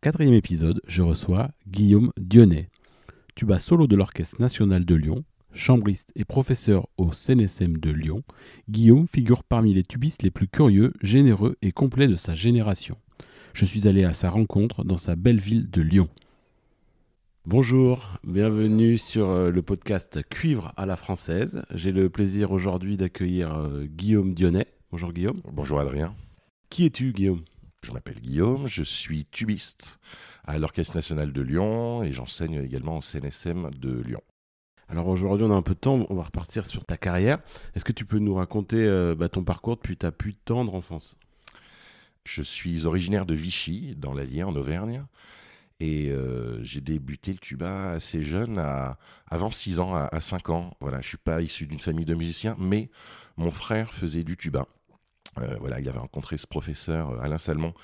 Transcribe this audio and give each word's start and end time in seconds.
Quatrième 0.00 0.34
épisode, 0.34 0.80
je 0.86 1.02
reçois 1.02 1.50
Guillaume 1.68 2.12
Dionnet 2.18 2.70
tuba 3.34 3.58
solo 3.58 3.86
de 3.86 3.96
l'Orchestre 3.96 4.38
national 4.38 4.84
de 4.84 4.94
Lyon, 4.94 5.24
chambriste 5.54 6.12
et 6.14 6.26
professeur 6.26 6.88
au 6.98 7.12
CNSM 7.12 7.78
de 7.78 7.90
Lyon, 7.90 8.22
Guillaume 8.68 9.06
figure 9.06 9.44
parmi 9.44 9.72
les 9.72 9.82
tubistes 9.82 10.22
les 10.22 10.30
plus 10.30 10.46
curieux, 10.46 10.92
généreux 11.00 11.56
et 11.62 11.72
complets 11.72 12.06
de 12.06 12.16
sa 12.16 12.34
génération. 12.34 12.98
Je 13.54 13.64
suis 13.64 13.88
allé 13.88 14.04
à 14.04 14.12
sa 14.12 14.28
rencontre 14.28 14.84
dans 14.84 14.98
sa 14.98 15.16
belle 15.16 15.40
ville 15.40 15.70
de 15.70 15.80
Lyon. 15.80 16.08
Bonjour, 17.46 18.10
bienvenue 18.24 18.98
sur 18.98 19.30
euh, 19.30 19.50
le 19.50 19.62
podcast 19.62 20.20
Cuivre 20.28 20.74
à 20.76 20.84
la 20.84 20.96
française. 20.96 21.62
J'ai 21.74 21.92
le 21.92 22.10
plaisir 22.10 22.52
aujourd'hui 22.52 22.98
d'accueillir 22.98 23.54
euh, 23.56 23.86
Guillaume 23.86 24.34
Dionnet. 24.34 24.66
Bonjour 24.92 25.14
Guillaume. 25.14 25.40
Bonjour 25.50 25.80
Adrien. 25.80 26.14
Qui 26.68 26.84
es-tu 26.84 27.12
Guillaume? 27.12 27.40
Je 27.82 27.92
m'appelle 27.92 28.20
Guillaume, 28.20 28.66
je 28.66 28.82
suis 28.82 29.24
tubiste 29.24 29.98
à 30.44 30.58
l'Orchestre 30.58 30.96
national 30.96 31.32
de 31.32 31.40
Lyon 31.40 32.02
et 32.02 32.12
j'enseigne 32.12 32.62
également 32.62 32.98
au 32.98 33.00
CNSM 33.00 33.70
de 33.70 34.02
Lyon. 34.02 34.20
Alors 34.88 35.08
aujourd'hui, 35.08 35.46
on 35.46 35.52
a 35.52 35.54
un 35.54 35.62
peu 35.62 35.74
de 35.74 35.78
temps, 35.78 36.04
on 36.10 36.14
va 36.14 36.24
repartir 36.24 36.66
sur 36.66 36.84
ta 36.84 36.96
carrière. 36.96 37.38
Est-ce 37.74 37.84
que 37.84 37.92
tu 37.92 38.04
peux 38.04 38.18
nous 38.18 38.34
raconter 38.34 38.76
euh, 38.76 39.14
bah, 39.14 39.28
ton 39.28 39.44
parcours 39.44 39.76
depuis 39.76 39.96
ta 39.96 40.10
plus 40.10 40.34
tendre 40.34 40.74
enfance? 40.74 41.16
Je 42.24 42.42
suis 42.42 42.86
originaire 42.86 43.24
de 43.24 43.34
Vichy, 43.34 43.94
dans 43.96 44.12
l'Allier, 44.12 44.42
en 44.42 44.54
Auvergne. 44.56 45.04
Et 45.78 46.10
euh, 46.10 46.62
j'ai 46.62 46.82
débuté 46.82 47.32
le 47.32 47.38
tuba 47.38 47.92
assez 47.92 48.22
jeune, 48.22 48.58
à, 48.58 48.98
avant 49.26 49.50
6 49.50 49.80
ans, 49.80 49.94
à, 49.94 50.20
5 50.20 50.50
ans. 50.50 50.76
Voilà, 50.80 50.98
je 50.98 51.06
ne 51.06 51.08
suis 51.08 51.18
pas 51.18 51.40
issu 51.40 51.66
d'une 51.66 51.80
famille 51.80 52.04
de 52.04 52.14
musiciens, 52.14 52.56
mais 52.58 52.90
mon 53.38 53.50
frère 53.50 53.92
faisait 53.92 54.24
du 54.24 54.36
tuba. 54.36 54.66
Euh, 55.38 55.56
voilà, 55.60 55.80
il 55.80 55.88
avait 55.88 55.98
rencontré 55.98 56.38
ce 56.38 56.46
professeur, 56.46 57.20
Alain 57.22 57.38
Salmon, 57.38 57.74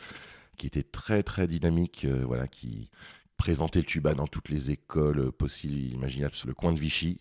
qui 0.56 0.66
était 0.66 0.82
très 0.82 1.22
très 1.22 1.46
dynamique, 1.46 2.04
euh, 2.04 2.24
voilà, 2.26 2.48
qui 2.48 2.90
présentait 3.36 3.80
le 3.80 3.84
tuba 3.84 4.14
dans 4.14 4.26
toutes 4.26 4.48
les 4.48 4.70
écoles 4.70 5.30
possibles, 5.30 5.78
imaginables 5.94 6.34
sur 6.34 6.48
le 6.48 6.54
coin 6.54 6.72
de 6.72 6.78
Vichy. 6.78 7.20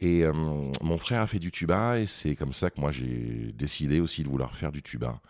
Et 0.00 0.24
euh, 0.24 0.32
mon 0.32 0.96
frère 0.98 1.22
a 1.22 1.26
fait 1.26 1.40
du 1.40 1.50
tuba 1.50 1.98
et 1.98 2.06
c'est 2.06 2.36
comme 2.36 2.52
ça 2.52 2.70
que 2.70 2.80
moi 2.80 2.92
j'ai 2.92 3.52
décidé 3.54 3.98
aussi 3.98 4.22
de 4.22 4.28
vouloir 4.28 4.54
faire 4.56 4.70
du 4.70 4.80
tuba. 4.80 5.20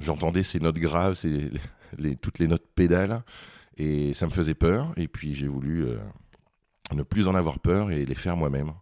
J'entendais 0.00 0.42
ces 0.42 0.60
notes 0.60 0.78
graves, 0.78 1.14
ces, 1.14 1.50
toutes 2.22 2.38
les 2.38 2.48
notes 2.48 2.66
pédales 2.74 3.22
et 3.76 4.14
ça 4.14 4.24
me 4.24 4.30
faisait 4.30 4.54
peur. 4.54 4.94
Et 4.96 5.08
puis 5.08 5.34
j'ai 5.34 5.48
voulu 5.48 5.84
euh, 5.84 5.98
ne 6.94 7.02
plus 7.02 7.28
en 7.28 7.34
avoir 7.34 7.58
peur 7.58 7.90
et 7.90 8.06
les 8.06 8.14
faire 8.14 8.36
moi-même. 8.36 8.72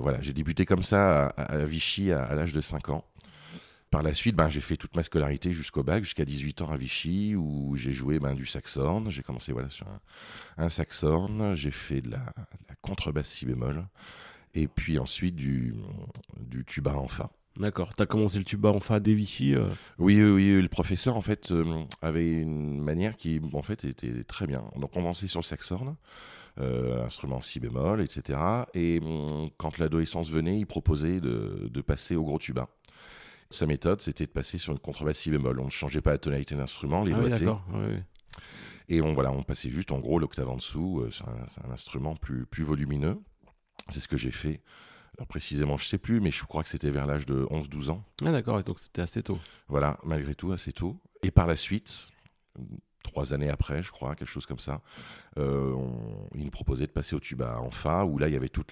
voilà, 0.00 0.22
j'ai 0.22 0.32
débuté 0.32 0.64
comme 0.64 0.82
ça 0.82 1.26
à, 1.26 1.66
Vichy 1.66 2.10
à, 2.10 2.24
à 2.24 2.34
l'âge 2.34 2.54
de 2.54 2.62
5 2.62 2.88
ans. 2.88 3.04
Par 3.90 4.02
la 4.02 4.14
suite, 4.14 4.34
ben, 4.34 4.48
j'ai 4.48 4.60
fait 4.60 4.76
toute 4.76 4.96
ma 4.96 5.02
scolarité 5.02 5.52
jusqu'au 5.52 5.82
bac, 5.82 6.02
jusqu'à 6.02 6.24
18 6.24 6.62
ans 6.62 6.70
à 6.70 6.76
Vichy, 6.76 7.34
où 7.36 7.76
j'ai 7.76 7.92
joué 7.92 8.18
ben, 8.18 8.34
du 8.34 8.44
saxhorn. 8.44 9.10
J'ai 9.10 9.22
commencé 9.22 9.52
voilà, 9.52 9.68
sur 9.68 9.86
un, 9.86 10.00
un 10.58 10.68
saxhorn, 10.68 11.54
j'ai 11.54 11.70
fait 11.70 12.00
de 12.00 12.10
la, 12.10 12.26
contrebasse 12.82 13.28
si 13.28 13.46
bémol, 13.46 13.86
et 14.54 14.68
puis 14.68 14.98
ensuite 14.98 15.36
du, 15.36 15.74
du 16.38 16.64
tuba 16.64 16.94
en 16.94 17.08
fa. 17.08 17.30
D'accord. 17.58 17.94
Tu 17.96 18.02
as 18.02 18.06
commencé 18.06 18.38
le 18.38 18.44
tuba 18.44 18.70
en 18.70 18.80
fa 18.80 19.00
dès 19.00 19.14
Vichy 19.14 19.54
euh 19.54 19.68
oui, 19.98 20.22
oui, 20.22 20.60
le 20.60 20.68
professeur 20.68 21.16
en 21.16 21.22
fait 21.22 21.52
euh, 21.52 21.84
avait 22.02 22.32
une 22.32 22.82
manière 22.82 23.16
qui 23.16 23.40
en 23.52 23.62
fait 23.62 23.84
était 23.84 24.24
très 24.24 24.46
bien. 24.46 24.64
Donc 24.76 24.90
on 24.92 25.00
commençait 25.00 25.26
sur 25.26 25.40
le 25.40 25.44
saxhorn, 25.44 25.96
euh, 26.60 27.04
instrument 27.04 27.40
si 27.40 27.58
bémol, 27.58 28.02
etc. 28.02 28.38
Et 28.74 29.00
hum, 29.02 29.48
quand 29.56 29.78
l'adolescence 29.78 30.30
venait, 30.30 30.58
il 30.58 30.66
proposait 30.66 31.20
de, 31.20 31.68
de 31.70 31.80
passer 31.80 32.14
au 32.14 32.24
gros 32.24 32.38
tuba. 32.38 32.68
Sa 33.50 33.66
méthode, 33.66 34.00
c'était 34.00 34.26
de 34.26 34.30
passer 34.30 34.58
sur 34.58 34.72
une 34.72 34.78
contrebasse 34.78 35.18
si 35.18 35.30
bémol. 35.30 35.60
On 35.60 35.66
ne 35.66 35.70
changeait 35.70 36.00
pas 36.00 36.10
la 36.10 36.18
tonalité 36.18 36.56
d'instrument, 36.56 37.04
les 37.04 37.12
ah 37.12 37.18
Et 38.88 39.00
on, 39.00 39.14
voilà, 39.14 39.30
on 39.30 39.42
passait 39.42 39.70
juste 39.70 39.92
en 39.92 39.98
gros 39.98 40.18
l'octave 40.18 40.48
en 40.48 40.56
dessous. 40.56 41.00
Euh, 41.00 41.10
c'est 41.10 41.24
un, 41.64 41.70
instrument 41.70 42.16
plus, 42.16 42.46
plus 42.46 42.64
volumineux. 42.64 43.18
C'est 43.90 44.00
ce 44.00 44.08
que 44.08 44.16
j'ai 44.16 44.32
fait. 44.32 44.62
Alors 45.16 45.28
précisément, 45.28 45.76
je 45.76 45.86
sais 45.86 45.98
plus, 45.98 46.20
mais 46.20 46.30
je 46.30 46.44
crois 46.44 46.62
que 46.62 46.68
c'était 46.68 46.90
vers 46.90 47.06
l'âge 47.06 47.24
de 47.24 47.44
11-12 47.50 47.90
ans. 47.90 48.04
Ah 48.24 48.32
d'accord, 48.32 48.62
donc 48.64 48.78
c'était 48.78 49.02
assez 49.02 49.22
tôt. 49.22 49.38
Voilà, 49.68 49.98
malgré 50.04 50.34
tout, 50.34 50.52
assez 50.52 50.72
tôt. 50.72 51.00
Et 51.22 51.30
par 51.30 51.46
la 51.46 51.56
suite, 51.56 52.10
trois 53.06 53.32
années 53.32 53.48
après, 53.48 53.82
je 53.82 53.90
crois, 53.90 54.14
quelque 54.14 54.28
chose 54.28 54.46
comme 54.46 54.58
ça, 54.58 54.82
euh, 55.38 55.74
il 56.34 56.44
nous 56.44 56.50
proposait 56.50 56.86
de 56.86 56.90
passer 56.90 57.16
au 57.16 57.20
tuba 57.20 57.58
en 57.60 57.70
fa, 57.70 58.04
où 58.04 58.18
là, 58.18 58.28
il 58.28 58.34
y 58.34 58.36
avait 58.36 58.48
tout 58.48 58.64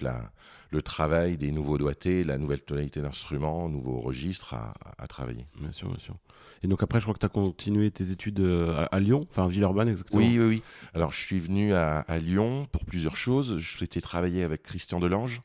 le 0.71 0.81
travail 0.81 1.37
des 1.37 1.51
nouveaux 1.51 1.77
doigtés, 1.77 2.23
la 2.23 2.37
nouvelle 2.37 2.61
tonalité 2.61 3.01
d'instrument, 3.01 3.69
nouveaux 3.69 3.99
registres 3.99 4.53
à, 4.53 5.07
travailler. 5.07 5.45
Bien 5.59 5.71
sûr, 5.71 5.87
bien 5.87 5.99
sûr. 5.99 6.15
Et 6.63 6.67
donc 6.67 6.83
après, 6.83 6.99
je 6.99 7.05
crois 7.05 7.13
que 7.13 7.19
tu 7.19 7.25
as 7.25 7.29
continué 7.29 7.91
tes 7.91 8.11
études 8.11 8.39
euh, 8.39 8.85
à, 8.91 8.99
Lyon, 8.99 9.27
enfin 9.29 9.47
Villeurbanne 9.47 9.89
exactement. 9.89 10.21
Oui, 10.21 10.37
oui, 10.37 10.45
oui. 10.45 10.63
Alors, 10.93 11.11
je 11.11 11.19
suis 11.19 11.39
venu 11.39 11.73
à, 11.73 12.03
Lyon 12.19 12.67
pour 12.71 12.85
plusieurs 12.85 13.15
choses. 13.15 13.57
Je 13.57 13.77
souhaitais 13.77 14.01
travailler 14.01 14.43
avec 14.43 14.63
Christian 14.63 14.99
Delange, 14.99 15.41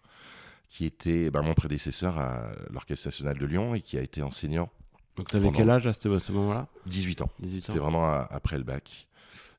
qui 0.68 0.84
était 0.84 1.30
ben, 1.30 1.42
mon 1.42 1.54
prédécesseur 1.54 2.18
à 2.18 2.50
l'Orchestre 2.70 3.08
national 3.08 3.38
de 3.38 3.46
Lyon 3.46 3.74
et 3.74 3.82
qui 3.82 3.98
a 3.98 4.02
été 4.02 4.22
enseignant 4.22 4.70
donc 5.16 5.28
tu 5.28 5.36
avais 5.36 5.50
quel 5.50 5.70
âge 5.70 5.86
à 5.86 5.92
ce, 5.92 6.32
moment-là? 6.32 6.68
18 6.86 7.22
ans. 7.22 7.30
C'était 7.42 7.78
vraiment 7.78 8.04
après 8.08 8.58
le 8.58 8.64
bac. 8.64 9.08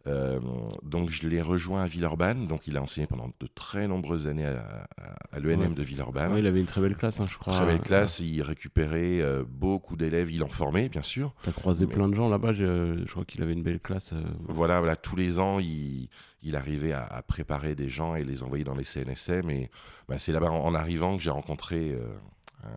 Euh, 0.07 0.39
donc 0.81 1.09
je 1.09 1.28
l'ai 1.28 1.41
rejoint 1.41 1.84
à 1.84 1.88
Villeurbanne, 1.88 2.47
donc 2.47 2.66
il 2.67 2.75
a 2.78 2.81
enseigné 2.81 3.06
pendant 3.06 3.31
de 3.39 3.47
très 3.53 3.88
nombreuses 3.88 4.28
années 4.28 4.47
à, 4.47 5.39
l'ENM 5.39 5.73
de 5.73 5.84
Villeurbanne. 5.84 6.35
il 6.38 6.47
avait 6.47 6.59
une 6.59 6.66
très 6.66 6.81
belle 6.81 6.95
classe, 6.95 7.19
hein, 7.19 7.25
je 7.29 7.38
crois. 7.38 7.53
Très 7.53 7.66
belle 7.66 7.81
classe, 7.81 8.19
il 8.19 8.41
récupérait 8.41 9.22
euh, 9.22 9.44
beaucoup 9.47 9.95
d'élèves, 9.95 10.31
il 10.31 10.44
en 10.44 10.50
formait 10.50 10.89
bien 10.89 11.03
sûr. 11.03 11.34
Tu 11.44 11.50
as 11.50 11.53
croisé 11.53 11.85
plein 11.85 12.09
de 12.09 12.16
gens 12.16 12.29
là-bas, 12.29 12.53
je, 12.53 13.06
crois 13.06 13.25
qu'il 13.25 13.44
avait 13.44 13.53
une 13.53 13.63
belle 13.63 13.79
classe. 13.79 14.13
Euh. 14.13 14.23
Voilà, 14.47 14.79
voilà, 14.79 14.95
tous 14.95 15.16
les 15.16 15.38
ans 15.38 15.59
il, 15.59 16.09
arrivait 16.56 16.94
à, 16.94 17.23
préparer 17.28 17.75
des 17.75 17.89
gens 17.89 18.16
et 18.16 18.23
les 18.23 18.41
envoyer 18.41 18.63
dans 18.63 18.75
les 18.75 18.83
CNSM. 18.83 19.50
Et 19.51 19.69
bah, 20.09 20.18
c'est 20.18 20.31
là-bas 20.31 20.50
en, 20.50 20.73
arrivant 20.73 21.16
que 21.16 21.22
j'ai 21.22 21.29
rencontré 21.29 21.95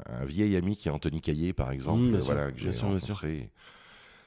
un, 0.06 0.24
vieil 0.24 0.56
ami 0.56 0.76
qui 0.76 0.88
est 0.88 0.90
Anthony 0.90 1.20
Caillé, 1.20 1.52
par 1.52 1.70
exemple, 1.70 2.02
mmh, 2.02 2.18
voilà, 2.18 2.50
que 2.50 2.58
j'ai 2.58 2.70
rencontré. 2.70 3.50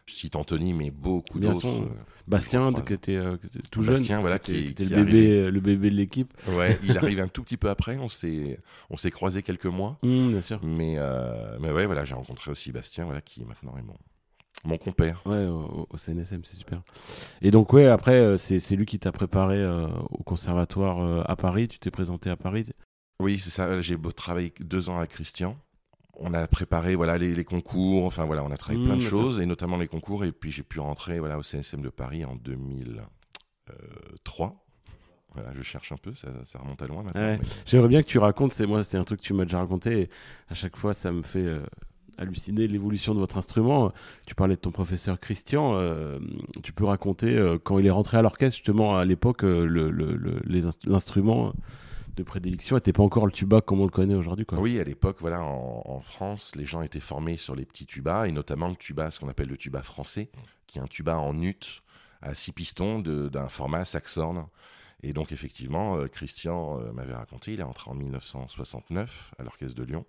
Je 0.07 0.13
cite 0.13 0.37
Anthony, 0.37 0.73
mais 0.73 0.89
beaucoup 0.89 1.39
d'autres. 1.39 1.67
Euh, 1.67 1.89
Bastien, 2.27 2.71
qui 2.73 2.93
était, 2.93 3.15
euh, 3.15 3.35
tout 3.71 3.81
jeune, 3.81 3.95
Bastien, 3.95 4.21
voilà, 4.21 4.39
qui, 4.39 4.67
était 4.67 4.85
le, 4.85 5.03
bébé, 5.03 5.51
le 5.51 5.59
bébé 5.59 5.89
de 5.89 5.95
l'équipe. 5.95 6.33
Ouais, 6.47 6.79
il 6.83 6.97
arrive 6.97 7.19
un 7.19 7.27
tout 7.27 7.43
petit 7.43 7.57
peu 7.57 7.69
après. 7.69 7.97
On 7.97 8.07
s'est, 8.07 8.57
on 8.89 8.95
s'est 8.95 9.11
croisé 9.11 9.43
quelques 9.43 9.65
mois. 9.65 9.97
Mmh, 10.03 10.29
bien 10.29 10.41
sûr. 10.41 10.61
Mais, 10.63 10.95
euh, 10.97 11.57
mais 11.59 11.71
ouais, 11.71 11.85
voilà, 11.85 12.05
j'ai 12.05 12.15
rencontré 12.15 12.51
aussi 12.51 12.71
Bastien, 12.71 13.03
voilà, 13.03 13.19
qui 13.19 13.43
maintenant 13.43 13.75
est 13.77 13.81
mon, 13.81 13.97
mon 14.63 14.77
compère. 14.77 15.21
Ouais, 15.25 15.45
au, 15.45 15.87
CNSM, 15.97 16.41
c'est 16.45 16.55
super. 16.55 16.81
Et 17.41 17.51
donc, 17.51 17.73
ouais, 17.73 17.87
après, 17.87 18.37
c'est, 18.37 18.75
lui 18.77 18.85
qui 18.85 18.99
t'a 18.99 19.11
préparé 19.11 19.65
au 20.09 20.23
conservatoire 20.23 21.29
à 21.29 21.35
Paris. 21.35 21.67
Tu 21.67 21.79
t'es 21.79 21.91
présenté 21.91 22.29
à 22.29 22.37
Paris. 22.37 22.65
Oui, 23.19 23.39
c'est 23.39 23.49
ça. 23.49 23.81
J'ai 23.81 23.97
travaillé 24.15 24.53
deux 24.59 24.89
ans 24.89 24.99
avec 24.99 25.09
Christian. 25.11 25.57
On 26.19 26.33
a 26.33 26.47
préparé 26.47 26.95
voilà 26.95 27.15
les, 27.17 27.43
concours, 27.43 28.05
enfin 28.05 28.25
voilà, 28.25 28.43
on 28.43 28.51
a 28.51 28.57
travaillé 28.57 28.83
plein 28.83 28.97
de 28.97 29.03
mmh, 29.03 29.09
choses 29.09 29.39
et 29.39 29.45
notamment 29.45 29.77
les 29.77 29.87
concours. 29.87 30.25
Et 30.25 30.31
puis 30.31 30.49
j'ai 30.49 30.63
pu 30.63 30.79
rentrer 30.79 31.19
voilà 31.19 31.37
au 31.37 31.43
CNSM 31.43 31.81
de 31.81 31.89
Paris 31.89 32.25
en 32.25 32.35
2003. 32.35 34.65
Voilà, 35.35 35.53
je 35.53 35.61
cherche 35.61 35.91
un 35.91 35.97
peu, 35.97 36.13
ça, 36.13 36.29
remonte 36.59 36.81
à 36.81 36.87
loin 36.87 37.03
maintenant. 37.03 37.37
J'aimerais 37.65 37.89
bien 37.89 38.01
que 38.01 38.07
tu 38.07 38.17
racontes, 38.17 38.53
c'est 38.53 38.65
moi, 38.65 38.83
c'est 38.83 38.97
un 38.97 39.03
truc 39.03 39.19
que 39.19 39.25
tu 39.25 39.33
m'as 39.33 39.43
déjà 39.43 39.59
raconté. 39.59 40.01
Et 40.01 40.09
à 40.49 40.55
chaque 40.55 40.75
fois, 40.75 40.95
ça 40.95 41.11
me 41.11 41.21
fait 41.21 41.45
euh, 41.45 41.59
halluciner 42.17 42.67
l'évolution 42.67 43.13
de 43.13 43.19
votre 43.19 43.37
instrument. 43.37 43.91
Tu 44.25 44.33
parlais 44.33 44.55
de 44.55 44.61
ton 44.61 44.71
professeur 44.71 45.19
Christian. 45.19 45.75
Euh, 45.75 46.17
tu 46.63 46.73
peux 46.73 46.85
raconter 46.85 47.37
euh, 47.37 47.59
quand 47.63 47.77
il 47.77 47.85
est 47.85 47.91
rentré 47.91 48.17
à 48.17 48.23
l'orchestre, 48.23 48.55
justement 48.55 48.97
à 48.97 49.05
l'époque, 49.05 49.43
l'instrument 49.43 51.53
de 52.17 52.23
prédilection 52.23 52.75
n'était 52.75 52.93
pas 52.93 53.03
encore 53.03 53.25
le 53.25 53.31
tuba 53.31 53.61
comme 53.61 53.79
on 53.79 53.85
le 53.85 53.91
connaît 53.91 54.15
aujourd'hui. 54.15 54.45
Oui, 54.53 54.79
à 54.79 54.83
l'époque, 54.83 55.17
voilà, 55.19 55.41
en, 55.41 56.01
France, 56.01 56.53
les 56.55 56.65
gens 56.65 56.81
étaient 56.81 56.99
formés 56.99 57.37
sur 57.37 57.55
les 57.55 57.65
petits 57.65 57.85
tubas, 57.85 58.27
et 58.27 58.31
notamment 58.31 58.67
le 58.67 58.75
tuba, 58.75 59.11
ce 59.11 59.19
qu'on 59.19 59.29
appelle 59.29 59.47
le 59.47 59.57
tuba 59.57 59.81
français, 59.83 60.29
qui 60.65 60.79
est 60.79 60.81
un 60.81 60.87
tuba 60.87 61.17
en 61.17 61.41
ut 61.41 61.81
à 62.21 62.33
six 62.33 62.51
pistons 62.51 62.99
d'un 62.99 63.47
format 63.47 63.85
saxhorn. 63.85 64.47
Et 65.03 65.13
donc, 65.13 65.31
effectivement, 65.31 65.97
euh, 65.97 66.07
Christian 66.07 66.79
euh, 66.79 66.91
m'avait 66.91 67.13
raconté, 67.13 67.53
il 67.53 67.59
est 67.59 67.63
entré 67.63 67.91
en 67.91 67.93
1969 67.93 69.35
à 69.37 69.43
l'Orchestre 69.43 69.75
de 69.75 69.83
Lyon. 69.83 70.05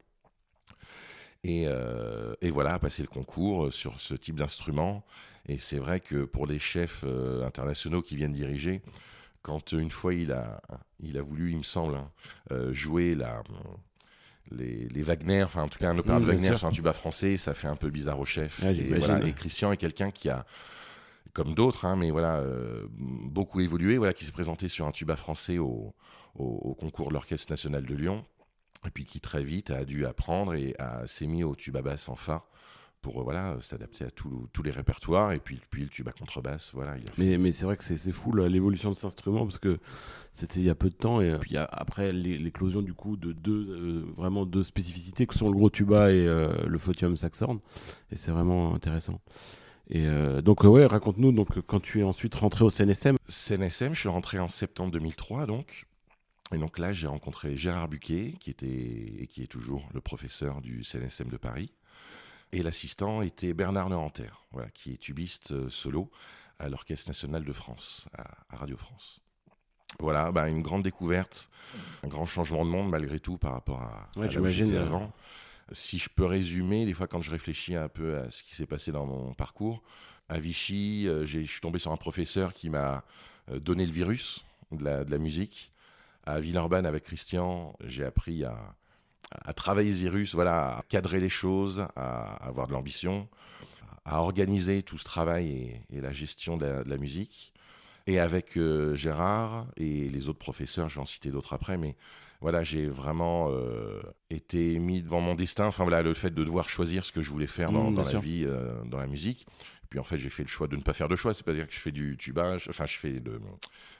Et, 1.44 1.64
euh, 1.66 2.34
et 2.40 2.50
voilà, 2.50 2.78
passer 2.78 3.02
le 3.02 3.08
concours 3.08 3.72
sur 3.72 4.00
ce 4.00 4.14
type 4.14 4.36
d'instrument. 4.36 5.04
Et 5.46 5.58
c'est 5.58 5.78
vrai 5.78 6.00
que 6.00 6.24
pour 6.24 6.46
les 6.46 6.58
chefs 6.58 7.04
internationaux 7.44 8.02
qui 8.02 8.16
viennent 8.16 8.32
diriger, 8.32 8.82
quand 9.42 9.72
une 9.72 9.90
fois 9.90 10.14
il 10.14 10.32
a, 10.32 10.60
il 11.00 11.16
a 11.18 11.22
voulu, 11.22 11.50
il 11.52 11.58
me 11.58 11.62
semble, 11.62 11.94
hein, 11.96 12.10
euh, 12.52 12.72
jouer 12.72 13.14
la, 13.14 13.42
les, 14.50 14.88
les 14.88 15.02
Wagner, 15.02 15.42
enfin 15.42 15.62
en 15.62 15.68
tout 15.68 15.78
cas 15.78 15.90
un 15.90 15.98
opéra 15.98 16.20
de 16.20 16.24
Wagner 16.26 16.56
sur 16.56 16.66
un 16.68 16.70
tuba 16.72 16.92
français, 16.92 17.36
ça 17.36 17.54
fait 17.54 17.68
un 17.68 17.76
peu 17.76 17.90
bizarre 17.90 18.18
au 18.18 18.24
chef. 18.24 18.62
Et, 18.64 18.74
j'imagine. 18.74 18.98
voilà, 18.98 19.26
et 19.26 19.32
Christian 19.32 19.72
est 19.72 19.76
quelqu'un 19.76 20.10
qui 20.10 20.28
a, 20.28 20.44
comme 21.32 21.54
d'autres, 21.54 21.84
hein, 21.84 21.96
mais 21.96 22.10
voilà, 22.10 22.36
euh, 22.38 22.86
beaucoup 22.90 23.60
évolué, 23.60 23.96
voilà, 23.98 24.12
qui 24.12 24.24
s'est 24.24 24.32
présenté 24.32 24.68
sur 24.68 24.86
un 24.86 24.92
tuba 24.92 25.16
français 25.16 25.58
au, 25.58 25.94
au, 26.34 26.44
au 26.44 26.74
concours 26.74 27.08
de 27.08 27.14
l'Orchestre 27.14 27.52
national 27.52 27.84
de 27.84 27.94
Lyon, 27.94 28.24
et 28.86 28.90
puis 28.90 29.04
qui 29.04 29.20
très 29.20 29.42
vite 29.44 29.70
a 29.70 29.84
dû 29.84 30.06
apprendre 30.06 30.54
et 30.54 30.74
a- 30.78 31.06
s'est 31.06 31.26
mis 31.26 31.44
au 31.44 31.54
tuba 31.54 31.82
basse 31.82 32.08
en 32.08 32.16
fa 32.16 32.44
pour 33.00 33.20
euh, 33.20 33.22
voilà 33.24 33.56
s'adapter 33.60 34.04
à 34.04 34.10
tout- 34.10 34.48
tous 34.52 34.62
les 34.62 34.70
répertoires 34.70 35.32
et 35.32 35.38
puis, 35.38 35.60
puis 35.70 35.82
le 35.82 35.88
tuba 35.88 36.12
contrebasse 36.12 36.72
voilà 36.74 36.96
il 36.98 37.08
a 37.08 37.12
fait- 37.12 37.22
Mais, 37.24 37.38
mais 37.38 37.52
c'est 37.52 37.64
vrai 37.64 37.76
que 37.76 37.84
c'est 37.84 38.12
fou 38.12 38.32
l'évolution 38.34 38.90
de 38.90 38.94
cet 38.96 39.04
instrument 39.06 39.44
parce 39.44 39.58
que 39.58 39.78
c'était 40.32 40.60
il 40.60 40.66
y 40.66 40.70
a 40.70 40.74
peu 40.74 40.90
de 40.90 40.94
temps 40.94 41.20
et 41.20 41.30
euh, 41.30 41.38
puis 41.38 41.56
après 41.56 42.12
l'é- 42.12 42.38
l'éclosion 42.38 42.82
du 42.82 42.94
coup 42.94 43.16
de 43.16 43.32
deux 43.32 43.66
euh, 43.70 44.04
vraiment 44.16 44.44
deux 44.46 44.64
spécificités 44.64 45.26
que 45.26 45.34
sont 45.34 45.48
le 45.50 45.56
gros 45.56 45.70
tuba 45.70 46.10
et 46.12 46.26
euh, 46.26 46.66
le 46.66 46.78
photium 46.78 47.16
saxhorn 47.16 47.58
et 48.10 48.16
c'est 48.16 48.30
vraiment 48.30 48.74
intéressant. 48.74 49.20
Et 49.90 50.06
euh, 50.06 50.42
donc 50.42 50.64
ouais, 50.64 50.84
raconte-nous 50.84 51.32
donc 51.32 51.60
quand 51.66 51.80
tu 51.80 52.00
es 52.00 52.02
ensuite 52.02 52.34
rentré 52.34 52.62
au 52.64 52.68
CNSM. 52.70 53.16
CNSM, 53.26 53.94
je 53.94 54.00
suis 54.00 54.08
rentré 54.10 54.38
en 54.38 54.48
septembre 54.48 54.90
2003 54.92 55.46
donc. 55.46 55.86
Et 56.54 56.56
donc 56.56 56.78
là, 56.78 56.94
j'ai 56.94 57.06
rencontré 57.06 57.58
Gérard 57.58 57.88
Buquet, 57.88 58.34
qui 58.40 58.48
était 58.48 58.66
et 58.66 59.26
qui 59.26 59.42
est 59.42 59.46
toujours 59.46 59.86
le 59.92 60.00
professeur 60.00 60.62
du 60.62 60.82
CNSM 60.82 61.28
de 61.28 61.36
Paris. 61.36 61.72
Et 62.52 62.62
l'assistant 62.62 63.22
était 63.22 63.52
Bernard 63.52 63.90
Neuranter, 63.90 64.30
voilà, 64.52 64.70
qui 64.70 64.92
est 64.92 64.96
tubiste 64.96 65.52
euh, 65.52 65.68
solo 65.68 66.10
à 66.58 66.68
l'Orchestre 66.68 67.08
national 67.10 67.44
de 67.44 67.52
France, 67.52 68.08
à, 68.16 68.56
Radio 68.56 68.76
France. 68.76 69.20
Voilà, 70.00 70.32
bah, 70.32 70.48
une 70.48 70.62
grande 70.62 70.82
découverte, 70.82 71.50
un 72.02 72.08
grand 72.08 72.26
changement 72.26 72.64
de 72.64 72.70
monde 72.70 72.88
malgré 72.90 73.20
tout 73.20 73.38
par 73.38 73.52
rapport 73.52 73.80
à, 73.82 74.08
Ouais, 74.16 74.22
à 74.22 74.26
là 74.26 74.26
où 74.26 74.30
j'imagine, 74.32 74.66
j'étais 74.66 74.78
euh, 74.78 74.86
avant. 74.86 75.12
Si 75.72 75.98
je 75.98 76.08
peux 76.08 76.24
résumer, 76.24 76.86
des 76.86 76.94
fois 76.94 77.06
quand 77.06 77.20
je 77.20 77.30
réfléchis 77.30 77.74
un 77.74 77.88
peu 77.88 78.18
à 78.18 78.30
ce 78.30 78.42
qui 78.42 78.54
s'est 78.54 78.66
passé 78.66 78.92
dans 78.92 79.04
mon 79.06 79.34
parcours, 79.34 79.82
à 80.30 80.38
Vichy, 80.40 81.06
euh, 81.06 81.24
j'ai- 81.26 81.44
je 81.44 81.50
suis 81.50 81.60
tombé 81.60 81.78
sur 81.78 81.92
un 81.92 81.96
professeur 81.96 82.52
qui 82.54 82.70
m'a 82.70 83.04
donné 83.50 83.86
le 83.86 83.92
virus 83.92 84.44
de 84.72 84.84
la, 84.84 85.04
de 85.04 85.10
la 85.10 85.16
musique. 85.18 85.72
À 86.24 86.38
Villeurbanne, 86.40 86.84
avec 86.84 87.04
Christian, 87.04 87.74
j'ai 87.82 88.04
appris 88.04 88.44
à, 88.44 88.74
à 89.30 89.52
travailler 89.52 89.92
ce 89.92 89.98
virus, 89.98 90.34
voilà, 90.34 90.78
à 90.78 90.82
cadrer 90.88 91.20
les 91.20 91.28
choses, 91.28 91.86
à 91.96 92.34
avoir 92.46 92.66
de 92.66 92.72
l'ambition, 92.72 93.28
à 94.04 94.20
organiser 94.22 94.82
tout 94.82 94.98
ce 94.98 95.04
travail 95.04 95.50
et, 95.90 95.96
et 95.96 96.00
la 96.00 96.12
gestion 96.12 96.56
de 96.56 96.64
la, 96.66 96.84
de 96.84 96.88
la 96.90 96.98
musique. 96.98 97.52
Et 98.06 98.18
avec 98.18 98.56
euh, 98.56 98.94
Gérard 98.94 99.66
et 99.76 100.08
les 100.08 100.28
autres 100.30 100.38
professeurs, 100.38 100.88
je 100.88 100.94
vais 100.94 101.02
en 101.02 101.06
citer 101.06 101.30
d'autres 101.30 101.52
après, 101.52 101.76
mais 101.76 101.94
voilà, 102.40 102.62
j'ai 102.64 102.86
vraiment 102.86 103.48
euh, 103.50 104.00
été 104.30 104.78
mis 104.78 105.02
devant 105.02 105.20
mon 105.20 105.34
destin. 105.34 105.66
Enfin 105.66 105.82
voilà, 105.84 106.00
le 106.00 106.14
fait 106.14 106.30
de 106.30 106.42
devoir 106.42 106.68
choisir 106.70 107.04
ce 107.04 107.12
que 107.12 107.20
je 107.20 107.30
voulais 107.30 107.46
faire 107.46 107.70
dans, 107.70 107.90
Mmh, 107.90 107.94
dans 107.96 108.02
la 108.04 108.10
vie, 108.22 108.44
euh, 108.46 108.82
dans 108.84 108.98
la 108.98 109.06
musique. 109.08 109.46
Puis 109.90 109.98
en 109.98 110.04
fait, 110.04 110.16
j'ai 110.16 110.30
fait 110.30 110.42
le 110.42 110.48
choix 110.48 110.68
de 110.68 110.76
ne 110.76 110.82
pas 110.82 110.94
faire 110.94 111.08
de 111.08 111.16
choix. 111.16 111.34
C'est 111.34 111.44
pas 111.44 111.52
dire 111.52 111.66
que 111.66 111.72
je 111.74 111.78
fais 111.80 111.92
du 111.92 112.16
tuba, 112.16 112.56
je- 112.56 112.70
enfin 112.70 112.86
je 112.86 112.96
fais 112.96 113.20
de, 113.20 113.40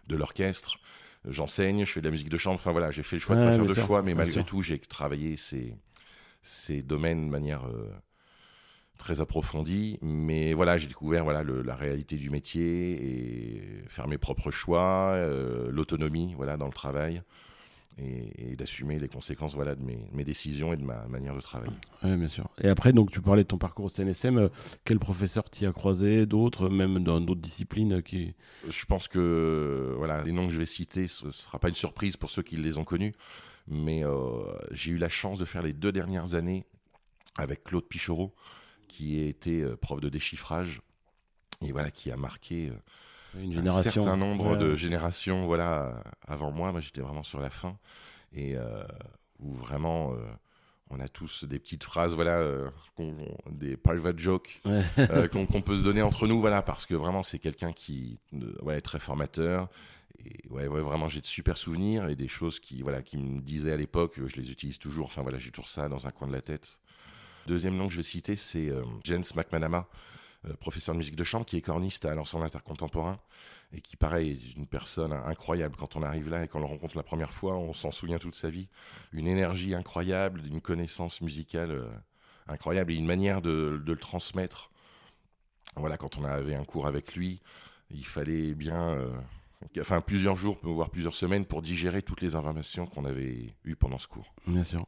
de 0.06 0.16
l'orchestre, 0.16 0.78
j'enseigne, 1.26 1.85
je 1.85 1.93
fais 1.93 2.00
de 2.00 2.06
la 2.06 2.11
musique 2.12 2.29
de 2.29 2.37
chambre. 2.37 2.56
Enfin 2.56 2.73
voilà, 2.73 2.91
j'ai 2.91 3.03
fait 3.03 3.17
le 3.17 3.20
choix 3.20 3.37
de 3.37 3.38
Ouais, 3.38 3.38
ne 3.41 3.43
pas 3.43 3.53
faire 3.53 3.67
de 3.67 3.75
sûr, 3.75 3.88
choix, 3.88 4.03
mais 4.03 4.15
malgré 4.15 4.43
sûr. 4.43 4.44
tout, 4.44 4.62
j'ai 4.62 4.79
travaillé 4.79 5.37
ces, 5.37 5.76
ces 6.43 6.82
domaines 6.82 7.26
de 7.26 7.31
manière 7.31 7.67
euh, 7.69 7.91
très 8.99 9.20
approfondie. 9.20 9.99
Mais 10.03 10.55
voilà, 10.55 10.79
j'ai 10.79 10.87
découvert 10.88 11.25
voilà 11.25 11.43
le- 11.43 11.62
la 11.62 11.76
réalité 11.76 12.17
du 12.17 12.31
métier 12.31 13.56
et 13.56 13.85
faire 13.88 14.09
mes 14.09 14.19
propres 14.19 14.50
choix, 14.50 15.12
euh, 15.15 15.70
l'autonomie 15.70 16.35
voilà 16.37 16.56
dans 16.56 16.67
le 16.67 16.73
travail 16.73 17.23
et, 17.99 18.53
et 18.53 18.56
d'assumer 18.56 18.99
les 18.99 19.09
conséquences 19.09 19.55
voilà 19.55 19.75
de 19.75 19.83
mes, 19.83 20.09
mes 20.12 20.25
décisions 20.25 20.73
et 20.73 20.77
de 20.77 20.85
ma 20.85 21.06
manière 21.09 21.35
de 21.35 21.41
travailler. 21.41 21.73
Ouais, 22.03 22.17
bien 22.17 22.29
sûr. 22.29 22.49
Et 22.62 22.69
après 22.69 22.93
donc 22.93 23.11
tu 23.11 23.21
parlais 23.21 23.43
de 23.43 23.49
ton 23.49 23.59
parcours 23.59 23.87
au 23.87 23.89
CNSM, 23.89 24.39
euh, 24.39 24.49
quel 24.85 24.99
professeur 24.99 25.49
t'y 25.50 25.67
a 25.67 25.73
croisé, 25.73 26.27
d'autres 26.27 26.69
même 26.69 27.03
dans 27.03 27.21
d'autres 27.21 27.41
disciplines 27.41 27.95
euh, 27.95 28.00
qui 28.00 28.35
Je 28.69 28.85
pense 28.85 29.09
que 29.09 29.95
voilà, 29.97 30.23
les 30.23 30.33
noms 30.33 30.47
que 30.47 30.53
je 30.53 30.59
vais 30.59 30.67
citer, 30.67 31.06
ce 31.06 31.27
ne 31.27 31.31
sera 31.31 31.59
pas 31.59 31.69
une 31.69 31.75
surprise 31.75 32.17
pour 32.17 32.31
ceux 32.31 32.43
qui 32.43 32.56
les 32.56 32.79
ont 32.79 32.85
connus, 32.85 33.15
mais 33.67 34.05
euh, 34.05 34.45
j'ai 34.71 34.93
eu 34.93 34.99
la 34.99 35.09
chance 35.09 35.39
de 35.39 35.45
faire 35.45 35.62
les 35.62 35.73
deux 35.73 35.93
dernières 35.93 36.35
années 36.35 36.65
avec 37.37 37.65
Claude 37.65 37.87
Pichot, 37.87 38.35
qui 38.89 39.21
était 39.21 39.65
prof 39.81 40.00
de 40.00 40.09
déchiffrage 40.09 40.81
et 41.62 41.73
voilà 41.73 41.91
qui 41.91 42.11
a 42.11 42.17
marqué 42.17 42.69
euh, 42.69 42.75
une 43.34 43.52
un 43.52 43.56
génération 43.56 44.02
certain 44.02 44.16
nombre 44.16 44.52
Ouais. 44.52 44.58
de 44.58 44.75
générations 44.76 45.46
voilà 45.46 46.02
avant 46.26 46.50
moi. 46.50 46.72
Moi, 46.72 46.80
j'étais 46.80 47.00
vraiment 47.00 47.22
sur 47.22 47.40
la 47.40 47.50
fin 47.50 47.76
et 48.32 48.56
euh, 48.56 48.84
où 49.40 49.52
vraiment. 49.54 50.12
euh, 50.14 50.19
on 50.90 51.00
a 51.00 51.08
tous 51.08 51.44
des 51.44 51.58
petites 51.58 51.84
phrases, 51.84 52.14
voilà, 52.14 52.38
euh, 52.38 52.70
des 53.50 53.76
private 53.76 54.19
jokes 54.19 54.62
Ouais. 54.64 54.82
euh, 54.98 55.28
qu'on 55.52 55.60
peut 55.60 55.76
se 55.76 55.82
donner 55.82 56.00
entre 56.00 56.26
nous, 56.26 56.40
voilà, 56.40 56.62
parce 56.62 56.86
que 56.86 56.94
vraiment 56.94 57.22
c'est 57.22 57.38
quelqu'un 57.38 57.72
qui 57.75 58.19
euh, 58.32 58.54
ouais, 58.62 58.78
est 58.78 58.80
très 58.80 58.98
formateur. 58.98 59.69
Et 60.25 60.48
ouais, 60.48 60.66
ouais, 60.66 60.80
vraiment 60.80 61.06
j'ai 61.10 61.20
de 61.20 61.26
super 61.26 61.58
souvenirs 61.58 62.08
et 62.08 62.16
des 62.16 62.26
choses 62.26 62.58
qui, 62.58 62.80
voilà, 62.80 63.02
qui 63.02 63.19
me 63.19 63.42
disaient 63.42 63.72
à 63.72 63.76
l'époque, 63.76 64.19
je 64.25 64.34
les 64.36 64.50
utilise 64.50 64.78
toujours. 64.78 65.04
Enfin 65.04 65.20
voilà, 65.20 65.36
j'ai 65.36 65.50
toujours 65.50 65.69
ça 65.69 65.90
dans 65.90 66.06
un 66.06 66.10
coin 66.10 66.26
de 66.26 66.32
la 66.32 66.40
tête. 66.40 66.80
Deuxième 67.46 67.76
nom 67.76 67.86
que 67.86 67.92
je 67.92 67.98
vais 67.98 68.02
citer, 68.02 68.34
c'est 68.36 68.72
Jens 69.04 69.34
McManama, 69.34 69.86
professeur 70.55 70.95
de 70.95 70.99
musique 70.99 71.17
de 71.17 71.25
chambre, 71.25 71.47
qui 71.47 71.56
est 71.56 71.62
corniste 71.62 72.05
à 72.05 72.15
l'ensemble 72.15 72.45
intercontemporain 72.45 73.19
et 73.73 73.81
qui, 73.81 73.97
pareil, 73.97 74.31
est 74.31 74.56
une 74.56 74.67
personne 74.67 75.12
incroyable. 75.12 75.77
Quand 75.77 75.97
on 75.97 76.03
arrive 76.03 76.31
là 76.31 76.45
et 76.45 76.49
qu'on 76.49 76.61
le 76.61 76.65
rencontre 76.65 76.97
la 76.97 77.03
première 77.03 77.33
fois, 77.33 77.56
on 77.56 77.75
s'en 77.75 77.91
souvient 77.91 78.19
toute 78.19 78.35
sa 78.35 78.49
vie. 78.49 78.69
Une 79.12 79.27
énergie 79.27 79.75
incroyable, 79.75 80.43
une 80.47 80.61
connaissance 80.61 81.21
musicale 81.21 81.73
euh, 81.73 81.89
incroyable 82.47 82.93
et 82.93 82.97
une 82.97 83.06
manière 83.06 83.43
de, 83.43 83.83
de 83.85 83.93
le 83.93 83.99
transmettre. 83.99 84.71
Voilà, 85.77 85.99
quand 85.99 86.17
on 86.19 86.25
avait 86.25 86.55
un 86.55 86.65
cours 86.65 86.87
avec 86.87 87.15
lui, 87.15 87.41
il 87.91 88.06
fallait 88.06 88.55
bien, 88.55 88.91
euh, 88.91 89.11
enfin 89.81 90.00
plusieurs 90.00 90.37
jours, 90.37 90.58
voire 90.62 90.90
plusieurs 90.90 91.14
semaines, 91.14 91.44
pour 91.44 91.62
digérer 91.62 92.02
toutes 92.02 92.20
les 92.20 92.34
informations 92.34 92.87
qu'on 92.87 93.05
avait 93.05 93.55
eues 93.64 93.76
pendant 93.76 93.99
ce 93.99 94.06
cours. 94.08 94.32
Bien 94.46 94.64
sûr. 94.64 94.87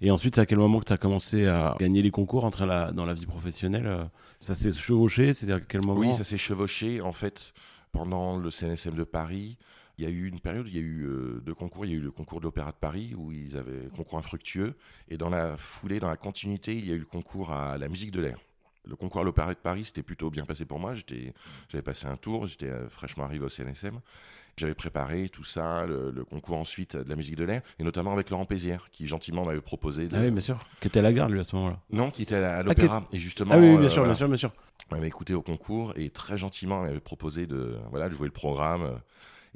Et 0.00 0.10
ensuite, 0.10 0.34
c'est 0.36 0.40
à 0.40 0.46
quel 0.46 0.58
moment 0.58 0.80
que 0.80 0.86
tu 0.86 0.92
as 0.92 0.98
commencé 0.98 1.46
à 1.46 1.76
gagner 1.78 2.02
les 2.02 2.10
concours, 2.10 2.44
entrer 2.44 2.66
la- 2.66 2.92
dans 2.92 3.04
la 3.04 3.14
vie 3.14 3.26
professionnelle 3.26 3.86
euh, 3.86 4.04
Ça 4.38 4.54
s'est 4.54 4.72
chevauché 4.72 5.34
C'est-à-dire 5.34 5.56
à 5.56 5.60
quel 5.60 5.82
moment 5.84 6.00
Oui, 6.00 6.12
ça 6.14 6.24
s'est 6.24 6.38
chevauché. 6.38 7.00
En 7.02 7.12
fait, 7.12 7.52
pendant 7.92 8.36
le 8.38 8.50
CNSM 8.50 8.94
de 8.94 9.04
Paris, 9.04 9.58
il 9.98 10.04
y 10.04 10.06
a 10.06 10.10
eu 10.10 10.26
une 10.28 10.40
période, 10.40 10.66
il 10.66 10.74
y 10.74 10.78
a 10.78 10.80
eu 10.80 11.04
euh, 11.06 11.40
deux 11.44 11.54
concours. 11.54 11.84
Il 11.84 11.90
y 11.90 11.94
a 11.94 11.98
eu 11.98 12.00
le 12.00 12.10
concours 12.10 12.40
d'opéra 12.40 12.70
de 12.72 12.76
Paris, 12.76 13.14
où 13.14 13.32
ils 13.32 13.58
avaient 13.58 13.88
concours 13.94 14.18
infructueux. 14.18 14.74
Et 15.08 15.18
dans 15.18 15.28
la 15.28 15.58
foulée, 15.58 16.00
dans 16.00 16.08
la 16.08 16.16
continuité, 16.16 16.74
il 16.76 16.86
y 16.88 16.90
a 16.92 16.94
eu 16.94 17.00
le 17.00 17.04
concours 17.04 17.52
à 17.52 17.76
la 17.76 17.88
musique 17.88 18.10
de 18.12 18.22
l'air. 18.22 18.38
Le 18.86 18.96
concours 18.96 19.20
à 19.20 19.24
l'opéra 19.24 19.52
de 19.52 19.58
Paris, 19.58 19.84
c'était 19.84 20.02
plutôt 20.02 20.30
bien 20.30 20.44
passé 20.44 20.64
pour 20.64 20.78
moi. 20.78 20.94
J'avais 20.94 21.82
passé 21.82 22.06
un 22.06 22.16
tour, 22.16 22.46
j'étais 22.46 22.66
euh, 22.70 22.88
fraîchement 22.88 23.24
arrivé 23.24 23.44
au 23.44 23.48
CNSM. 23.48 24.00
J'avais 24.56 24.74
préparé 24.74 25.28
tout 25.28 25.44
ça, 25.44 25.86
le, 25.86 26.10
le 26.10 26.24
concours 26.24 26.56
ensuite 26.58 26.96
de 26.96 27.08
la 27.08 27.14
musique 27.16 27.36
de 27.36 27.44
l'air, 27.44 27.62
et 27.78 27.84
notamment 27.84 28.12
avec 28.12 28.30
Laurent 28.30 28.44
Pézière, 28.46 28.90
qui 28.90 29.06
gentiment 29.06 29.44
m'avait 29.44 29.60
proposé 29.60 30.08
de... 30.08 30.16
Ah 30.16 30.20
oui, 30.20 30.30
bien 30.30 30.40
sûr. 30.40 30.58
Qui 30.80 30.88
était 30.88 30.98
à 30.98 31.02
la 31.02 31.12
garde, 31.12 31.30
lui, 31.30 31.40
à 31.40 31.44
ce 31.44 31.54
moment-là. 31.56 31.78
Non, 31.90 32.10
qui 32.10 32.22
était 32.22 32.34
à 32.36 32.58
à 32.58 32.62
l'opéra. 32.62 33.06
Et 33.12 33.18
justement, 33.18 33.52
Ah 33.54 33.58
oui, 33.58 33.68
oui, 33.70 33.76
bien 33.78 33.86
euh, 33.86 33.88
sûr, 33.88 34.02
voilà, 34.02 34.12
bien 34.14 34.16
sûr, 34.18 34.28
bien 34.28 34.36
sûr. 34.36 34.52
m'avait 34.90 35.06
écouté 35.06 35.34
au 35.34 35.42
concours 35.42 35.92
et 35.96 36.10
très 36.10 36.36
gentiment 36.36 36.82
m'avait 36.82 37.00
proposé 37.00 37.46
de, 37.46 37.78
voilà, 37.90 38.08
de 38.08 38.14
jouer 38.14 38.26
le 38.26 38.32
programme 38.32 38.82
euh, 38.82 38.96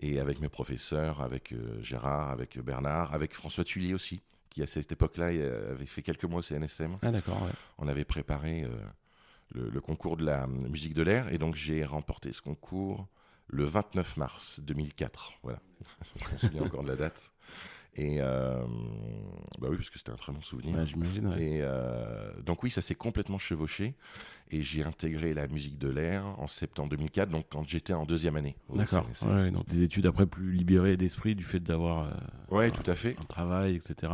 et 0.01 0.21
avec 0.21 0.41
mes 0.41 0.49
professeurs, 0.49 1.21
avec 1.23 1.53
euh, 1.53 1.83
Gérard, 1.83 2.31
avec 2.31 2.59
Bernard, 2.61 3.13
avec 3.15 3.35
François 3.35 3.65
Tullier 3.65 3.95
aussi, 3.95 4.23
qui 4.49 4.63
à 4.63 4.67
cette 4.67 4.91
époque-là 4.93 5.27
euh, 5.33 5.73
avait 5.73 5.87
fait 5.87 6.03
quelques 6.03 6.25
mois 6.25 6.39
au 6.39 6.43
CNSM. 6.43 6.99
Ah 7.03 7.11
d'accord, 7.11 7.43
ouais. 7.43 7.51
On 7.79 7.89
avait 7.89 8.05
préparé 8.05 8.63
euh, 8.63 8.69
le, 9.55 9.71
le 9.71 9.81
concours 9.81 10.17
de 10.17 10.25
la 10.25 10.45
euh, 10.45 10.47
musique 10.47 10.95
de 10.95 11.03
l'air 11.03 11.33
et 11.33 11.39
donc 11.39 11.55
j'ai 11.55 11.85
remporté 11.85 12.33
ce 12.33 12.43
concours 12.43 13.07
le 13.49 13.65
29 13.65 14.17
mars 14.17 14.61
2004. 14.63 15.35
Voilà, 15.43 15.61
je 16.17 16.33
me 16.33 16.39
souviens 16.39 16.63
encore 16.63 16.83
de 16.83 16.89
la 16.89 16.97
date. 16.97 17.33
Et 17.97 18.17
euh, 18.21 18.65
bah 19.61 19.69
oui, 19.71 19.77
parce 19.77 19.89
que 19.89 19.99
c'était 19.99 20.11
un 20.11 20.17
très 20.17 20.33
bon 20.33 20.41
souvenir. 20.43 20.75
Ouais, 20.77 20.85
J'imagine, 20.85 21.29
ouais. 21.29 21.41
Et 21.41 21.59
euh, 21.63 22.33
donc 22.43 22.65
oui, 22.65 22.71
ça 22.71 22.83
s'est 22.83 22.97
complètement 22.97 23.39
chevauché. 23.39 23.95
Et 24.51 24.63
j'ai 24.63 24.83
intégré 24.83 25.33
la 25.33 25.47
musique 25.47 25.79
de 25.79 25.89
l'air 25.89 26.25
en 26.41 26.49
septembre 26.49 26.89
2004, 26.91 27.29
donc 27.29 27.47
quand 27.51 27.63
j'étais 27.63 27.93
en 27.93 28.05
deuxième 28.05 28.35
année. 28.35 28.57
D'accord. 28.75 29.07
Ouais, 29.27 29.53
donc 29.53 29.69
des 29.69 29.83
études 29.83 30.07
après 30.07 30.27
plus 30.27 30.51
libérées 30.53 30.97
d'esprit 30.97 31.37
du 31.37 31.45
fait 31.45 31.61
d'avoir 31.61 32.09
euh, 32.09 32.11
Ouais, 32.57 32.71
tout 32.73 32.89
à 32.91 32.97
fait. 32.97 33.17
un 33.21 33.25
travail, 33.27 33.77
etc. 33.77 34.13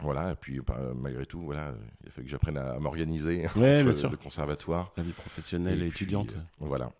Voilà, 0.00 0.32
et 0.32 0.34
puis 0.34 0.60
bah, 0.60 0.92
malgré 0.94 1.24
tout, 1.24 1.40
voilà, 1.40 1.72
il 2.02 2.08
a 2.08 2.10
fallu 2.10 2.24
que 2.24 2.30
j'apprenne 2.30 2.56
à, 2.56 2.72
à 2.72 2.78
m'organiser 2.80 3.46
Ouais, 3.56 3.80
entre 3.82 4.10
le 4.10 4.16
conservatoire. 4.16 4.92
La 4.96 5.02
vie 5.04 5.12
professionnelle 5.12 5.82
et, 5.82 5.86
Et 5.86 5.88
puis, 5.88 6.02
étudiante. 6.04 6.34
euh, 6.34 6.40
Voilà, 6.58 6.90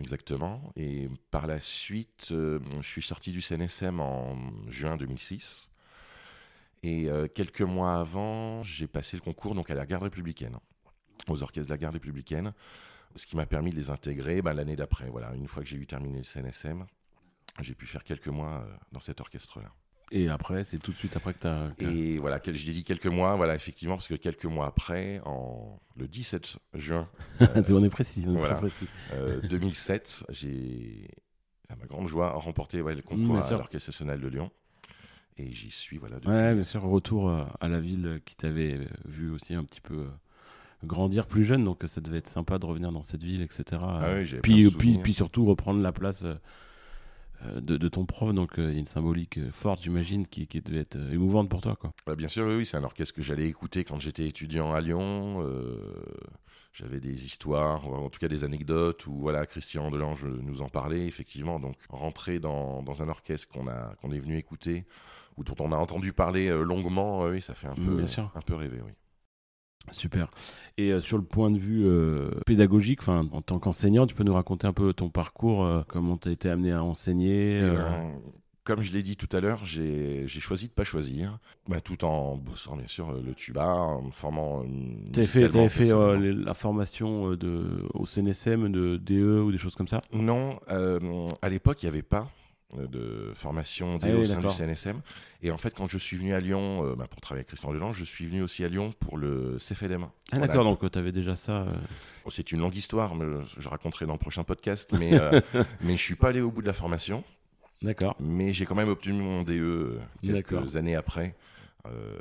exactement. 0.00 0.72
Et 0.76 1.08
par 1.30 1.46
la 1.46 1.60
suite, 1.60 2.28
euh, 2.32 2.58
je 2.80 2.86
suis 2.88 3.02
sorti 3.02 3.32
du 3.32 3.40
CNSM 3.42 4.00
en 4.00 4.36
juin 4.66 4.96
2006. 4.96 5.70
Et 6.82 7.08
euh, 7.10 7.28
quelques 7.28 7.62
mois 7.62 7.94
avant, 8.00 8.62
j'ai 8.62 8.86
passé 8.88 9.16
le 9.16 9.22
concours 9.22 9.54
donc 9.54 9.70
à 9.70 9.74
la 9.74 9.86
garde 9.86 10.02
républicaine, 10.02 10.56
aux 11.28 11.42
orchestres 11.42 11.68
de 11.68 11.74
la 11.74 11.78
garde 11.78 11.94
républicaine, 11.94 12.52
ce 13.14 13.26
qui 13.26 13.36
m'a 13.36 13.46
permis 13.46 13.70
de 13.70 13.76
les 13.76 13.90
intégrer 13.90 14.42
bah, 14.42 14.52
l'année 14.54 14.74
d'après. 14.74 15.08
Voilà, 15.08 15.32
une 15.34 15.46
fois 15.46 15.62
que 15.62 15.68
j'ai 15.68 15.76
eu 15.76 15.86
terminé 15.86 16.16
le 16.18 16.24
CNSM, 16.24 16.86
j'ai 17.60 17.74
pu 17.74 17.86
faire 17.86 18.02
quelques 18.02 18.28
mois 18.28 18.66
dans 18.90 19.00
cet 19.00 19.20
orchestre-là. 19.20 19.70
Et 20.14 20.28
après, 20.28 20.62
c'est 20.64 20.78
tout 20.78 20.92
de 20.92 20.96
suite 20.96 21.16
après 21.16 21.32
que 21.32 21.38
tu 21.40 21.46
as. 21.46 21.72
Et 21.78 22.18
voilà, 22.18 22.38
je 22.44 22.50
l'ai 22.50 22.72
dit 22.74 22.84
quelques 22.84 23.06
mois, 23.06 23.34
voilà, 23.36 23.54
effectivement, 23.54 23.94
parce 23.94 24.08
que 24.08 24.14
quelques 24.14 24.44
mois 24.44 24.66
après, 24.66 25.20
en, 25.24 25.80
le 25.96 26.06
17 26.06 26.58
juin 26.74 27.04
C'est- 27.40 27.72
on 27.72 27.82
est 27.82 27.88
précis, 27.88 28.24
on 28.26 28.34
est 28.34 28.38
Voilà. 28.38 28.54
très 28.56 28.68
précis. 28.68 28.86
euh, 29.14 29.40
2007, 29.48 30.26
j'ai, 30.28 31.08
à 31.70 31.76
ma 31.76 31.86
grande 31.86 32.08
joie, 32.08 32.30
remporté 32.32 32.82
ouais, 32.82 32.94
le 32.94 33.00
concours 33.00 33.36
bien 33.38 33.40
à 33.42 33.50
l'Orchestre 33.52 33.88
national 33.88 34.20
de 34.20 34.28
Lyon. 34.28 34.50
Et 35.38 35.50
j'y 35.50 35.70
suis, 35.70 35.96
voilà, 35.96 36.16
depuis. 36.16 36.28
Ouais, 36.28 36.54
bien 36.54 36.62
sûr, 36.62 36.82
retour 36.82 37.30
euh, 37.30 37.44
à 37.60 37.68
la 37.68 37.80
ville 37.80 38.20
qui 38.26 38.36
t'avait 38.36 38.74
euh, 38.74 38.84
vu 39.06 39.30
aussi 39.30 39.54
un 39.54 39.64
petit 39.64 39.80
peu 39.80 39.94
euh, 39.94 40.06
grandir 40.84 41.26
plus 41.26 41.46
jeune, 41.46 41.64
donc 41.64 41.84
euh, 41.84 41.86
ça 41.86 42.02
devait 42.02 42.18
être 42.18 42.28
sympa 42.28 42.58
de 42.58 42.66
revenir 42.66 42.92
dans 42.92 43.02
cette 43.02 43.24
ville, 43.24 43.40
etc. 43.40 43.80
Ah 43.82 44.12
oui, 44.14 44.24
puis, 44.42 44.98
puis, 44.98 45.14
surtout 45.14 45.46
reprendre 45.46 45.80
la 45.80 45.92
place 45.92 46.22
euh, 46.24 46.34
euh, 46.34 46.36
de, 47.60 47.76
de 47.76 47.88
ton 47.88 48.04
prof, 48.06 48.32
donc 48.34 48.58
euh, 48.58 48.68
il 48.70 48.74
y 48.74 48.76
a 48.76 48.78
une 48.78 48.86
symbolique 48.86 49.38
euh, 49.38 49.50
forte, 49.50 49.82
j'imagine, 49.82 50.26
qui, 50.26 50.46
qui 50.46 50.60
devait 50.60 50.80
être 50.80 50.96
euh, 50.96 51.12
émouvante 51.12 51.48
pour 51.48 51.60
toi. 51.60 51.76
Quoi. 51.76 51.92
Bah, 52.06 52.14
bien 52.14 52.28
sûr, 52.28 52.46
oui, 52.46 52.64
c'est 52.66 52.76
un 52.76 52.84
orchestre 52.84 53.14
que 53.14 53.22
j'allais 53.22 53.48
écouter 53.48 53.84
quand 53.84 53.98
j'étais 53.98 54.26
étudiant 54.26 54.72
à 54.72 54.80
Lyon. 54.80 55.42
euh, 55.44 56.04
J'avais 56.72 57.00
des 57.00 57.26
histoires, 57.26 57.86
en 57.86 58.08
tout 58.08 58.18
cas 58.18 58.28
des 58.28 58.44
anecdotes, 58.44 59.06
où 59.06 59.14
voilà, 59.20 59.44
Christian 59.46 59.90
Delange 59.90 60.24
nous 60.24 60.62
en 60.62 60.68
parlait, 60.68 61.06
effectivement. 61.06 61.60
Donc, 61.60 61.76
rentrer 61.90 62.38
dans, 62.40 62.82
dans 62.82 63.02
un 63.02 63.08
orchestre 63.08 63.48
qu'on 63.48 64.12
est 64.12 64.18
venu 64.20 64.36
écouter, 64.38 64.86
ou 65.36 65.44
dont 65.44 65.56
on 65.60 65.72
a 65.72 65.76
entendu 65.76 66.12
parler 66.12 66.48
euh, 66.48 66.62
longuement, 66.62 67.24
euh, 67.26 67.32
oui, 67.32 67.42
ça 67.42 67.54
fait 67.54 67.66
un 67.66 67.74
Mm, 67.76 67.84
peu, 67.84 67.96
bien 67.96 68.06
sûr. 68.06 68.30
un 68.34 68.40
peu 68.40 68.54
rêver, 68.54 68.80
oui. 68.84 68.92
Super. 69.90 70.30
Et 70.78 70.90
euh, 70.90 71.00
sur 71.00 71.18
le 71.18 71.24
point 71.24 71.50
de 71.50 71.58
vue 71.58 71.84
euh, 71.86 72.30
pédagogique, 72.46 73.00
enfin, 73.00 73.28
en 73.32 73.42
tant 73.42 73.58
qu'enseignant, 73.58 74.06
tu 74.06 74.14
peux 74.14 74.24
nous 74.24 74.32
raconter 74.34 74.66
un 74.66 74.72
peu 74.72 74.92
ton 74.94 75.10
parcours, 75.10 75.64
euh, 75.64 75.82
comment 75.88 76.16
tu 76.16 76.28
as 76.28 76.32
été 76.32 76.48
amené 76.48 76.72
à 76.72 76.82
enseigner 76.82 77.58
Eh 77.58 77.70
ben, 77.70 78.12
comme 78.64 78.80
je 78.80 78.92
l'ai 78.92 79.02
dit 79.02 79.16
tout 79.16 79.28
à 79.36 79.40
l'heure, 79.40 79.66
j'ai 79.66 80.26
choisi 80.28 80.68
de 80.68 80.72
pas 80.72 80.84
choisir, 80.84 81.38
bah, 81.68 81.80
tout 81.80 82.04
en 82.04 82.36
bossant 82.36 82.76
bien 82.76 82.86
sûr 82.86 83.12
le 83.12 83.34
tuba, 83.34 83.66
en 83.66 84.02
me 84.02 84.10
formant. 84.12 84.64
Tu 85.12 85.18
avais 85.18 85.26
fait, 85.26 85.40
fait 85.68 85.92
les- 86.16 86.32
la 86.32 86.54
formation 86.54 87.34
de, 87.34 87.84
au 87.92 88.06
CNSM, 88.06 88.70
de 88.70 88.96
DE 88.98 89.40
ou 89.44 89.50
des 89.52 89.58
choses 89.58 89.74
comme 89.74 89.88
ça? 89.88 90.00
Non, 90.12 90.52
à 90.68 91.48
l'époque, 91.48 91.82
il 91.82 91.86
n'y 91.86 91.90
avait 91.90 92.02
pas 92.02 92.30
de 92.76 93.32
formation 93.34 93.98
Ah 94.02 94.06
oui, 94.06 94.12
au 94.14 94.24
sein 94.24 94.40
du. 94.40 94.48
CNSM. 94.48 95.00
Et 95.42 95.50
en 95.50 95.56
fait, 95.58 95.74
quand 95.74 95.88
je 95.88 95.98
suis 95.98 96.16
venu 96.16 96.32
à 96.34 96.40
Lyon 96.40 96.84
euh, 96.86 96.94
bah, 96.94 97.06
pour 97.10 97.20
travailler 97.20 97.40
avec 97.40 97.48
Christian 97.48 97.72
Delange, 97.72 97.96
je 97.98 98.04
suis 98.04 98.26
venu 98.26 98.42
aussi 98.42 98.64
à 98.64 98.68
Lyon 98.68 98.92
pour 99.00 99.18
le 99.18 99.56
CFLM. 99.58 100.04
Ah 100.04 100.08
Voilà. 100.32 100.46
d'accord, 100.46 100.64
donc 100.64 100.90
tu 100.90 100.98
avais 100.98 101.12
déjà 101.12 101.36
ça. 101.36 101.62
euh, 101.62 101.72
Bon, 102.24 102.30
C'est 102.30 102.52
une 102.52 102.60
longue 102.60 102.76
histoire, 102.76 103.14
mais 103.14 103.26
je 103.58 103.68
raconterai 103.68 104.06
dans 104.06 104.12
le 104.14 104.18
prochain 104.18 104.44
podcast. 104.44 104.90
Mais, 104.98 105.12
euh, 105.20 105.40
mais 105.80 105.96
je 105.96 106.02
suis 106.02 106.14
pas 106.14 106.28
allé 106.28 106.40
au 106.40 106.50
bout 106.50 106.62
de 106.62 106.66
la 106.66 106.72
formation. 106.72 107.24
D'accord. 107.82 108.14
Mais 108.20 108.52
j'ai 108.52 108.64
quand 108.64 108.76
même 108.76 108.88
obtenu 108.88 109.14
mon 109.20 109.42
DE 109.42 109.52
euh, 109.52 110.00
quelques 110.22 110.76
années 110.76 110.94
après, 110.94 111.34
euh, 111.86 112.18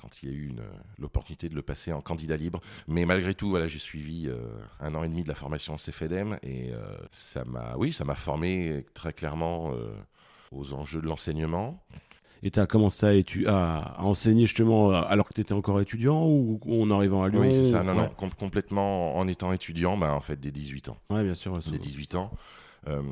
quand 0.00 0.22
il 0.22 0.28
y 0.28 0.32
a 0.32 0.34
eu 0.34 0.46
une- 0.48 0.62
l'opportunité 0.98 1.48
de 1.48 1.54
le 1.54 1.62
passer 1.62 1.92
en 1.92 2.00
candidat 2.00 2.36
libre. 2.36 2.60
Mais 2.88 3.04
malgré 3.06 3.34
tout, 3.34 3.48
voilà, 3.50 3.68
j'ai 3.68 3.78
suivi 3.78 4.28
euh, 4.28 4.36
un 4.80 4.94
an 4.94 5.02
et 5.04 5.08
demi 5.08 5.22
de 5.22 5.28
la 5.28 5.34
formation 5.34 5.74
en 5.74 5.76
CFEDEM 5.76 6.38
et 6.42 6.72
euh, 6.72 6.96
ça 7.12 7.44
m'a, 7.44 7.74
oui, 7.76 7.92
ça 7.92 8.04
m'a 8.04 8.14
formé 8.16 8.84
très 8.94 9.12
clairement 9.12 9.72
euh, 9.72 9.92
aux 10.52 10.72
enjeux 10.72 11.00
de 11.00 11.06
l'enseignement. 11.06 11.82
Et 12.42 12.50
tu 12.50 12.60
as 12.60 12.66
commencé 12.66 13.06
à, 13.06 13.14
étu- 13.14 13.46
à, 13.48 13.78
à 13.78 14.02
enseigner 14.02 14.42
justement 14.46 14.90
euh, 14.92 15.00
alors 15.08 15.26
que 15.28 15.32
tu 15.34 15.40
étais 15.40 15.54
encore 15.54 15.80
étudiant 15.80 16.24
ou, 16.26 16.60
en 16.68 16.90
arrivant 16.90 17.22
à 17.22 17.28
Lyon 17.28 17.40
Oui, 17.40 17.54
c'est 17.54 17.64
ça. 17.70 17.82
Non, 17.82 17.92
ouais. 17.96 18.02
non, 18.02 18.08
com- 18.16 18.30
complètement 18.38 19.16
en 19.16 19.26
étant 19.26 19.52
étudiant, 19.52 19.96
bah, 19.96 20.14
en 20.14 20.20
fait, 20.20 20.38
dès 20.38 20.50
18 20.52 20.90
ans. 20.90 20.98
Ouais, 21.10 21.24
bien 21.24 21.34
sûr. 21.34 21.52
Dès 21.54 21.62
c'est- 21.62 21.78
18 21.78 22.14
ans, 22.14 22.30
euh, 22.88 23.02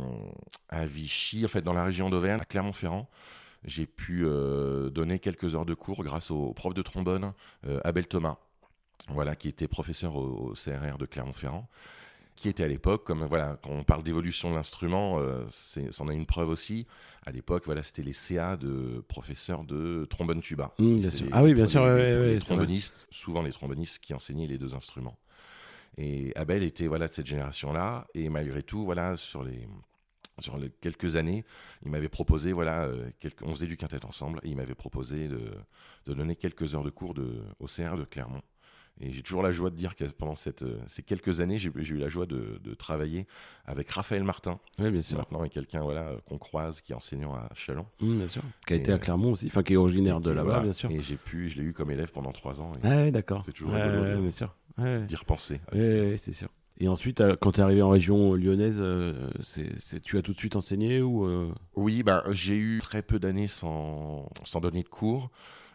à 0.68 0.84
Vichy, 0.84 1.44
en 1.44 1.48
fait, 1.48 1.62
dans 1.62 1.72
la 1.72 1.84
région 1.84 2.10
d'Auvergne, 2.10 2.40
à 2.40 2.44
Clermont-Ferrand. 2.44 3.08
J'ai 3.64 3.86
pu 3.86 4.24
euh, 4.26 4.90
donner 4.90 5.18
quelques 5.18 5.54
heures 5.54 5.64
de 5.66 5.74
cours 5.74 6.02
grâce 6.04 6.30
au 6.30 6.52
prof 6.52 6.74
de 6.74 6.82
trombone 6.82 7.32
euh, 7.66 7.80
Abel 7.84 8.06
Thomas, 8.06 8.36
voilà, 9.08 9.36
qui 9.36 9.48
était 9.48 9.68
professeur 9.68 10.16
au, 10.16 10.50
au 10.50 10.52
CRR 10.52 10.98
de 10.98 11.06
Clermont-Ferrand, 11.06 11.66
qui 12.36 12.48
était 12.48 12.64
à 12.64 12.68
l'époque, 12.68 13.04
comme 13.04 13.24
voilà, 13.24 13.58
quand 13.62 13.70
on 13.70 13.84
parle 13.84 14.02
d'évolution 14.02 14.50
de 14.50 14.56
l'instrument, 14.56 15.18
euh, 15.20 15.44
c'en 15.48 16.08
a 16.08 16.12
une 16.12 16.26
preuve 16.26 16.48
aussi. 16.48 16.86
À 17.26 17.30
l'époque, 17.30 17.62
voilà, 17.64 17.82
c'était 17.82 18.02
les 18.02 18.12
CA 18.12 18.56
de 18.56 19.02
professeurs 19.08 19.64
de 19.64 20.04
trombone 20.10 20.40
tuba. 20.42 20.74
Mmh, 20.78 20.94
bien 20.98 21.02
C'était 21.10 21.16
sûr. 21.18 21.26
les- 21.26 21.32
Ah 21.32 21.42
oui, 21.44 21.54
bien 21.54 21.66
sûr, 21.66 21.86
les- 21.86 21.92
ouais, 21.92 22.18
ouais, 22.18 22.38
trombonistes, 22.40 23.06
souvent 23.10 23.40
les 23.42 23.52
trombonistes 23.52 23.98
qui 24.00 24.12
enseignaient 24.14 24.46
les 24.48 24.58
deux 24.58 24.74
instruments. 24.74 25.16
Et 25.96 26.32
Abel 26.36 26.64
était 26.64 26.88
voilà 26.88 27.06
de 27.06 27.12
cette 27.12 27.26
génération-là, 27.26 28.06
et 28.14 28.28
malgré 28.28 28.62
tout, 28.64 28.84
voilà 28.84 29.16
sur 29.16 29.44
les 29.44 29.66
sur 30.40 30.56
les 30.58 30.70
quelques 30.70 31.16
années, 31.16 31.44
il 31.84 31.90
m'avait 31.90 32.08
proposé 32.08 32.52
voilà, 32.52 32.84
euh, 32.84 33.08
quelques- 33.20 33.42
on 33.42 33.52
faisait 33.54 33.66
du 33.66 33.76
quintet 33.76 34.04
ensemble, 34.04 34.40
et 34.42 34.48
il 34.48 34.56
m'avait 34.56 34.74
proposé 34.74 35.28
de, 35.28 35.52
de 36.06 36.14
donner 36.14 36.36
quelques 36.36 36.74
heures 36.74 36.82
de 36.84 36.90
cours 36.90 37.14
de, 37.14 37.42
au 37.60 37.66
CR 37.66 37.96
de 37.96 38.04
Clermont. 38.04 38.42
Et 39.00 39.12
j'ai 39.12 39.22
toujours 39.22 39.42
la 39.42 39.50
joie 39.50 39.70
de 39.70 39.74
dire 39.76 39.96
que 39.96 40.04
pendant 40.04 40.36
cette, 40.36 40.62
euh, 40.62 40.78
ces 40.86 41.02
quelques 41.02 41.40
années, 41.40 41.58
j'ai 41.58 41.68
eu 41.74 41.98
la 41.98 42.08
joie 42.08 42.26
de, 42.26 42.60
de 42.62 42.74
travailler 42.74 43.26
avec 43.64 43.90
Raphaël 43.90 44.22
Martin, 44.22 44.60
Ouais, 44.78 44.88
bien 44.92 45.00
qui 45.00 45.08
sûr. 45.08 45.18
maintenant 45.18 45.42
est 45.42 45.48
quelqu'un 45.48 45.82
voilà, 45.82 46.12
qu'on 46.26 46.38
croise, 46.38 46.80
qui 46.80 46.92
est 46.92 46.94
enseignant 46.94 47.34
à 47.34 47.48
Chalon. 47.54 47.86
Mmh, 48.00 48.18
bien 48.18 48.28
sûr. 48.28 48.42
Qui 48.68 48.72
a 48.74 48.76
Et, 48.76 48.78
été 48.78 48.92
à 48.92 48.94
euh, 48.94 48.98
Clermont 48.98 49.32
aussi, 49.32 49.46
enfin 49.46 49.64
qui 49.64 49.72
est 49.72 49.76
originaire 49.76 50.20
de 50.20 50.30
là-bas, 50.30 50.42
voilà. 50.44 50.60
bien 50.60 50.72
sûr. 50.72 50.90
Et 50.92 51.00
j'ai 51.02 51.16
pu, 51.16 51.48
je 51.48 51.60
l'ai 51.60 51.64
eu 51.68 51.72
comme 51.72 51.90
élève 51.90 52.12
pendant 52.12 52.30
trois 52.30 52.60
ans, 52.60 52.70
Ah 52.84 53.10
d'accord. 53.10 53.42
C'est 53.42 53.50
toujours 53.52 53.72
Ouais, 53.74 53.82
rigolo 53.82 54.02
ouais, 54.02 54.20
bien 54.20 54.30
sûr. 54.30 54.54
Ouais, 54.78 55.00
d'y 55.00 55.16
repenser. 55.16 55.60
ouais, 55.72 56.14
c'est 56.16 56.32
sûr. 56.32 56.48
Et 56.78 56.88
ensuite, 56.88 57.20
euh, 57.20 57.36
quand 57.40 57.52
tu 57.52 57.60
es 57.60 57.62
arrivé 57.62 57.82
en 57.82 57.90
région 57.90 58.34
lyonnaise, 58.34 58.78
euh, 58.80 59.30
tu 60.02 60.18
as 60.18 60.22
tout 60.22 60.32
de 60.32 60.38
suite 60.38 60.56
enseigné 60.56 61.00
ou 61.02 61.24
euh, 61.24 61.52
Oui, 61.76 62.02
ben, 62.02 62.22
j'ai 62.30 62.56
eu 62.56 62.78
très 62.80 63.02
peu 63.02 63.18
d'années 63.18 63.46
sans, 63.46 64.28
sans 64.44 64.60
donner 64.60 64.82
de 64.82 64.88
cours. 64.88 65.30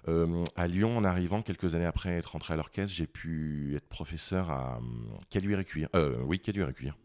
Euh, 0.07 0.43
à 0.55 0.67
Lyon, 0.67 0.97
en 0.97 1.03
arrivant 1.03 1.41
quelques 1.41 1.75
années 1.75 1.85
après 1.85 2.09
être 2.09 2.31
rentré 2.33 2.53
à 2.53 2.57
l'orchestre, 2.57 2.93
j'ai 2.93 3.07
pu 3.07 3.75
être 3.75 3.87
professeur 3.87 4.51
à 4.51 4.77
hum, 4.77 5.09
Caluire. 5.29 5.59
Euh, 5.95 6.37
Caluire 6.37 6.69
et 6.69 6.73
Cuire. 6.73 6.97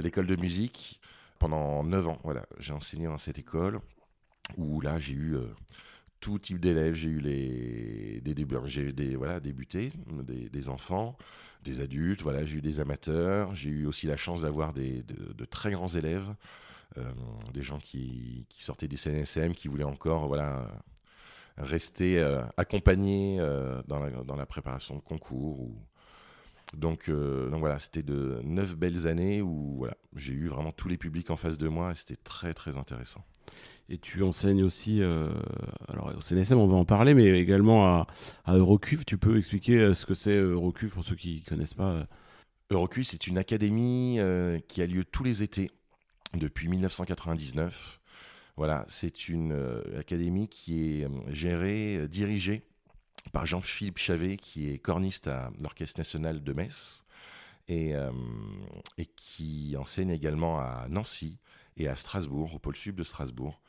L'école 0.00 0.26
de 0.28 0.36
musique 0.36 1.00
pendant 1.40 1.82
9 1.82 2.06
ans. 2.06 2.18
Voilà, 2.22 2.46
j'ai 2.60 2.72
enseigné 2.72 3.06
dans 3.06 3.18
cette 3.18 3.40
école 3.40 3.80
où 4.56 4.80
là 4.80 5.00
j'ai 5.00 5.14
eu 5.14 5.36
tout 6.22 6.38
type 6.38 6.60
d'élèves. 6.60 6.94
J'ai 6.94 7.08
eu 7.08 7.20
les 7.20 8.22
des 8.22 8.32
débuts, 8.32 8.56
j'ai 8.64 8.92
des 8.92 9.16
voilà 9.16 9.40
débutés, 9.40 9.92
des, 10.22 10.48
des 10.48 10.68
enfants, 10.70 11.18
des 11.64 11.82
adultes. 11.82 12.22
Voilà, 12.22 12.46
j'ai 12.46 12.58
eu 12.58 12.62
des 12.62 12.80
amateurs. 12.80 13.54
J'ai 13.54 13.68
eu 13.68 13.86
aussi 13.86 14.06
la 14.06 14.16
chance 14.16 14.40
d'avoir 14.40 14.72
des 14.72 15.02
de, 15.02 15.44
très 15.44 15.72
grands 15.72 15.88
élèves, 15.88 16.34
euh, 16.96 17.02
des 17.52 17.62
gens 17.62 17.78
qui, 17.78 18.46
qui 18.48 18.62
sortaient 18.62 18.88
des 18.88 18.96
CNSM, 18.96 19.54
qui 19.54 19.68
voulaient 19.68 19.84
encore 19.84 20.28
voilà 20.28 20.68
rester 21.58 22.18
euh, 22.18 22.42
accompagnés 22.56 23.38
euh, 23.40 23.82
dans, 23.86 23.98
la, 23.98 24.10
dans 24.10 24.36
la 24.36 24.46
préparation 24.46 24.94
de 24.94 25.00
concours. 25.00 25.60
Ou... 25.60 25.76
Donc, 26.72 27.10
donc 27.10 27.60
voilà, 27.60 27.78
c'était 27.78 28.02
de 28.02 28.40
neuf 28.44 28.76
belles 28.76 29.06
années 29.06 29.42
où 29.42 29.74
voilà, 29.76 29.94
j'ai 30.14 30.32
eu 30.32 30.48
vraiment 30.48 30.72
tous 30.72 30.88
les 30.88 30.96
publics 30.96 31.28
en 31.30 31.36
face 31.36 31.58
de 31.58 31.68
moi 31.68 31.92
et 31.92 31.94
c'était 31.96 32.16
très 32.16 32.54
très 32.54 32.78
intéressant. 32.78 33.22
Et 33.88 33.98
tu 33.98 34.22
enseignes 34.22 34.62
aussi, 34.62 35.02
euh, 35.02 35.30
alors 35.88 36.12
au 36.16 36.20
CNSM 36.20 36.58
on 36.58 36.66
va 36.66 36.76
en 36.76 36.84
parler, 36.84 37.14
mais 37.14 37.38
également 37.38 37.86
à, 37.86 38.06
à 38.44 38.56
Eurocuve. 38.56 39.04
Tu 39.04 39.18
peux 39.18 39.38
expliquer 39.38 39.78
euh, 39.78 39.94
ce 39.94 40.06
que 40.06 40.14
c'est 40.14 40.36
Eurocuve 40.36 40.90
pour 40.90 41.04
ceux 41.04 41.16
qui 41.16 41.42
ne 41.44 41.48
connaissent 41.48 41.74
pas 41.74 41.90
euh. 41.90 42.04
Eurocuit, 42.70 43.04
c'est 43.04 43.26
une 43.26 43.36
académie 43.36 44.18
euh, 44.18 44.58
qui 44.66 44.80
a 44.80 44.86
lieu 44.86 45.04
tous 45.04 45.24
les 45.24 45.42
étés 45.42 45.70
depuis 46.34 46.68
1999. 46.68 48.00
Voilà, 48.56 48.84
c'est 48.88 49.28
une 49.28 49.52
euh, 49.52 49.98
académie 49.98 50.48
qui 50.48 51.00
est 51.00 51.04
euh, 51.04 51.08
gérée, 51.28 51.96
euh, 51.96 52.08
dirigée 52.08 52.62
par 53.32 53.46
Jean-Philippe 53.46 53.98
Chavet, 53.98 54.36
qui 54.36 54.70
est 54.70 54.78
corniste 54.78 55.28
à 55.28 55.50
l'Orchestre 55.60 56.00
national 56.00 56.42
de 56.42 56.52
Metz 56.52 57.04
et, 57.68 57.94
euh, 57.94 58.10
et 58.98 59.06
qui 59.06 59.74
enseigne 59.78 60.10
également 60.10 60.58
à 60.58 60.86
Nancy 60.88 61.38
et 61.76 61.88
à 61.88 61.96
Strasbourg, 61.96 62.54
au 62.54 62.58
pôle 62.58 62.76
sud 62.76 62.96
de 62.96 63.02
Strasbourg. 63.02 63.60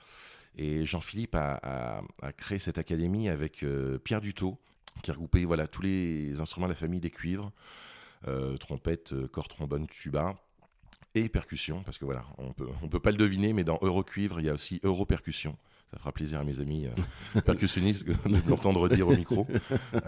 Et 0.55 0.85
Jean-Philippe 0.85 1.35
a, 1.35 1.59
a- 1.63 2.01
a 2.21 2.31
créé 2.33 2.59
cette 2.59 2.77
académie 2.77 3.27
avec 3.29 3.63
euh, 3.63 3.97
Pierre 3.97 4.21
Dutot, 4.21 4.59
qui 5.01 5.09
a 5.09 5.13
regroupé 5.13 5.45
voilà, 5.45 5.65
tous 5.67 5.81
les 5.81 6.39
instruments 6.39 6.67
de 6.67 6.73
la 6.73 6.77
famille 6.77 7.01
des 7.01 7.09
cuivres, 7.09 7.51
euh, 8.27 8.55
trompette, 8.57 9.13
euh, 9.13 9.27
corps, 9.27 9.47
trombone, 9.47 9.87
tuba 9.87 10.35
et 11.15 11.29
percussion, 11.29 11.83
parce 11.83 11.97
que 11.97 12.05
voilà, 12.05 12.25
on 12.37 12.53
peut, 12.53 12.67
on 12.81 12.87
peut 12.87 12.99
pas 12.99 13.11
le 13.11 13.17
deviner, 13.17 13.53
mais 13.53 13.63
dans 13.63 13.77
Eurocuivre, 13.81 14.39
il 14.39 14.45
y 14.45 14.49
a 14.49 14.53
aussi 14.53 14.79
Europercussion. 14.83 15.57
Ça 15.91 15.99
fera 15.99 16.11
plaisir 16.11 16.39
à 16.39 16.43
mes 16.43 16.59
amis 16.59 16.87
euh, 16.87 17.41
percussionnistes 17.45 18.05
de 18.07 18.49
l'entendre 18.49 18.89
dire 18.89 19.07
au 19.07 19.15
micro. 19.15 19.45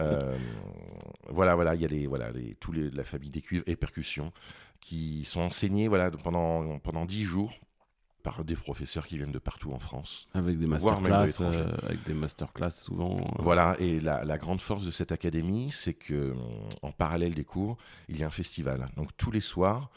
Euh, 0.00 0.32
voilà, 1.28 1.54
voilà, 1.54 1.74
il 1.76 1.80
y 1.80 1.84
a 1.84 1.88
les, 1.88 2.06
voilà, 2.08 2.30
les, 2.32 2.54
tous 2.56 2.72
les, 2.72 2.90
la 2.90 3.04
famille 3.04 3.30
des 3.30 3.40
cuivres 3.42 3.64
et 3.68 3.76
percussions 3.76 4.32
qui 4.80 5.24
sont 5.24 5.40
enseignés 5.40 5.86
voilà, 5.88 6.10
pendant, 6.10 6.78
pendant 6.80 7.04
10 7.04 7.22
jours 7.24 7.52
par 8.26 8.44
des 8.44 8.56
professeurs 8.56 9.06
qui 9.06 9.18
viennent 9.18 9.30
de 9.30 9.38
partout 9.38 9.70
en 9.70 9.78
France. 9.78 10.26
Avec 10.34 10.58
des 10.58 10.66
masterclass, 10.66 11.40
euh, 11.40 11.76
avec 11.84 12.02
des 12.02 12.12
masterclass 12.12 12.72
souvent. 12.72 13.16
Voilà, 13.38 13.76
et 13.78 14.00
la, 14.00 14.24
la, 14.24 14.36
grande 14.36 14.60
force 14.60 14.84
de 14.84 14.90
cette 14.90 15.12
académie, 15.12 15.70
c'est 15.70 15.94
que 15.94 16.34
en 16.82 16.90
parallèle 16.90 17.34
des 17.34 17.44
cours, 17.44 17.76
il 18.08 18.18
y 18.18 18.24
a 18.24 18.26
un 18.26 18.30
festival. 18.30 18.88
Donc 18.96 19.16
tous 19.16 19.30
les 19.30 19.40
soirs, 19.40 19.90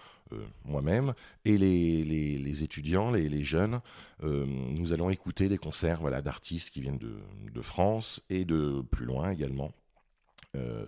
moi-même 0.64 1.16
et 1.44 1.58
les, 1.58 2.04
les, 2.04 2.38
les 2.38 2.64
étudiants, 2.64 3.10
les, 3.10 3.28
les 3.30 3.44
jeunes, 3.44 3.82
nous 4.22 4.94
allons 4.94 5.10
écouter 5.10 5.50
des 5.50 5.58
concerts 5.58 6.00
voilà, 6.00 6.22
d'artistes 6.22 6.70
qui 6.70 6.82
viennent 6.82 7.00
de, 7.00 7.18
de, 7.52 7.62
France 7.64 8.22
et 8.30 8.46
de 8.46 8.84
plus 8.92 9.08
loin 9.08 9.32
également. 9.32 9.72
Euh, 10.56 10.86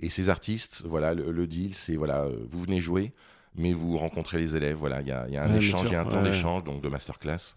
et 0.00 0.10
ces 0.10 0.28
artistes, 0.28 0.82
voilà, 0.84 1.14
le, 1.14 1.46
deal, 1.46 1.74
c'est 1.74 1.96
voilà, 1.96 2.24
euh, 2.24 2.46
vous 2.48 2.60
venez 2.60 2.80
jouer, 2.80 3.12
mais 3.56 3.72
vous 3.72 3.96
rencontrez 3.96 4.38
les 4.38 4.56
élèves. 4.56 4.76
Voilà, 4.76 5.00
il 5.00 5.08
y 5.08 5.12
a, 5.12 5.28
y 5.28 5.36
a, 5.36 5.44
un 5.44 5.54
échange, 5.54 5.88
il 5.88 5.92
y 5.92 5.96
a 5.96 6.00
un 6.00 6.06
temps 6.06 6.22
d'échange, 6.22 6.64
donc 6.64 6.82
de 6.82 6.88
masterclass, 6.88 7.56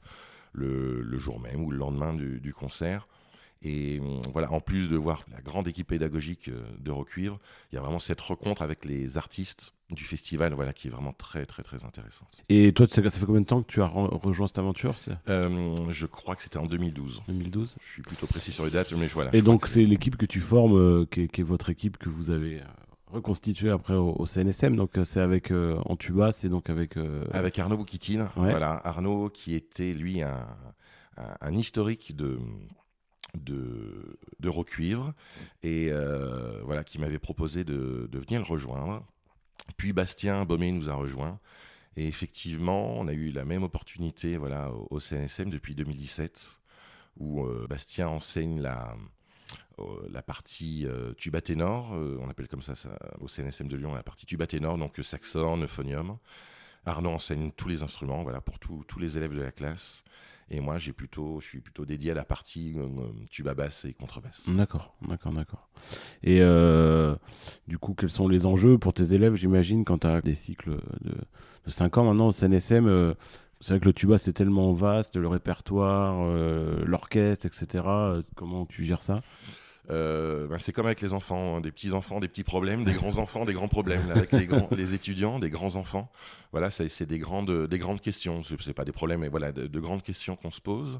le, 0.53 1.01
le, 1.01 1.17
jour 1.17 1.39
même 1.39 1.63
ou 1.63 1.71
le 1.71 1.77
lendemain 1.77 2.13
du, 2.13 2.39
du 2.39 2.53
concert. 2.53 3.07
Et 3.63 3.99
hum, 3.99 4.21
voilà, 4.33 4.51
en 4.51 4.59
plus 4.59 4.89
de 4.89 4.97
voir 4.97 5.23
la 5.31 5.41
grande 5.41 5.67
équipe 5.67 5.87
pédagogique 5.87 6.49
euh, 6.49 6.61
d'Eurocuivre, 6.79 7.39
il 7.71 7.75
y 7.75 7.77
a 7.77 7.81
vraiment 7.81 7.99
cette 7.99 8.19
rencontre 8.19 8.61
avec 8.61 8.83
les 8.83 9.17
artistes 9.17 9.73
du 9.89 10.03
festival, 10.03 10.53
voilà, 10.53 10.73
qui 10.73 10.87
est 10.87 10.91
vraiment 10.91 11.13
très 11.13 11.45
très 11.45 11.63
très 11.63 11.85
intéressante. 11.85 12.41
Et 12.49 12.73
toi, 12.73 12.87
ça 12.89 13.01
fait 13.01 13.25
combien 13.25 13.41
de 13.41 13.45
temps 13.45 13.61
que 13.61 13.71
tu 13.71 13.81
as 13.81 13.85
rejoint 13.85 14.47
cette 14.47 14.59
aventure 14.59 14.95
euh, 15.29 15.75
Je 15.89 16.05
crois 16.05 16.35
que 16.35 16.43
c'était 16.43 16.57
en 16.57 16.65
2012. 16.65 17.23
2012. 17.27 17.75
Je 17.81 17.89
suis 17.89 18.01
plutôt 18.01 18.27
précis 18.27 18.51
sur 18.51 18.65
les 18.65 18.71
dates, 18.71 18.91
mais 18.93 19.07
voilà. 19.07 19.33
Et 19.33 19.41
donc 19.41 19.67
c'est 19.67 19.85
l'équipe 19.85 20.17
que 20.17 20.25
tu 20.25 20.41
formes, 20.41 20.77
euh, 20.77 21.05
qui, 21.05 21.21
est, 21.21 21.41
votre 21.43 21.69
équipe 21.69 21.97
que 21.97 22.09
vous 22.09 22.31
avez 22.31 22.61
reconstituée 23.13 23.69
après 23.69 23.93
au, 23.93 24.25
CNSM. 24.25 24.75
Donc 24.75 24.91
c'est 25.03 25.21
avec 25.21 25.51
en 25.51 25.95
tuba, 25.95 26.31
c'est 26.31 26.49
donc 26.49 26.69
avec 26.69 26.97
avec 27.31 27.59
Arnaud 27.59 27.77
Boukitine. 27.77 28.29
Voilà, 28.35 28.81
Arnaud 28.83 29.29
qui 29.29 29.55
était 29.55 29.93
lui 29.93 30.21
un, 30.21 30.47
un 31.17 31.53
historique 31.53 32.15
de 32.15 32.39
de, 33.35 34.19
de 34.39 34.49
Recuivre 34.49 35.13
et 35.63 35.89
euh, 35.91 36.61
voilà, 36.63 36.83
qui 36.83 36.99
m'avait 36.99 37.19
proposé 37.19 37.63
de, 37.63 38.07
de, 38.11 38.19
venir 38.19 38.39
le 38.39 38.45
rejoindre. 38.45 39.05
Puis 39.77 39.93
Bastien 39.93 40.45
Baumé 40.45 40.71
nous 40.71 40.89
a 40.89 40.93
rejoint. 40.93 41.39
Et 41.95 42.07
effectivement, 42.07 42.97
on 42.97 43.07
a 43.07 43.13
eu 43.13 43.31
la 43.31 43.45
même 43.45 43.63
opportunité 43.63 44.37
voilà, 44.37 44.71
au, 44.71 44.99
CNSM 44.99 45.49
depuis 45.49 45.75
2017, 45.75 46.61
où 47.17 47.43
euh, 47.43 47.67
Bastien 47.69 48.07
enseigne 48.07 48.59
la, 48.59 48.91
euh, 48.91 48.95
la 50.09 50.21
partie 50.21 50.87
tuba 51.17 51.41
ténor, 51.41 51.91
on 51.93 52.29
appelle 52.29 52.47
comme 52.47 52.61
ça, 52.61 52.73
au 53.19 53.27
CNSM 53.27 53.67
de 53.67 53.75
Lyon 53.75 53.93
la 53.93 54.03
partie 54.03 54.25
tuba 54.25 54.47
ténor, 54.47 54.77
donc 54.77 54.99
saxon, 55.01 55.61
euphonium. 55.61 56.17
Arnaud 56.85 57.11
enseigne 57.11 57.51
tous 57.51 57.69
les 57.69 57.81
instruments 57.81 58.23
voilà, 58.23 58.41
pour 58.41 58.59
tous 58.59 58.99
les 58.99 59.17
élèves 59.17 59.33
de 59.33 59.41
la 59.41 59.51
classe. 59.51 60.03
Et 60.49 60.59
moi, 60.59 60.77
j'ai 60.77 60.93
plutôt, 60.93 61.39
je 61.39 61.47
suis 61.47 61.61
plutôt 61.61 61.85
dédié 61.85 62.11
à 62.11 62.13
la 62.13 62.25
partie 62.25 62.73
euh, 62.77 62.87
tuba 63.31 63.53
basse 63.53 63.85
et 63.85 63.93
contrebasse. 63.93 64.49
D'accord, 64.49 64.95
d'accord, 65.07 65.31
d'accord. 65.31 65.69
Et 66.21 66.41
euh, 66.41 67.15
du 67.67 67.77
coup, 67.77 67.93
quels 67.93 68.09
sont 68.09 68.27
les 68.27 68.45
enjeux 68.45 68.77
pour 68.77 68.93
tes 68.93 69.13
élèves, 69.13 69.35
j'imagine, 69.35 69.83
quand 69.85 69.99
tu 69.99 70.07
as 70.07 70.21
des 70.21 70.35
cycles 70.35 70.77
de, 71.01 71.15
de 71.65 71.71
5 71.71 71.97
ans 71.97 72.03
maintenant 72.05 72.27
au 72.27 72.31
CNSM 72.31 72.87
euh, 72.87 73.13
c'est 73.61 73.69
vrai 73.69 73.79
que 73.79 73.85
le 73.85 73.93
tuba 73.93 74.17
c'est 74.17 74.33
tellement 74.33 74.73
vaste, 74.73 75.15
le 75.15 75.29
répertoire, 75.29 76.21
l'orchestre, 76.83 77.45
etc. 77.45 77.87
comment 78.35 78.65
tu 78.65 78.83
gères 78.83 79.01
ça? 79.01 79.21
Euh, 79.89 80.47
bah, 80.47 80.59
c'est 80.59 80.71
comme 80.71 80.85
avec 80.85 81.01
les 81.01 81.13
enfants, 81.13 81.57
hein, 81.57 81.61
des 81.61 81.71
petits 81.71 81.91
enfants, 81.91 82.19
des 82.19 82.27
petits 82.27 82.43
problèmes, 82.43 82.83
des 82.83 82.93
grands 82.93 83.17
enfants, 83.17 83.45
des 83.45 83.53
grands 83.53 83.67
problèmes. 83.67 84.09
avec 84.11 84.31
les, 84.31 84.93
étudiants, 84.93 85.39
des 85.39 85.49
grands 85.49 85.75
enfants, 85.75 86.09
voilà, 86.51 86.69
c'est 86.69 87.05
des 87.05 87.19
grandes, 87.19 87.67
des 87.67 87.79
grandes 87.79 88.01
questions. 88.01 88.41
C'est 88.43 88.73
pas 88.73 88.85
des 88.85 88.91
problèmes, 88.91 89.21
mais 89.21 89.29
voilà, 89.29 89.51
de, 89.51 89.79
grandes 89.79 90.03
questions 90.03 90.35
qu'on 90.35 90.51
se 90.51 90.61
pose. 90.61 90.99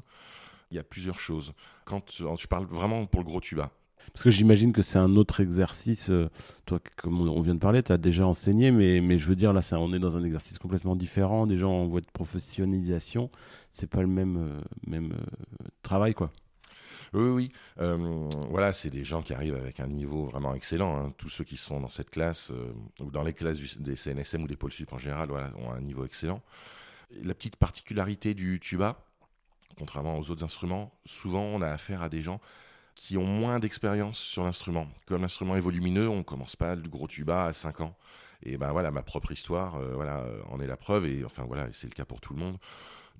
Il 0.70 0.76
y 0.76 0.80
a 0.80 0.84
plusieurs 0.84 1.18
choses. 1.18 1.52
Quand 1.84 2.10
je 2.10 2.46
parle 2.46 2.66
vraiment 2.66 3.06
pour 3.06 3.20
le 3.20 3.26
gros 3.26 3.40
tuba. 3.40 3.70
Parce 4.12 4.24
que 4.24 4.30
j'imagine 4.30 4.72
que 4.72 4.82
c'est 4.82 4.98
un 4.98 5.16
autre 5.16 5.40
exercice. 5.40 6.10
Euh, 6.10 6.28
toi, 6.66 6.78
comme 6.96 7.26
on 7.28 7.40
vient 7.40 7.54
de 7.54 7.60
parler, 7.60 7.82
tu 7.82 7.92
as 7.92 7.98
déjà 7.98 8.26
enseigné, 8.26 8.70
mais, 8.70 9.18
je 9.18 9.26
veux 9.26 9.36
dire, 9.36 9.52
là, 9.52 9.60
on 9.72 9.92
est 9.92 9.98
dans 9.98 10.16
un 10.16 10.24
exercice 10.24 10.58
complètement 10.58 10.96
différent. 10.96 11.46
Déjà 11.46 11.66
en 11.66 11.86
voie 11.86 12.00
de 12.00 12.06
professionnalisation, 12.12 13.30
c'est 13.70 13.88
pas 13.88 14.02
le 14.02 14.06
même, 14.06 14.60
euh, 14.92 15.00
travail, 15.82 16.14
quoi. 16.14 16.30
Oui, 17.14 17.28
oui. 17.28 17.48
Euh, 17.80 18.28
voilà, 18.50 18.72
c'est 18.72 18.90
des 18.90 19.04
gens 19.04 19.22
qui 19.22 19.32
arrivent 19.34 19.54
avec 19.54 19.78
un 19.78 19.86
niveau 19.86 20.26
vraiment 20.26 20.52
excellent. 20.54 20.98
Hein. 20.98 21.12
Tous 21.16 21.28
ceux 21.28 21.44
qui 21.44 21.56
sont 21.56 21.80
dans 21.80 21.88
cette 21.88 22.10
classe, 22.10 22.50
euh, 22.50 22.72
ou 23.00 23.12
dans 23.12 23.22
les 23.22 23.32
classes 23.32 23.78
des 23.78 23.94
CNSM 23.94 24.42
ou 24.42 24.46
des 24.48 24.56
pôles 24.56 24.72
sup 24.72 24.92
en 24.92 24.98
général, 24.98 25.28
voilà, 25.28 25.52
ont 25.56 25.70
un 25.70 25.80
niveau 25.80 26.04
excellent. 26.04 26.42
La 27.22 27.34
petite 27.34 27.54
particularité 27.54 28.34
du 28.34 28.58
tuba, 28.58 28.98
contrairement 29.78 30.18
aux 30.18 30.28
autres 30.30 30.42
instruments, 30.42 30.92
souvent 31.06 31.42
on 31.42 31.62
a 31.62 31.68
affaire 31.68 32.02
à 32.02 32.08
des 32.08 32.20
gens 32.20 32.40
qui 32.96 33.16
ont 33.16 33.26
moins 33.26 33.60
d'expérience 33.60 34.18
sur 34.18 34.42
l'instrument. 34.42 34.88
Comme 35.06 35.22
l'instrument 35.22 35.54
est 35.54 35.60
volumineux, 35.60 36.08
on 36.08 36.24
commence 36.24 36.56
pas 36.56 36.74
le 36.74 36.88
gros 36.88 37.06
tuba 37.06 37.44
à 37.44 37.52
5 37.52 37.80
ans. 37.80 37.96
Et 38.42 38.56
ben 38.56 38.72
voilà, 38.72 38.90
ma 38.90 39.02
propre 39.02 39.30
histoire, 39.30 39.76
euh, 39.76 39.92
voilà, 39.94 40.26
en 40.50 40.60
est 40.60 40.66
la 40.66 40.76
preuve. 40.76 41.06
Et 41.06 41.24
enfin 41.24 41.44
voilà, 41.44 41.68
c'est 41.72 41.86
le 41.86 41.94
cas 41.94 42.04
pour 42.04 42.20
tout 42.20 42.34
le 42.34 42.40
monde. 42.40 42.58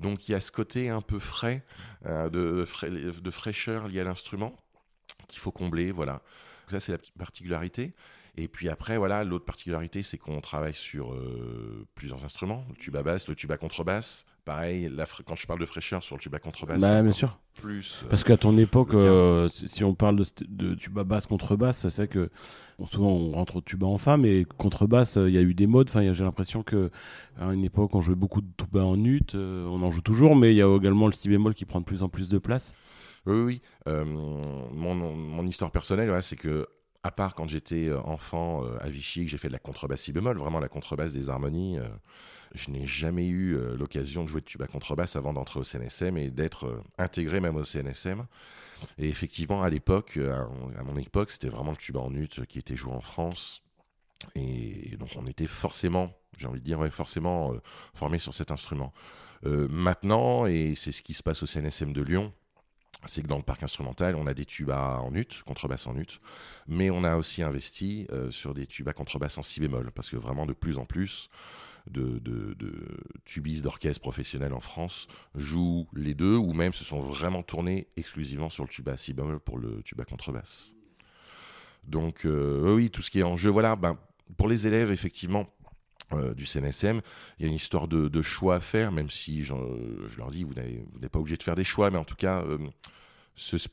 Donc 0.00 0.28
il 0.28 0.32
y 0.32 0.34
a 0.34 0.40
ce 0.40 0.50
côté 0.50 0.90
un 0.90 1.00
peu 1.00 1.18
frais, 1.18 1.64
euh, 2.06 2.28
de, 2.28 3.30
fraîcheur 3.30 3.88
lié 3.88 4.00
à 4.00 4.04
l'instrument 4.04 4.56
qu'il 5.28 5.38
faut 5.38 5.52
combler. 5.52 5.92
Voilà. 5.92 6.22
ça, 6.68 6.80
c'est 6.80 6.92
la 6.92 6.98
petite 6.98 7.16
particularité. 7.16 7.94
Et 8.36 8.48
puis 8.48 8.68
après, 8.68 8.96
voilà, 8.98 9.22
l'autre 9.22 9.44
particularité, 9.44 10.02
c'est 10.02 10.18
qu'on 10.18 10.40
travaille 10.40 10.74
sur 10.74 11.14
euh, 11.14 11.86
plusieurs 11.94 12.24
instruments, 12.24 12.64
le 12.68 12.74
tuba 12.76 13.02
basse, 13.02 13.28
le 13.28 13.36
tuba 13.36 13.56
contrebasse. 13.56 14.26
Pareil, 14.44 14.92
quand 15.26 15.36
je 15.36 15.46
parle 15.46 15.60
de 15.60 15.64
fraîcheur 15.64 16.02
sur 16.02 16.16
le 16.16 16.20
tuba 16.20 16.38
contrebasse, 16.38 16.78
bah, 16.78 17.02
bien 17.02 17.12
sûr. 17.12 17.38
Plus, 17.54 18.02
euh, 18.02 18.08
Parce 18.10 18.24
qu'à 18.24 18.36
ton 18.36 18.58
époque, 18.58 18.92
euh, 18.92 19.48
si 19.48 19.84
on 19.84 19.94
parle 19.94 20.16
de, 20.16 20.24
de 20.48 20.74
tuba 20.74 21.02
basse 21.02 21.24
contrebasse, 21.24 21.88
c'est 21.88 22.08
que 22.08 22.28
souvent 22.84 23.10
on 23.10 23.32
rentre 23.32 23.56
au 23.56 23.60
tuba 23.62 23.86
en 23.86 23.96
fa, 23.96 24.18
mais 24.18 24.44
contrebasse, 24.44 25.16
il 25.16 25.30
y 25.30 25.38
a 25.38 25.40
eu 25.40 25.54
des 25.54 25.66
modes. 25.66 25.88
Enfin, 25.88 26.12
j'ai 26.12 26.24
l'impression 26.24 26.62
que 26.62 26.90
à 27.40 27.46
une 27.54 27.64
époque, 27.64 27.94
on 27.94 28.02
jouait 28.02 28.16
beaucoup 28.16 28.42
de 28.42 28.50
tuba 28.58 28.84
en 28.84 29.02
ut, 29.02 29.34
on 29.34 29.82
en 29.82 29.90
joue 29.90 30.02
toujours, 30.02 30.36
mais 30.36 30.52
il 30.52 30.56
y 30.56 30.62
a 30.62 30.76
également 30.76 31.06
le 31.06 31.14
si 31.14 31.30
bémol 31.30 31.54
qui 31.54 31.64
prend 31.64 31.80
de 31.80 31.86
plus 31.86 32.02
en 32.02 32.10
plus 32.10 32.28
de 32.28 32.38
place. 32.38 32.74
Oui, 33.24 33.40
oui. 33.40 33.62
mon, 33.86 34.94
mon, 34.94 35.46
histoire 35.46 35.70
personnelle, 35.70 36.22
c'est 36.22 36.36
que 36.36 36.66
à 37.04 37.10
part 37.10 37.34
quand 37.34 37.46
j'étais 37.46 37.88
euh, 37.88 38.00
enfant 38.00 38.64
euh, 38.64 38.78
à 38.80 38.88
Vichy, 38.88 39.26
que 39.26 39.30
j'ai 39.30 39.36
fait 39.36 39.48
de 39.48 39.52
la 39.52 39.58
contrebasse 39.58 40.00
si 40.00 40.12
bémol, 40.12 40.38
vraiment 40.38 40.58
la 40.58 40.68
contrebasse 40.68 41.12
des 41.12 41.28
harmonies, 41.28 41.78
euh, 41.78 41.86
je 42.54 42.70
n'ai 42.70 42.86
jamais 42.86 43.28
eu 43.28 43.58
l'occasion 43.76 44.22
de 44.22 44.28
jouer 44.28 44.40
de 44.40 44.46
tuba 44.46 44.68
contrebasse 44.68 45.16
avant 45.16 45.32
d'entrer 45.32 45.58
au 45.58 45.64
CNSM 45.64 46.16
et 46.16 46.30
d'être 46.30 46.82
intégré 46.98 47.40
même 47.40 47.56
au 47.56 47.64
CNSM. 47.64 48.26
Et 48.96 49.08
effectivement, 49.08 49.62
à 49.62 49.70
l'époque, 49.70 50.18
à, 50.18 50.84
mon 50.84 50.96
époque, 50.96 51.32
c'était 51.32 51.48
vraiment 51.48 51.72
le 51.72 51.76
tuba 51.76 51.98
en 51.98 52.14
ut 52.14 52.28
qui 52.48 52.60
était 52.60 52.76
joué 52.76 52.92
en 52.92 53.00
France. 53.00 53.64
Et 54.36 54.96
donc 55.00 55.08
on 55.16 55.26
était 55.26 55.48
forcément, 55.48 56.12
j'ai 56.38 56.46
envie 56.46 56.60
de 56.60 56.64
dire, 56.64 56.78
forcément 56.92 57.54
formé 57.92 58.20
sur 58.20 58.32
cet 58.32 58.52
instrument. 58.52 58.92
maintenant, 59.42 60.46
et 60.46 60.76
c'est 60.76 60.92
ce 60.92 61.02
qui 61.02 61.12
se 61.12 61.24
passe 61.24 61.42
au 61.42 61.46
CNSM 61.46 61.92
de 61.92 62.02
Lyon, 62.02 62.32
c'est 63.06 63.22
que 63.22 63.28
dans 63.28 63.36
le 63.36 63.42
parc 63.42 63.62
instrumental, 63.62 64.16
on 64.16 64.26
a 64.26 64.34
des 64.34 64.44
tubas 64.44 64.98
en 64.98 65.14
ut, 65.14 65.42
contrebasse 65.46 65.86
en 65.86 65.96
ut, 65.96 66.20
mais 66.66 66.90
on 66.90 67.04
a 67.04 67.16
aussi 67.16 67.42
investi 67.42 68.06
euh, 68.10 68.30
sur 68.30 68.54
des 68.54 68.66
tubas 68.66 68.92
contrebasse 68.92 69.38
en 69.38 69.42
si 69.42 69.60
bémol, 69.60 69.90
parce 69.92 70.10
que 70.10 70.16
vraiment 70.16 70.46
de 70.46 70.52
plus 70.52 70.78
en 70.78 70.84
plus 70.84 71.30
de, 71.90 72.18
de, 72.18 72.56
tubistes 73.24 73.62
d'orchestre 73.64 74.00
professionnels 74.00 74.54
en 74.54 74.60
France 74.60 75.06
jouent 75.34 75.86
les 75.94 76.14
deux, 76.14 76.36
ou 76.36 76.52
même 76.52 76.72
se 76.72 76.84
sont 76.84 76.98
vraiment 76.98 77.42
tournés 77.42 77.88
exclusivement 77.96 78.48
sur 78.48 78.64
le 78.64 78.70
tuba 78.70 78.96
si 78.96 79.12
bémol 79.12 79.40
pour 79.40 79.58
le 79.58 79.82
tuba 79.82 80.04
contrebasse. 80.04 80.74
Donc 81.86 82.24
euh, 82.24 82.74
oui, 82.74 82.90
tout 82.90 83.02
ce 83.02 83.10
qui 83.10 83.20
est 83.20 83.24
en 83.24 83.36
jeu, 83.36 83.50
voilà, 83.50 83.76
ben, 83.76 83.98
pour 84.36 84.48
les 84.48 84.66
élèves, 84.66 84.90
effectivement, 84.90 85.46
euh, 86.12 86.34
du 86.34 86.44
CNSM. 86.44 87.00
Il 87.38 87.42
y 87.42 87.44
a 87.46 87.48
une 87.48 87.54
histoire 87.54 87.88
de, 87.88 88.22
choix 88.22 88.56
à 88.56 88.60
faire, 88.60 88.92
même 88.92 89.10
si 89.10 89.42
je, 89.42 89.54
leur 90.18 90.30
dis, 90.30 90.44
vous 90.44 90.54
n'êtes 90.54 91.10
pas 91.10 91.18
obligé 91.18 91.36
de 91.36 91.42
faire 91.42 91.54
des 91.54 91.64
choix, 91.64 91.90
mais 91.90 91.98
en 91.98 92.04
tout 92.04 92.14
cas, 92.14 92.42
euh, 92.42 92.58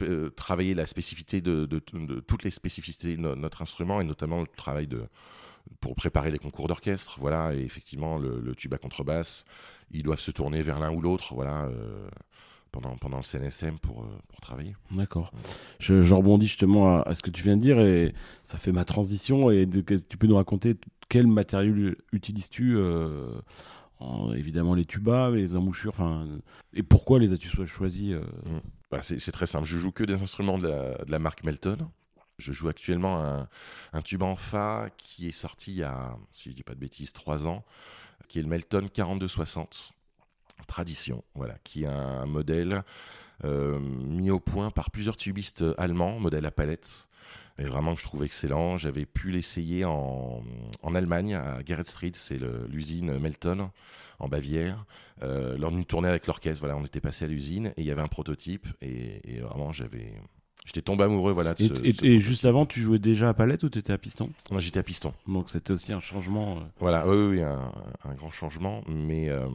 euh, 0.01 0.29
travailler 0.31 0.73
la 0.73 0.85
spécificité 0.85 1.41
de, 1.41 1.65
toutes 2.25 2.43
les 2.43 2.49
spécificités 2.49 3.17
de 3.17 3.21
notre 3.35 3.61
instrument, 3.61 4.01
et 4.01 4.03
notamment 4.03 4.41
le 4.41 4.47
travail 4.47 4.87
de, 4.87 5.03
pour 5.81 5.95
préparer 5.95 6.31
les 6.31 6.39
concours 6.39 6.67
d'orchestre. 6.67 7.17
Voilà, 7.19 7.53
et 7.53 7.59
effectivement, 7.59 8.17
le, 8.17 8.39
le 8.39 8.55
tuba 8.55 8.77
contrebasse, 8.77 9.45
ils 9.91 10.03
doivent 10.03 10.19
se 10.19 10.31
tourner 10.31 10.61
vers 10.61 10.79
l'un 10.79 10.91
ou 10.91 11.01
l'autre. 11.01 11.33
Voilà 11.33 11.69
pendant, 12.71 12.95
pendant 12.97 13.17
le 13.17 13.23
CNSM 13.23 13.79
pour, 13.79 14.07
pour 14.27 14.39
travailler. 14.41 14.75
D'accord. 14.91 15.31
Je, 15.79 16.13
rebondis 16.13 16.47
justement 16.47 17.01
à, 17.01 17.13
ce 17.13 17.21
que 17.21 17.29
tu 17.29 17.43
viens 17.43 17.57
de 17.57 17.61
dire 17.61 17.79
et 17.79 18.13
ça 18.43 18.57
fait 18.57 18.71
ma 18.71 18.85
transition. 18.85 19.51
Et 19.51 19.67
tu 19.67 20.17
peux 20.17 20.27
nous 20.27 20.35
raconter 20.35 20.75
quel 21.09 21.27
matériau 21.27 21.93
utilises-tu 22.11 22.75
euh, 22.77 23.41
Évidemment 24.33 24.73
les 24.73 24.85
tubas, 24.85 25.29
les 25.29 25.55
embouchures, 25.55 25.95
et 26.73 26.81
pourquoi 26.81 27.19
les 27.19 27.33
as-tu 27.33 27.49
choisis 27.67 28.13
euh 28.13 28.21
mmh. 28.45 28.61
bah, 28.89 29.01
C'est 29.03 29.31
très 29.31 29.45
simple, 29.45 29.67
je 29.67 29.77
joue 29.77 29.91
que 29.91 30.03
des 30.03 30.23
instruments 30.23 30.57
de 30.57 30.95
la, 31.07 31.19
marque 31.19 31.43
Melton. 31.43 31.77
Je 32.39 32.51
joue 32.51 32.69
actuellement 32.69 33.23
un, 33.23 33.47
un 33.93 34.01
tuba 34.01 34.25
en 34.25 34.35
Fa 34.35 34.89
qui 34.97 35.27
est 35.27 35.31
sorti 35.33 35.73
il 35.73 35.77
y 35.77 35.83
a, 35.83 36.17
si 36.31 36.49
je 36.49 36.55
dis 36.55 36.63
pas 36.63 36.73
de 36.73 36.79
bêtises, 36.79 37.13
trois 37.13 37.45
ans, 37.45 37.63
qui 38.27 38.39
est 38.39 38.41
le 38.41 38.47
Melton 38.47 38.87
4260 38.91 39.93
Tradition, 40.65 41.23
voilà, 41.35 41.55
qui 41.63 41.83
est 41.83 41.87
un 41.87 42.25
modèle 42.25 42.83
euh, 43.43 43.79
mis 43.79 44.29
au 44.29 44.39
point 44.39 44.69
par 44.69 44.91
plusieurs 44.91 45.17
tubistes 45.17 45.63
allemands, 45.77 46.19
modèle 46.19 46.45
à 46.45 46.51
palette. 46.51 47.07
Et 47.57 47.65
vraiment, 47.65 47.95
je 47.95 48.03
trouve 48.03 48.23
excellent. 48.23 48.77
J'avais 48.77 49.05
pu 49.05 49.31
l'essayer 49.31 49.85
en, 49.85 50.43
en, 50.81 50.95
Allemagne, 50.95 51.35
à 51.35 51.59
Gerrit 51.65 51.85
Street, 51.85 52.11
c'est 52.13 52.39
l'usine 52.69 53.17
Melton, 53.19 53.71
en 54.19 54.27
Bavière. 54.27 54.85
Euh, 55.23 55.57
lors 55.57 55.71
d'une 55.71 55.85
tournée 55.85 56.07
avec 56.07 56.27
l'orchestre, 56.27 56.61
voilà, 56.61 56.75
on 56.77 56.85
était 56.85 57.01
passé 57.01 57.25
à 57.25 57.27
l'usine 57.27 57.67
et 57.77 57.81
il 57.81 57.85
y 57.85 57.91
avait 57.91 58.01
un 58.01 58.07
prototype. 58.07 58.67
Et, 58.81 59.35
et 59.35 59.39
vraiment, 59.41 59.71
j'avais 59.71 60.13
J'étais 60.65 60.83
tombé 60.83 61.05
amoureux, 61.05 61.31
voilà. 61.31 61.55
De 61.55 61.63
et, 61.63 61.91
ce, 61.91 62.05
et, 62.05 62.19
juste 62.19 62.45
avant, 62.45 62.67
tu 62.67 62.81
jouais 62.81 62.99
déjà 62.99 63.29
à 63.29 63.33
palette 63.33 63.63
ou 63.63 63.69
tu 63.69 63.79
étais 63.79 63.93
à 63.93 63.97
piston? 63.97 64.31
Moi, 64.51 64.61
j'étais 64.61 64.79
à 64.79 64.83
piston. 64.83 65.11
Donc 65.27 65.49
c'était 65.49 65.71
aussi 65.71 65.91
un 65.91 65.99
changement. 65.99 66.57
Euh. 66.57 66.61
Voilà, 66.79 67.07
oui, 67.07 67.37
oui, 67.37 67.41
un, 67.41 67.71
un, 68.03 68.13
grand 68.13 68.29
changement. 68.31 68.83
Mais 68.87 69.29
euh, 69.29 69.47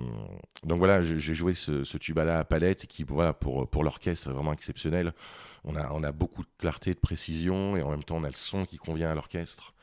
donc 0.64 0.79
voilà, 0.79 1.03
j'ai 1.03 1.35
joué 1.35 1.55
ce, 1.55 1.85
ce 1.85 1.97
tuba-là 1.97 2.40
à 2.40 2.45
palette, 2.45 2.87
qui, 2.87 3.05
voilà, 3.05 3.33
pour 3.33 3.69
pour 3.71 3.85
l'orchestre, 3.85 4.31
vraiment 4.33 4.53
exceptionnel. 4.53 5.14
On 5.64 5.77
a 5.77 5.92
on 5.92 6.03
a 6.03 6.11
beaucoup 6.11 6.42
de 6.42 6.49
clarté, 6.59 6.92
de 6.92 6.99
précision, 6.99 7.77
et 7.77 7.83
en 7.83 7.90
même 7.90 8.03
temps, 8.03 8.16
on 8.16 8.25
a 8.25 8.29
le 8.29 8.35
son 8.35 8.64
qui 8.64 8.77
convient 8.77 9.11
à 9.11 9.14
l'orchestre. 9.14 9.75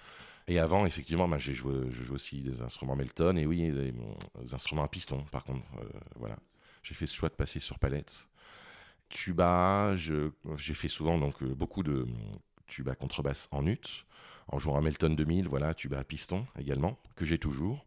Et 0.49 0.59
avant, 0.59 0.85
effectivement, 0.85 1.29
bah, 1.29 1.37
j'ai 1.37 1.53
joué, 1.53 1.73
je 1.89 2.03
joue 2.03 2.15
aussi 2.15 2.41
des 2.41 2.61
instruments 2.61 2.97
Melton, 2.97 3.37
et 3.37 3.45
oui, 3.45 3.71
des, 3.71 3.93
des 3.93 4.53
instruments 4.53 4.83
à 4.83 4.89
piston. 4.89 5.23
Par 5.31 5.45
contre, 5.45 5.63
euh, 5.79 5.85
voilà, 6.17 6.35
j'ai 6.83 6.95
fait 6.95 7.05
ce 7.05 7.15
choix 7.15 7.29
de 7.29 7.35
passer 7.35 7.59
sur 7.59 7.79
palette 7.79 8.27
tuba, 9.13 9.95
j'ai 9.95 10.73
fait 10.73 10.87
souvent 10.87 11.19
donc 11.19 11.41
euh, 11.43 11.53
beaucoup 11.53 11.83
de 11.83 12.07
tuba 12.65 12.95
contrebasse 12.95 13.47
en 13.51 13.67
ut, 13.67 14.05
en 14.47 14.57
jouant 14.57 14.75
à 14.75 14.81
Melton 14.81 15.11
2000, 15.11 15.47
voilà, 15.47 15.75
tuba 15.75 15.99
à 15.99 16.03
piston 16.03 16.45
également, 16.59 16.97
que 17.15 17.23
j'ai 17.23 17.37
toujours. 17.37 17.85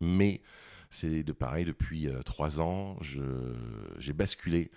Mais 0.00 0.42
c'est 0.90 1.22
de 1.22 1.32
pareil, 1.32 1.64
depuis 1.64 2.08
euh, 2.08 2.22
trois 2.22 2.60
ans, 2.60 2.96
j'ai 3.00 4.12
basculé 4.12 4.72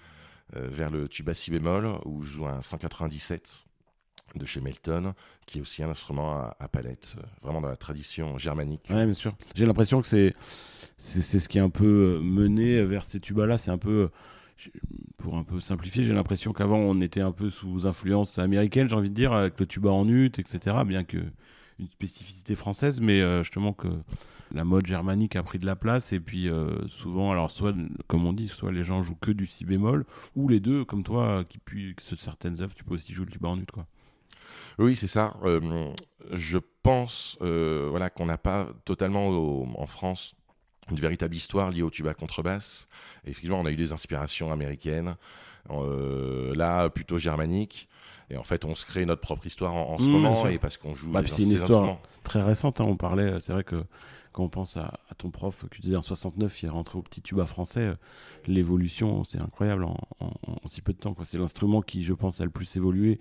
euh, 0.55 0.67
vers 0.69 0.91
le 0.91 1.07
tuba 1.09 1.33
si 1.33 1.49
bémol, 1.49 1.97
où 2.05 2.21
je 2.21 2.29
joue 2.29 2.47
un 2.47 2.61
197 2.61 3.65
de 4.35 4.45
chez 4.45 4.61
Melton, 4.61 5.13
qui 5.47 5.57
est 5.57 5.61
aussi 5.61 5.81
un 5.81 5.89
instrument 5.89 6.51
à, 6.59 6.67
palette, 6.67 7.15
vraiment 7.41 7.61
dans 7.61 7.69
la 7.69 7.77
tradition 7.77 8.37
germanique. 8.37 8.85
Oui, 8.91 9.05
bien 9.05 9.13
sûr. 9.13 9.35
J'ai 9.55 9.65
l'impression 9.65 10.01
que 10.03 10.07
c'est 10.07 10.35
c'est 10.97 11.39
ce 11.39 11.49
qui 11.49 11.57
est 11.57 11.61
un 11.61 11.69
peu 11.69 12.19
mené 12.23 12.81
vers 12.85 13.03
ces 13.03 13.19
tubas-là, 13.19 13.57
c'est 13.57 13.71
un 13.71 13.77
peu 13.77 14.09
pour 15.17 15.37
un 15.37 15.43
peu 15.43 15.59
simplifier, 15.59 16.03
j'ai 16.03 16.13
l'impression 16.13 16.53
qu'avant 16.53 16.77
on 16.77 16.99
était 17.01 17.21
un 17.21 17.31
peu 17.31 17.49
sous 17.49 17.87
influence 17.87 18.37
américaine, 18.39 18.87
j'ai 18.87 18.95
envie 18.95 19.09
de 19.09 19.15
dire, 19.15 19.33
avec 19.33 19.59
le 19.59 19.65
tuba 19.65 19.89
en 19.89 20.07
ut, 20.07 20.31
etc. 20.37 20.77
Bien 20.85 21.03
que 21.03 21.17
une 21.79 21.87
spécificité 21.87 22.55
française, 22.55 23.01
mais 23.01 23.21
euh, 23.21 23.43
justement 23.43 23.73
que 23.73 23.87
la 24.51 24.63
mode 24.63 24.85
germanique 24.85 25.35
a 25.35 25.43
pris 25.43 25.59
de 25.59 25.65
la 25.65 25.75
place 25.75 26.13
et 26.13 26.19
puis 26.19 26.49
euh, 26.49 26.87
souvent, 26.87 27.31
alors 27.31 27.49
soit 27.49 27.73
comme 28.07 28.25
on 28.25 28.33
dit, 28.33 28.47
soit 28.47 28.71
les 28.71 28.83
gens 28.83 29.01
jouent 29.01 29.17
que 29.19 29.31
du 29.31 29.45
si 29.45 29.65
bémol 29.65 30.05
ou 30.35 30.47
les 30.47 30.59
deux, 30.59 30.85
comme 30.85 31.03
toi, 31.03 31.43
qui 31.47 31.57
puis 31.57 31.95
certaines 32.17 32.61
œuvres, 32.61 32.75
tu 32.75 32.83
peux 32.83 32.93
aussi 32.93 33.13
jouer 33.13 33.25
le 33.25 33.31
tuba 33.31 33.49
en 33.49 33.59
ut, 33.59 33.65
quoi. 33.65 33.87
Oui, 34.77 34.95
c'est 34.95 35.07
ça. 35.07 35.35
Euh, 35.43 35.93
je 36.31 36.57
pense, 36.81 37.37
voilà, 37.39 38.09
qu'on 38.09 38.25
n'a 38.25 38.37
pas 38.37 38.67
totalement 38.85 39.27
en 39.79 39.87
France 39.87 40.35
une 40.91 40.99
véritable 40.99 41.35
histoire 41.35 41.71
liée 41.71 41.81
au 41.81 41.89
tuba 41.89 42.13
contrebasse. 42.13 42.87
Et 43.25 43.31
effectivement, 43.31 43.59
on 43.59 43.65
a 43.65 43.71
eu 43.71 43.75
des 43.75 43.93
inspirations 43.93 44.51
américaines, 44.51 45.15
euh, 45.69 46.53
là 46.55 46.89
plutôt 46.89 47.17
germaniques. 47.17 47.87
Et 48.29 48.37
en 48.37 48.43
fait, 48.43 48.65
on 48.65 48.73
se 48.73 48.85
crée 48.85 49.05
notre 49.05 49.21
propre 49.21 49.45
histoire 49.45 49.75
en, 49.75 49.99
ce 49.99 50.05
mmh, 50.05 50.11
moment, 50.11 50.47
et 50.47 50.57
parce 50.57 50.77
qu'on 50.77 50.95
joue. 50.95 51.11
Bah, 51.11 51.21
c'est 51.25 51.43
une 51.43 51.51
histoire 51.51 51.97
très 52.23 52.41
récente. 52.41 52.81
Hein, 52.81 52.85
on 52.87 52.95
parlait, 52.95 53.39
c'est 53.39 53.53
vrai 53.53 53.63
que 53.63 53.83
quand 54.33 54.43
on 54.43 54.49
pense 54.49 54.77
à, 54.77 54.99
ton 55.17 55.29
prof, 55.29 55.65
que 55.69 55.75
tu 55.75 55.81
disais 55.81 55.95
en 55.95 56.01
69, 56.01 56.63
il 56.63 56.65
est 56.65 56.69
rentré 56.69 56.97
au 56.97 57.01
petit 57.01 57.21
tuba 57.21 57.45
français. 57.45 57.81
Euh, 57.81 57.95
l'évolution, 58.47 59.23
c'est 59.23 59.39
incroyable 59.39 59.85
en, 59.85 59.95
si 60.65 60.81
peu 60.81 60.91
de 60.91 60.97
temps. 60.97 61.15
C'est 61.23 61.37
l'instrument 61.37 61.81
qui, 61.81 62.03
je 62.03 62.13
pense, 62.13 62.41
a 62.41 62.43
le 62.43 62.49
plus 62.49 62.75
évolué 62.75 63.19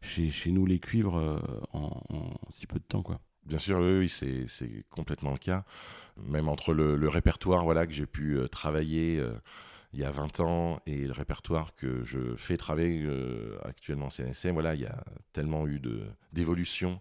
chez, 0.00 0.30
chez 0.30 0.52
nous, 0.52 0.64
les 0.64 0.78
cuivres, 0.78 1.18
euh, 1.18 1.38
en, 1.72 1.90
si 2.50 2.66
peu 2.66 2.78
de 2.78 2.84
temps, 2.84 3.02
quoi. 3.02 3.20
Bien 3.44 3.58
sûr, 3.58 3.78
oui, 3.80 4.08
c'est 4.08 4.84
complètement 4.90 5.32
le 5.32 5.38
cas. 5.38 5.64
Même 6.16 6.48
entre 6.48 6.72
le, 6.74 7.08
répertoire 7.08 7.64
voilà, 7.64 7.86
que 7.86 7.92
j'ai 7.92 8.06
pu 8.06 8.36
euh, 8.36 8.46
travailler 8.46 9.18
euh, 9.18 9.32
il 9.92 10.00
y 10.00 10.04
a 10.04 10.10
20 10.10 10.40
ans 10.40 10.80
et 10.86 11.06
le 11.06 11.12
répertoire 11.12 11.74
que 11.74 12.02
je 12.04 12.36
fais 12.36 12.56
travailler 12.56 13.02
euh, 13.04 13.58
actuellement 13.64 14.06
en 14.06 14.10
CNSM, 14.10 14.52
voilà, 14.52 14.74
il 14.74 14.82
y 14.82 14.86
a 14.86 15.04
tellement 15.32 15.66
eu 15.66 15.80
d'évolution 16.32 17.00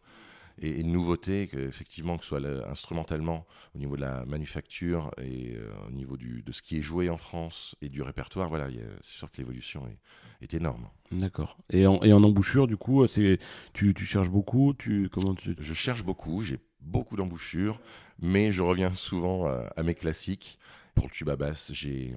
et, 0.60 0.80
et, 0.80 0.84
de 0.84 0.88
nouveautés 0.88 1.48
qu'effectivement, 1.48 2.18
que 2.18 2.24
ce 2.24 2.30
soit 2.30 2.70
instrumentalement 2.70 3.46
au 3.76 3.80
niveau 3.80 3.96
de 3.96 4.02
la 4.02 4.26
manufacture 4.26 5.12
et 5.22 5.58
au 5.88 5.92
niveau 5.92 6.18
du, 6.18 6.44
de 6.44 6.52
ce 6.52 6.62
qui 6.62 6.78
est 6.78 6.82
joué 6.82 7.10
en 7.10 7.18
France 7.18 7.76
et 7.82 7.90
du 7.90 8.02
répertoire, 8.02 8.50
voilà, 8.50 8.68
c'est 9.02 9.18
sûr 9.18 9.32
que 9.32 9.38
l'évolution 9.38 9.88
est, 9.88 10.44
est 10.44 10.54
énorme. 10.54 10.88
D'accord. 11.12 11.58
Et 11.70 11.86
en, 11.88 12.02
et 12.02 12.14
en 12.14 12.24
embouchure, 12.24 12.68
du 12.68 12.78
coup, 12.78 13.06
c'est 13.08 13.40
tu, 13.74 13.94
tu 13.94 14.06
cherches 14.06 14.30
beaucoup 14.30 14.74
tu, 14.78 15.10
comment 15.12 15.36
tu... 15.36 15.56
Je 15.60 15.74
cherche 15.74 16.04
beaucoup, 16.04 16.42
j'ai 16.42 16.60
beaucoup 16.82 17.16
d'embouchures, 17.16 17.80
mais 18.20 18.52
je 18.52 18.62
reviens 18.62 18.92
souvent 18.92 19.48
à, 19.48 19.84
mes 19.84 19.96
classiques. 19.96 20.60
Pour 20.96 21.06
le 21.06 21.12
tuba 21.12 21.36
basse, 21.36 21.72
j'ai 21.74 22.16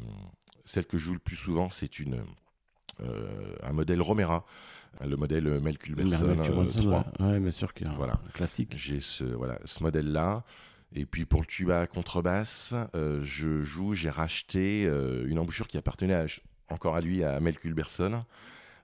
celle 0.65 0.87
que 0.87 0.99
je 0.99 1.05
joue 1.05 1.13
le 1.13 1.19
plus 1.19 1.37
souvent, 1.37 1.69
c'est 1.69 2.01
une 2.01 2.25
euh, 3.03 3.57
un 3.63 3.73
modèle 3.73 4.01
Romera, 4.01 4.45
le 5.05 5.17
modèle 5.17 5.61
Melkul 5.61 5.95
Berson 5.95 6.37
3. 6.37 7.05
Euh, 7.21 7.33
ouais, 7.33 7.41
bien 7.41 7.51
sûr 7.51 7.73
a 7.85 7.91
voilà. 7.93 8.21
un 8.27 8.31
classique. 8.31 8.75
J'ai 8.77 9.01
ce 9.01 9.25
voilà 9.25 9.59
ce 9.65 9.83
modèle 9.83 10.13
là. 10.13 10.45
Et 10.97 11.07
puis 11.07 11.25
pour 11.25 11.41
le 11.41 11.47
tuba 11.47 11.87
contrebasse, 11.89 12.75
euh, 12.95 13.21
je 13.23 13.63
joue, 13.63 13.95
j'ai 13.95 14.11
racheté 14.11 14.85
une 14.85 15.39
embouchure 15.41 15.67
qui 15.67 15.77
appartenait 15.77 16.15
à, 16.15 16.27
encore 16.69 16.95
à 16.95 17.01
lui, 17.01 17.25
à 17.25 17.41
Mel 17.41 17.59
Culberson, 17.59 18.25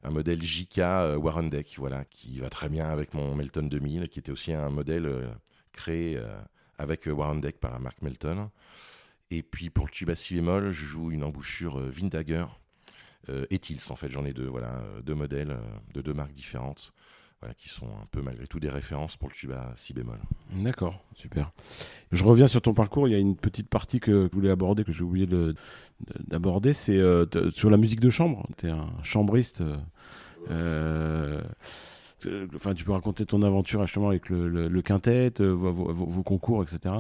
un 0.03 0.11
modèle 0.11 0.43
JK 0.43 0.79
euh, 0.79 1.17
Warren 1.17 1.51
Deck, 1.51 1.75
voilà, 1.79 2.05
qui 2.05 2.41
va 2.41 2.49
très 2.49 2.69
bien 2.69 2.89
avec 2.89 3.15
mon 3.15 3.35
Melton 3.35 3.63
2000, 3.63 4.09
qui 4.09 4.19
était 4.19 4.33
aussi 4.33 4.53
un 4.53 4.71
modèle 4.71 5.07
euh, 5.07 5.29
créé 5.73 6.17
euh, 6.17 6.41
avec 6.79 7.07
Warren 7.07 7.41
Deck 7.41 7.59
par 7.59 7.73
la 7.73 7.79
marque 7.79 8.01
Melton. 8.03 8.51
Et 9.31 9.43
puis 9.43 9.71
pour 9.71 9.87
le 9.87 9.91
tuba 9.91 10.15
si 10.15 10.35
bémol, 10.35 10.71
je 10.71 10.85
joue 10.85 11.11
une 11.11 11.23
embouchure 11.23 11.77
Windager 11.77 12.47
et 13.29 13.59
Tils, 13.59 13.81
en 13.91 13.97
fait, 13.97 14.11
j'en 14.11 14.25
ai 14.25 14.33
deux, 14.33 14.47
voilà, 14.47 14.83
deux 15.05 15.15
modèles 15.15 15.57
de 15.95 16.01
deux 16.01 16.15
marques 16.15 16.33
différentes 16.33 16.93
voilà, 17.41 17.55
qui 17.55 17.69
sont 17.69 17.87
un 17.87 18.07
peu 18.11 18.21
malgré 18.21 18.47
tout 18.47 18.61
des 18.61 18.69
références 18.69 19.17
pour 19.17 19.29
le 19.29 19.35
tuba 19.35 19.73
si 19.77 19.95
bémol. 19.95 20.19
D'accord, 20.53 21.03
super. 21.15 21.51
Je 22.13 22.23
reviens 22.23 22.47
sur 22.47 22.61
ton 22.61 22.75
parcours, 22.75 23.09
il 23.09 23.13
y 23.13 23.15
a 23.15 23.19
une 23.19 23.37
petite 23.37 23.69
partie 23.69 23.99
que 23.99 24.29
je 24.31 24.35
voulais 24.35 24.51
aborder, 24.51 24.85
que 24.85 24.93
j'ai 24.93 25.03
oublié 25.03 25.27
d'aborder, 26.27 26.73
c'est 26.73 26.99
euh, 26.99 27.27
sur 27.51 27.71
la 27.71 27.79
musique 27.79 28.01
de 28.01 28.11
chambre. 28.11 28.47
Tu 28.59 28.67
es 28.67 28.71
un 28.71 28.91
chambriste. 29.03 29.63
Euh, 30.51 31.41
euh, 32.27 32.47
enfin, 32.55 32.75
tu 32.75 32.85
peux 32.85 32.93
raconter 32.93 33.25
ton 33.25 33.43
aventure 33.43 33.83
justement 33.87 34.09
avec 34.09 34.29
le, 34.29 34.83
quintet, 34.83 35.33
vos, 35.39 36.23
concours, 36.23 36.63
etc. 36.63 36.95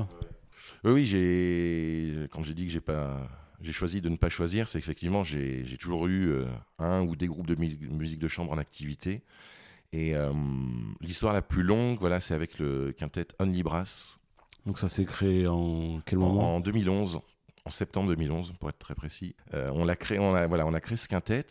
Oui, 0.85 0.92
oui 0.92 1.04
j'ai 1.04 2.28
quand 2.30 2.42
j'ai 2.42 2.54
dit 2.54 2.64
que 2.64 2.72
j'ai 2.72 2.80
pas 2.80 3.28
j'ai 3.61 3.73
choisi 3.73 4.01
de 4.01 4.09
ne 4.09 4.16
pas 4.16 4.29
choisir, 4.29 4.68
c'est 4.68 4.79
effectivement 4.79 5.23
j'ai 5.23 5.77
toujours 5.79 6.07
eu 6.07 6.33
un 6.79 7.03
ou 7.03 7.16
des 7.16 7.27
groupes 7.27 7.46
de 7.46 7.55
musique 7.55 8.18
de 8.18 8.29
chambre 8.29 8.53
en 8.53 8.59
activité. 8.59 9.23
Et 9.92 10.14
euh, 10.14 10.33
l'histoire 11.01 11.33
la 11.33 11.42
plus 11.42 11.62
longue, 11.62 11.99
voilà, 11.99 12.20
c'est 12.20 12.35
avec 12.35 12.59
le 12.59 12.92
quintet 12.92 13.27
Only 13.40 13.62
Brass. 13.62 14.20
Donc 14.66 14.79
ça 14.79 14.88
s'est 14.88 15.05
créé 15.05 15.46
en 15.46 16.01
quel 16.07 16.18
moment? 16.18 16.57
En 16.57 16.61
2011, 16.61 17.20
en 17.64 17.70
septembre 17.70 18.09
2011 18.11 18.53
pour 18.59 18.68
être 18.68 18.79
très 18.79 18.94
précis. 18.94 19.35
Euh, 19.55 19.70
on 19.75 19.85
l'a 19.85 19.96
créé, 19.96 20.18
on 20.18 20.35
a 20.35 20.46
voilà, 20.46 20.66
on 20.66 20.75
a 20.75 20.81
créé 20.81 20.96
ce 20.96 21.09
quintet 21.09 21.46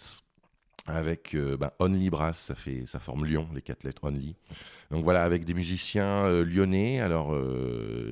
avec 0.89 1.36
euh, 1.36 1.58
bah, 1.58 1.73
Only 1.80 2.10
Brass, 2.10 2.38
ça 2.39 2.56
fait, 2.56 2.86
ça 2.86 2.99
forme 2.99 3.25
Lyon, 3.25 3.47
les 3.54 3.62
quatre 3.62 3.84
lettres 3.84 4.04
Only. 4.04 4.36
Donc 4.91 5.04
voilà, 5.04 5.23
avec 5.23 5.45
des 5.45 5.54
musiciens 5.54 6.28
lyonnais. 6.43 6.99
Alors 6.99 7.38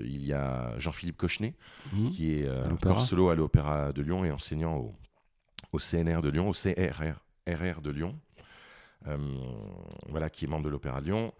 il 0.03 0.25
y 0.25 0.33
a 0.33 0.77
Jean-Philippe 0.77 1.17
Cochenet, 1.17 1.55
mmh. 1.91 2.09
qui 2.09 2.33
est 2.33 2.49
corps 2.81 3.01
solo 3.01 3.29
à 3.29 3.35
l'Opéra 3.35 3.91
de 3.93 4.01
Lyon 4.01 4.23
et 4.25 4.31
enseignant 4.31 4.77
au, 4.77 4.95
au 5.71 5.79
CNR 5.79 6.21
de 6.21 6.29
Lyon, 6.29 6.49
au 6.49 6.53
CRR 6.53 7.81
de 7.81 7.89
Lyon. 7.89 8.15
Euh, 9.07 9.17
voilà, 10.09 10.29
qui 10.29 10.45
est 10.45 10.47
membre 10.47 10.65
de 10.65 10.69
l'Opéra 10.69 11.01
de 11.01 11.05
Lyon. 11.05 11.33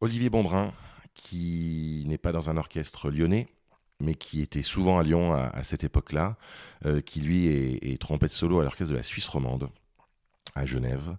Olivier 0.00 0.30
Bombrin, 0.30 0.72
qui 1.14 2.04
n'est 2.06 2.18
pas 2.18 2.32
dans 2.32 2.50
un 2.50 2.56
orchestre 2.56 3.10
lyonnais, 3.10 3.48
mais 4.00 4.14
qui 4.14 4.40
était 4.40 4.62
souvent 4.62 4.98
à 4.98 5.02
Lyon 5.02 5.32
à, 5.32 5.62
cette 5.62 5.84
époque-là, 5.84 6.36
euh, 6.86 7.00
qui 7.00 7.20
lui 7.20 7.46
est, 7.46 8.00
trompette 8.00 8.32
solo 8.32 8.60
à 8.60 8.64
l'orchestre 8.64 8.92
de 8.92 8.96
la 8.96 9.02
Suisse 9.02 9.28
romande, 9.28 9.68
à 10.54 10.66
Genève. 10.66 11.16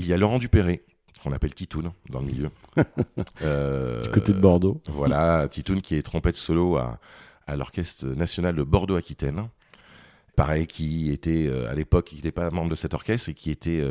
Il 0.00 0.06
y 0.06 0.12
a 0.12 0.18
Laurent 0.18 0.38
Dupéré, 0.38 0.84
qu'on 1.22 1.32
appelle 1.32 1.54
Titoun 1.54 1.92
dans 2.10 2.20
le 2.20 2.26
milieu. 2.26 2.50
Euh, 3.42 4.02
du 4.02 4.10
côté 4.10 4.32
de 4.32 4.38
Bordeaux. 4.38 4.80
Voilà, 4.86 5.48
Titoun 5.48 5.80
qui 5.80 5.94
est 5.94 6.02
trompette 6.02 6.36
solo 6.36 6.76
à, 6.76 6.98
à 7.46 7.56
l'Orchestre 7.56 8.06
national 8.06 8.54
de 8.54 8.62
Bordeaux-Aquitaine. 8.62 9.48
Pareil, 10.36 10.66
qui 10.66 11.10
était 11.10 11.50
à 11.68 11.74
l'époque, 11.74 12.06
qui 12.06 12.16
n'était 12.16 12.32
pas 12.32 12.50
membre 12.50 12.70
de 12.70 12.74
cet 12.74 12.94
orchestre 12.94 13.30
et 13.30 13.34
qui 13.34 13.50
était 13.50 13.82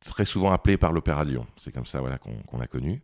très 0.00 0.24
souvent 0.24 0.52
appelé 0.52 0.76
par 0.76 0.92
l'Opéra 0.92 1.24
Lyon. 1.24 1.46
C'est 1.56 1.72
comme 1.72 1.86
ça 1.86 2.00
voilà, 2.00 2.18
qu'on 2.18 2.58
l'a 2.58 2.66
connu. 2.66 3.02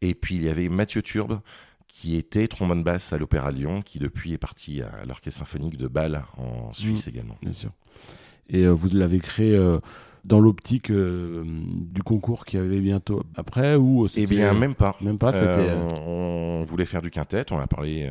Et 0.00 0.14
puis 0.14 0.34
il 0.36 0.44
y 0.44 0.48
avait 0.48 0.68
Mathieu 0.68 1.02
Turbe, 1.02 1.40
qui 1.88 2.16
était 2.16 2.48
trombone 2.48 2.82
basse 2.82 3.12
à 3.12 3.18
l'Opéra 3.18 3.50
Lyon, 3.50 3.82
qui 3.82 3.98
depuis 3.98 4.32
est 4.32 4.38
parti 4.38 4.82
à 4.82 5.04
l'Orchestre 5.04 5.38
symphonique 5.38 5.76
de 5.76 5.86
Bâle 5.86 6.24
en 6.36 6.72
Suisse 6.72 7.06
également. 7.06 7.36
Bien 7.42 7.52
sûr. 7.52 7.70
Et 8.48 8.66
vous 8.66 8.88
l'avez 8.88 9.20
créé 9.20 9.56
dans 10.24 10.40
l'optique 10.40 10.90
du 10.90 12.02
concours 12.02 12.44
qui 12.44 12.56
avait 12.56 12.80
bientôt 12.80 13.22
après 13.36 13.76
ou 13.76 14.06
Eh 14.16 14.26
bien, 14.26 14.54
même 14.54 14.74
pas. 14.74 14.96
Même 15.00 15.18
pas, 15.18 15.32
c'était. 15.32 15.72
on 16.06 16.64
voulait 16.66 16.86
faire 16.86 17.02
du 17.02 17.10
quintet, 17.10 17.52
on 17.52 17.58
a 17.58 17.66
parlé 17.66 18.10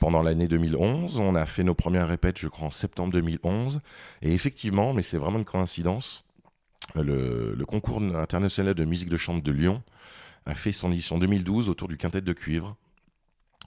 pendant 0.00 0.22
l'année 0.22 0.48
2011. 0.48 1.18
On 1.18 1.34
a 1.34 1.46
fait 1.46 1.64
nos 1.64 1.74
premières 1.74 2.08
répètes, 2.08 2.38
je 2.38 2.48
crois, 2.48 2.66
en 2.66 2.70
septembre 2.70 3.12
2011. 3.12 3.80
Et 4.22 4.34
effectivement, 4.34 4.92
mais 4.92 5.02
c'est 5.02 5.16
vraiment 5.16 5.38
une 5.38 5.44
coïncidence, 5.44 6.24
le, 6.94 7.64
concours 7.66 8.02
international 8.02 8.74
de 8.74 8.84
musique 8.84 9.08
de 9.08 9.16
chambre 9.16 9.42
de 9.42 9.50
Lyon 9.50 9.82
a 10.46 10.54
fait 10.54 10.72
son 10.72 10.92
édition 10.92 11.18
2012 11.18 11.68
autour 11.68 11.88
du 11.88 11.96
quintet 11.96 12.20
de 12.20 12.32
cuivre. 12.32 12.76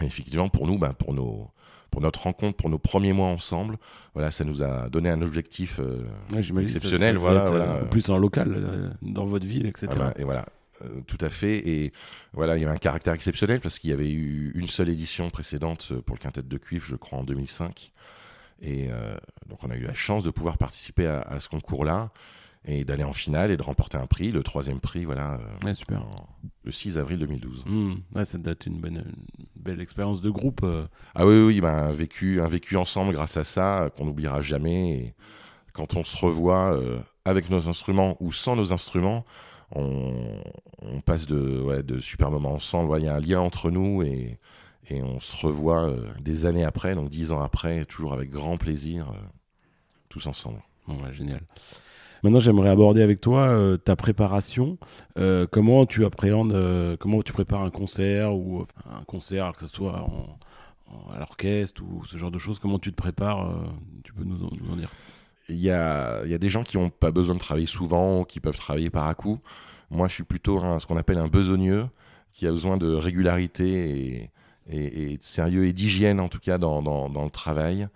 Et 0.02 0.06
effectivement, 0.06 0.48
pour 0.48 0.68
nous, 0.68 0.78
ben, 0.78 0.94
pour, 0.94 1.14
nos, 1.14 1.50
pour 1.92 2.02
notre 2.02 2.24
rencontre, 2.24 2.58
pour 2.58 2.70
nos 2.70 2.78
premiers 2.78 3.14
mois 3.14 3.28
ensemble, 3.28 3.78
voilà, 4.14 4.32
ça 4.32 4.44
nous 4.44 4.64
a 4.64 4.90
donné 4.90 5.10
un 5.10 5.22
objectif 5.22 5.80
euh, 5.80 6.04
exceptionnel. 6.36 7.18
voilà, 7.18 7.48
euh, 7.48 7.84
plus 7.86 8.10
en 8.10 8.18
local, 8.18 8.54
euh, 8.56 8.90
dans 9.02 9.26
votre 9.26 9.46
ville, 9.46 9.68
etc. 9.68 9.90
Ah 10.00 10.14
et 10.18 10.24
voilà, 10.24 10.46
euh, 10.84 11.02
tout 11.08 11.18
à 11.22 11.30
fait. 11.30 11.68
Et 11.68 11.94
voilà, 12.34 12.58
il 12.58 12.62
y 12.62 12.66
avait 12.66 12.74
un 12.74 12.80
caractère 12.80 13.14
exceptionnel 13.14 13.60
parce 13.60 13.80
qu'il 13.80 13.90
y 13.90 13.94
avait 13.94 14.12
eu 14.12 14.52
une 14.56 14.68
seule 14.68 14.90
édition 14.90 15.30
précédente 15.30 15.94
pour 16.06 16.16
le 16.16 16.20
quintet 16.20 16.44
de 16.44 16.58
cuivre, 16.58 16.86
je 16.86 16.96
crois, 16.96 17.20
en 17.20 17.24
2005. 17.24 17.92
Et 18.62 18.88
euh, 18.90 19.16
donc, 19.48 19.64
on 19.64 19.70
a 19.70 19.76
eu 19.76 19.84
la 19.84 19.94
chance 19.94 20.24
de 20.24 20.30
pouvoir 20.30 20.58
participer 20.58 21.08
à, 21.08 21.40
ce 21.40 21.50
concours-là 21.50 22.10
et 22.68 22.84
d'aller 22.86 23.04
en 23.04 23.14
finale 23.14 23.50
et 23.50 23.58
de 23.58 23.64
remporter 23.64 23.98
un 23.98 24.06
prix, 24.08 24.32
le 24.32 24.44
troisième 24.44 24.80
prix, 24.80 25.06
voilà, 25.06 25.40
euh, 25.66 25.74
super. 25.74 26.04
le 26.64 26.72
6 26.72 26.98
avril 26.98 27.20
2012. 27.20 27.64
Mmh. 27.66 28.26
ça 28.26 28.38
date 28.38 28.66
une, 28.66 28.80
bonne, 28.80 29.04
belle 29.56 29.82
expérience 29.82 30.22
de 30.22 30.30
groupe. 30.30 30.66
Ah 31.16 31.26
oui, 31.26 31.42
oui, 31.42 31.62
ben, 31.62 31.74
un, 31.74 31.94
vécu, 31.94 32.42
un 32.42 32.48
vécu 32.48 32.76
ensemble 32.76 33.14
grâce 33.14 33.38
à 33.38 33.44
ça 33.44 33.90
qu'on 33.96 34.06
n'oubliera 34.06 34.42
jamais. 34.42 34.92
Et 34.92 35.14
quand 35.74 35.96
on 35.96 36.04
se 36.04 36.18
revoit 36.18 36.78
avec 37.26 37.50
nos 37.50 37.70
instruments 37.70 38.18
ou 38.20 38.32
sans 38.32 38.56
nos 38.56 38.74
instruments, 38.74 39.26
on, 39.76 41.02
passe 41.06 41.28
de, 41.28 41.82
de 41.82 42.00
super 42.00 42.32
moments 42.32 42.54
ensemble. 42.54 42.98
Il 43.00 43.06
y 43.06 43.08
a 43.08 43.16
un 43.16 43.20
lien 43.20 43.40
entre 43.40 43.72
nous 43.72 44.04
et, 44.04 44.40
on 44.90 45.20
se 45.20 45.36
revoit 45.46 45.90
euh, 45.90 46.08
des 46.22 46.46
années 46.46 46.64
après, 46.64 46.96
donc 46.96 47.10
dix 47.10 47.34
ans 47.34 47.42
après, 47.42 47.84
toujours 47.84 48.14
avec 48.14 48.30
grand 48.30 48.56
plaisir, 48.56 49.10
euh, 49.10 49.18
tous 50.08 50.28
ensemble. 50.28 50.62
génial. 51.12 51.42
Maintenant, 52.24 52.40
j'aimerais 52.40 52.70
aborder 52.70 53.02
avec 53.02 53.22
toi 53.22 53.48
euh, 53.48 53.78
ta 53.78 53.96
préparation. 53.96 54.78
comment 55.52 55.86
tu 55.86 56.06
appréhendes, 56.06 56.98
comment 57.00 57.22
tu 57.22 57.34
prépares 57.34 57.62
un 57.62 57.70
concert 57.70 58.36
ou 58.36 58.66
un 58.90 59.04
concert, 59.06 59.52
que 59.54 59.62
ce 59.62 59.68
soit 59.68 60.08
à 61.14 61.20
l'orchestre 61.20 61.82
ou 61.84 62.06
ce 62.06 62.18
genre 62.18 62.32
de 62.32 62.38
choses. 62.38 62.60
Comment 62.60 62.80
tu 62.80 62.92
te 62.92 62.96
prépares 62.96 63.54
Tu 64.04 64.14
peux 64.14 64.24
nous 64.24 64.44
en 64.44 64.76
dire? 64.76 64.90
Il 65.50 65.58
y 65.58 65.72
a, 65.72 66.38
des 66.38 66.50
gens 66.50 66.64
qui 66.64 66.78
n'ont 66.78 66.90
pas 66.90 67.12
besoin 67.12 67.36
de 67.36 67.40
travailler 67.40 67.68
souvent, 67.68 68.26
qui 68.26 68.40
peuvent 68.40 68.58
travailler 68.58 68.90
par 68.90 69.08
à 69.08 69.16
coup. 69.16 69.40
Moi, 69.90 70.08
je 70.08 70.14
suis 70.14 70.24
plutôt 70.24 70.60
ce 70.80 70.86
qu'on 70.86 70.98
appelle 70.98 71.18
un 71.18 71.28
besogneux, 71.28 71.88
qui 72.32 72.46
a 72.46 72.52
besoin 72.52 72.78
de 72.78 72.94
régularité 72.94 74.32
et, 74.70 75.18
de 75.18 75.24
sérieux 75.24 75.66
et 75.66 75.74
d'hygiène, 75.74 76.20
en 76.20 76.28
tout 76.28 76.40
cas, 76.40 76.58
dans, 76.58 77.08
le 77.08 77.30
travail. 77.30 77.88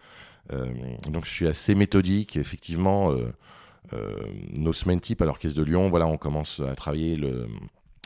Euh, 0.53 0.65
donc, 1.09 1.25
je 1.25 1.29
suis 1.29 1.47
assez 1.47 1.75
méthodique. 1.75 2.37
Effectivement, 2.37 3.11
euh, 3.11 3.15
euh, 3.17 3.31
nos 4.53 4.73
semaines 4.73 5.01
type 5.01 5.21
à 5.21 5.25
l'Orchestre 5.25 5.57
de 5.57 5.63
Lyon, 5.63 5.89
voilà, 5.89 6.07
on 6.07 6.17
commence 6.17 6.59
à 6.59 6.75
travailler 6.75 7.15
le, 7.17 7.47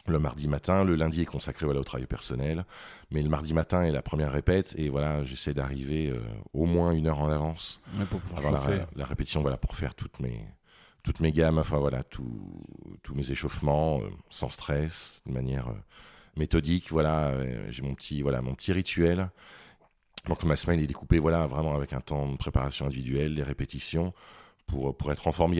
le 0.08 0.20
mardi 0.20 0.48
matin. 0.48 0.84
Le 0.84 0.96
lundi 0.96 1.22
est 1.22 1.26
consacré 1.26 1.66
voilà, 1.66 1.80
au 1.80 1.84
travail 1.84 2.06
personnel. 2.06 2.66
Mais 3.12 3.22
le 3.22 3.30
mardi 3.30 3.54
matin 3.54 3.84
est 3.84 3.92
la 3.92 4.02
première 4.02 4.32
répète. 4.32 4.76
Et 4.78 4.90
voilà, 4.90 5.24
j'essaie 5.24 5.54
d'arriver 5.54 6.10
euh, 6.10 6.20
au 6.54 6.66
moins 6.66 6.92
une 6.92 7.08
heure 7.08 7.20
en 7.20 7.30
avance 7.30 7.82
pour 8.10 8.20
pouvoir 8.22 8.52
la, 8.96 9.06
répétition 9.06 9.42
voilà, 9.42 9.58
pour 9.58 9.76
faire 9.76 9.96
toutes 9.96 10.20
mes, 10.20 10.46
toutes 11.04 11.20
mes 11.20 11.32
gammes, 11.32 11.58
enfin 11.58 11.78
voilà, 11.78 12.04
tous 12.04 12.26
mes 13.14 13.32
échauffements 13.32 14.00
euh, 14.02 14.10
sans 14.30 14.50
stress, 14.50 15.22
de 15.26 15.32
manière 15.32 15.70
euh, 15.70 15.80
méthodique. 16.36 16.92
Voilà, 16.92 17.34
j'ai 17.70 17.82
mon 17.82 17.96
petit, 17.96 18.22
voilà, 18.22 18.42
mon 18.42 18.54
petit 18.54 18.74
rituel. 18.74 19.30
Donc 20.28 20.44
ma 20.44 20.56
semaine 20.56 20.80
est 20.80 20.88
découpée 20.88 21.20
voilà, 21.20 21.46
vraiment 21.46 21.76
avec 21.76 21.94
un 21.94 22.02
temps 22.02 22.28
de 22.28 22.38
préparation 22.38 22.88
individuelle, 22.88 23.36
les 23.36 23.44
répétitions 23.44 24.14
pour, 24.68 24.96
pour 24.96 25.12
être 25.12 25.28
en 25.28 25.32
forme. 25.32 25.54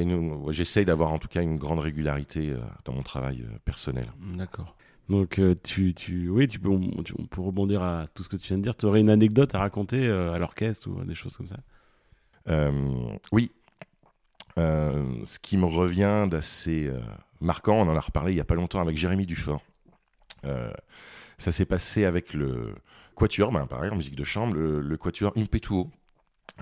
J'essaye 0.52 0.86
d'avoir 0.86 1.12
en 1.12 1.20
tout 1.20 1.28
cas 1.28 1.42
une 1.42 1.58
grande 1.58 1.80
régularité 1.80 2.52
euh, 2.52 2.60
dans 2.86 2.94
mon 2.94 3.04
travail 3.04 3.44
euh, 3.44 3.58
personnel. 3.66 4.12
D'accord. 4.36 4.76
Donc, 5.10 5.38
euh, 5.38 5.56
tu, 5.64 5.94
tu, 5.94 6.30
oui, 6.30 6.48
tu 6.48 6.60
peux, 6.60 6.70
on, 6.70 7.26
peut 7.28 7.42
rebondir 7.42 7.84
à 7.84 8.06
tout 8.14 8.24
ce 8.24 8.30
que 8.30 8.38
tu 8.38 8.48
viens 8.48 8.58
de 8.58 8.64
dire. 8.64 8.76
Tu 8.76 8.86
aurais 8.86 9.02
une 9.02 9.10
anecdote 9.10 9.54
à 9.54 9.60
raconter 9.60 10.10
à 10.10 10.38
l'orchestre 10.40 10.90
ou 10.90 11.04
des 11.04 11.16
choses 11.16 11.38
comme 11.38 11.48
ça? 11.48 11.58
Oui. 13.32 13.52
ce 14.58 15.40
qui 15.40 15.58
me 15.58 15.66
revient 15.66 16.28
d'assez 16.30 16.92
marquant, 17.40 17.76
on 17.76 17.90
en 17.90 17.96
a 17.96 18.00
reparlé 18.00 18.32
il 18.32 18.36
n'y 18.36 18.42
a 18.42 18.46
pas 18.46 18.56
longtemps 18.56 18.80
avec 18.80 18.98
Jérémy 18.98 19.28
Dufort. 19.28 19.62
ça 21.38 21.52
s'est 21.52 21.66
passé 21.66 22.06
avec 22.06 22.34
le 22.34 22.74
Quatuor, 23.16 23.52
ben, 23.52 23.68
pareil, 23.68 23.92
en 23.92 23.96
musique 23.96 24.16
de 24.16 24.24
chambre, 24.24 24.56
le, 24.56 24.82
le 24.82 24.98
Quatuor 24.98 25.34
Impetuo, 25.38 25.92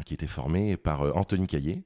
qui 0.05 0.13
était 0.13 0.27
formé 0.27 0.75
par 0.75 1.15
Anthony 1.15 1.47
Caillé, 1.47 1.83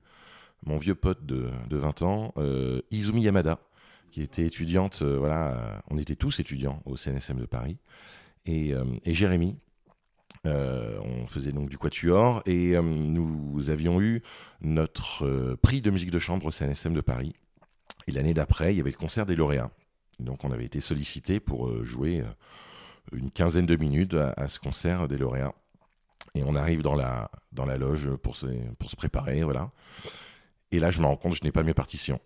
mon 0.66 0.78
vieux 0.78 0.96
pote 0.96 1.26
de, 1.26 1.50
20 1.70 2.02
ans, 2.02 2.34
euh, 2.38 2.82
Izumi 2.92 3.24
Yamada, 3.24 3.60
qui 4.12 4.22
était 4.22 4.46
étudiante, 4.46 5.00
euh, 5.02 5.18
voilà, 5.18 5.82
on 5.90 5.98
était 5.98 6.16
tous 6.16 6.40
étudiants 6.40 6.82
au 6.86 6.96
CNSM 6.96 7.40
de 7.40 7.46
Paris, 7.46 7.78
et, 8.46 8.74
euh, 8.74 8.84
Jérémy. 9.06 9.58
on 10.46 11.26
faisait 11.28 11.52
donc 11.52 11.70
du 11.70 11.78
quatuor 11.78 12.42
et 12.46 12.78
nous 12.82 13.70
avions 13.70 14.00
eu 14.00 14.22
notre 14.62 15.56
prix 15.62 15.82
de 15.82 15.92
musique 15.92 16.12
de 16.12 16.20
chambre 16.20 16.46
au 16.46 16.52
CNSM 16.52 16.94
de 16.94 17.02
Paris. 17.02 17.34
Et 18.08 18.12
l'année 18.12 18.34
d'après, 18.34 18.74
il 18.74 18.78
y 18.78 18.80
avait 18.80 18.92
le 18.92 18.98
concert 18.98 19.26
des 19.26 19.36
lauréats. 19.36 19.72
Donc 20.20 20.46
on 20.46 20.52
avait 20.52 20.64
été 20.64 20.80
sollicité 20.80 21.42
pour 21.42 21.84
jouer 21.84 22.24
une 23.12 23.30
quinzaine 23.30 23.66
de 23.66 23.76
minutes 23.76 24.14
à, 24.14 24.48
ce 24.48 24.60
concert 24.60 25.10
des 25.10 25.18
lauréats. 25.18 25.54
Et 26.34 26.44
on 26.44 26.56
arrive 26.56 26.82
dans 26.82 26.96
la, 26.96 27.30
dans 27.52 27.66
la 27.66 27.78
loge 27.78 28.16
pour 28.16 28.38
se, 28.38 28.48
pour 28.76 28.90
se 28.90 28.96
préparer, 28.96 29.44
voilà. 29.44 29.72
Et 30.72 30.80
là, 30.80 30.92
je 30.92 31.00
me 31.02 31.06
rends 31.06 31.16
compte 31.16 31.34
que 31.34 31.38
je 31.38 31.44
n'ai 31.44 31.52
pas 31.52 31.64
mes 31.64 31.74
partitions. 31.74 32.20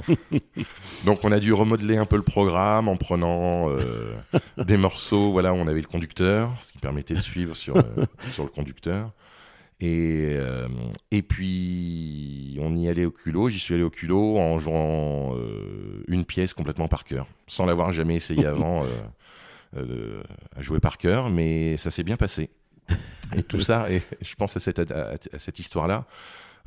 Donc 1.04 1.20
on 1.24 1.32
a 1.32 1.40
dû 1.40 1.52
remodeler 1.52 1.96
un 1.96 2.06
peu 2.06 2.16
le 2.16 2.22
programme 2.22 2.88
en 2.88 2.96
prenant 2.96 3.70
euh, 3.70 4.14
des 4.56 4.76
morceaux 4.76 5.32
voilà, 5.32 5.52
où 5.52 5.56
on 5.56 5.66
avait 5.66 5.80
le 5.80 5.86
conducteur, 5.86 6.52
ce 6.62 6.72
qui 6.72 6.78
permettait 6.78 7.14
de 7.14 7.20
suivre 7.20 7.54
sur, 7.54 7.76
euh, 7.76 7.82
sur 8.30 8.44
le 8.44 8.48
conducteur. 8.48 9.12
Et, 9.80 10.34
euh, 10.36 10.68
et 11.10 11.22
puis 11.22 12.56
on 12.60 12.76
y 12.76 12.88
allait 12.88 13.04
au 13.04 13.10
culot, 13.10 13.48
j'y 13.48 13.58
suis 13.58 13.74
allé 13.74 13.82
au 13.82 13.90
culot 13.90 14.38
en 14.38 14.58
jouant 14.58 15.36
une 16.06 16.24
pièce 16.24 16.54
complètement 16.54 16.86
par 16.86 17.02
cœur, 17.04 17.26
sans 17.48 17.66
l'avoir 17.66 17.92
jamais 17.92 18.14
essayé 18.14 18.46
avant 18.46 18.84
à 19.74 20.62
jouer 20.62 20.78
par 20.78 20.98
cœur, 20.98 21.30
mais 21.30 21.76
ça 21.78 21.90
s'est 21.90 22.04
bien 22.04 22.16
passé. 22.16 22.50
Et 23.34 23.42
tout 23.42 23.60
ça, 23.60 23.90
et 23.90 24.02
je 24.20 24.34
pense 24.36 24.56
à 24.56 24.60
cette, 24.60 24.78
à 24.78 25.16
cette 25.38 25.58
histoire-là, 25.58 26.06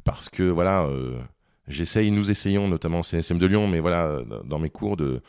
parce 0.06 0.30
que 0.30 0.44
voilà, 0.44 0.86
euh, 0.86 1.20
j'essaye, 1.68 2.10
nous 2.12 2.32
essayons, 2.32 2.70
notamment 2.70 3.02
au 3.02 3.04
CNSM 3.04 3.38
de 3.38 3.46
Lyon, 3.46 3.68
mais 3.68 3.82
voilà, 3.82 4.22
dans 4.46 4.60
mes 4.60 4.70
cours, 4.70 4.96
de 4.96 5.22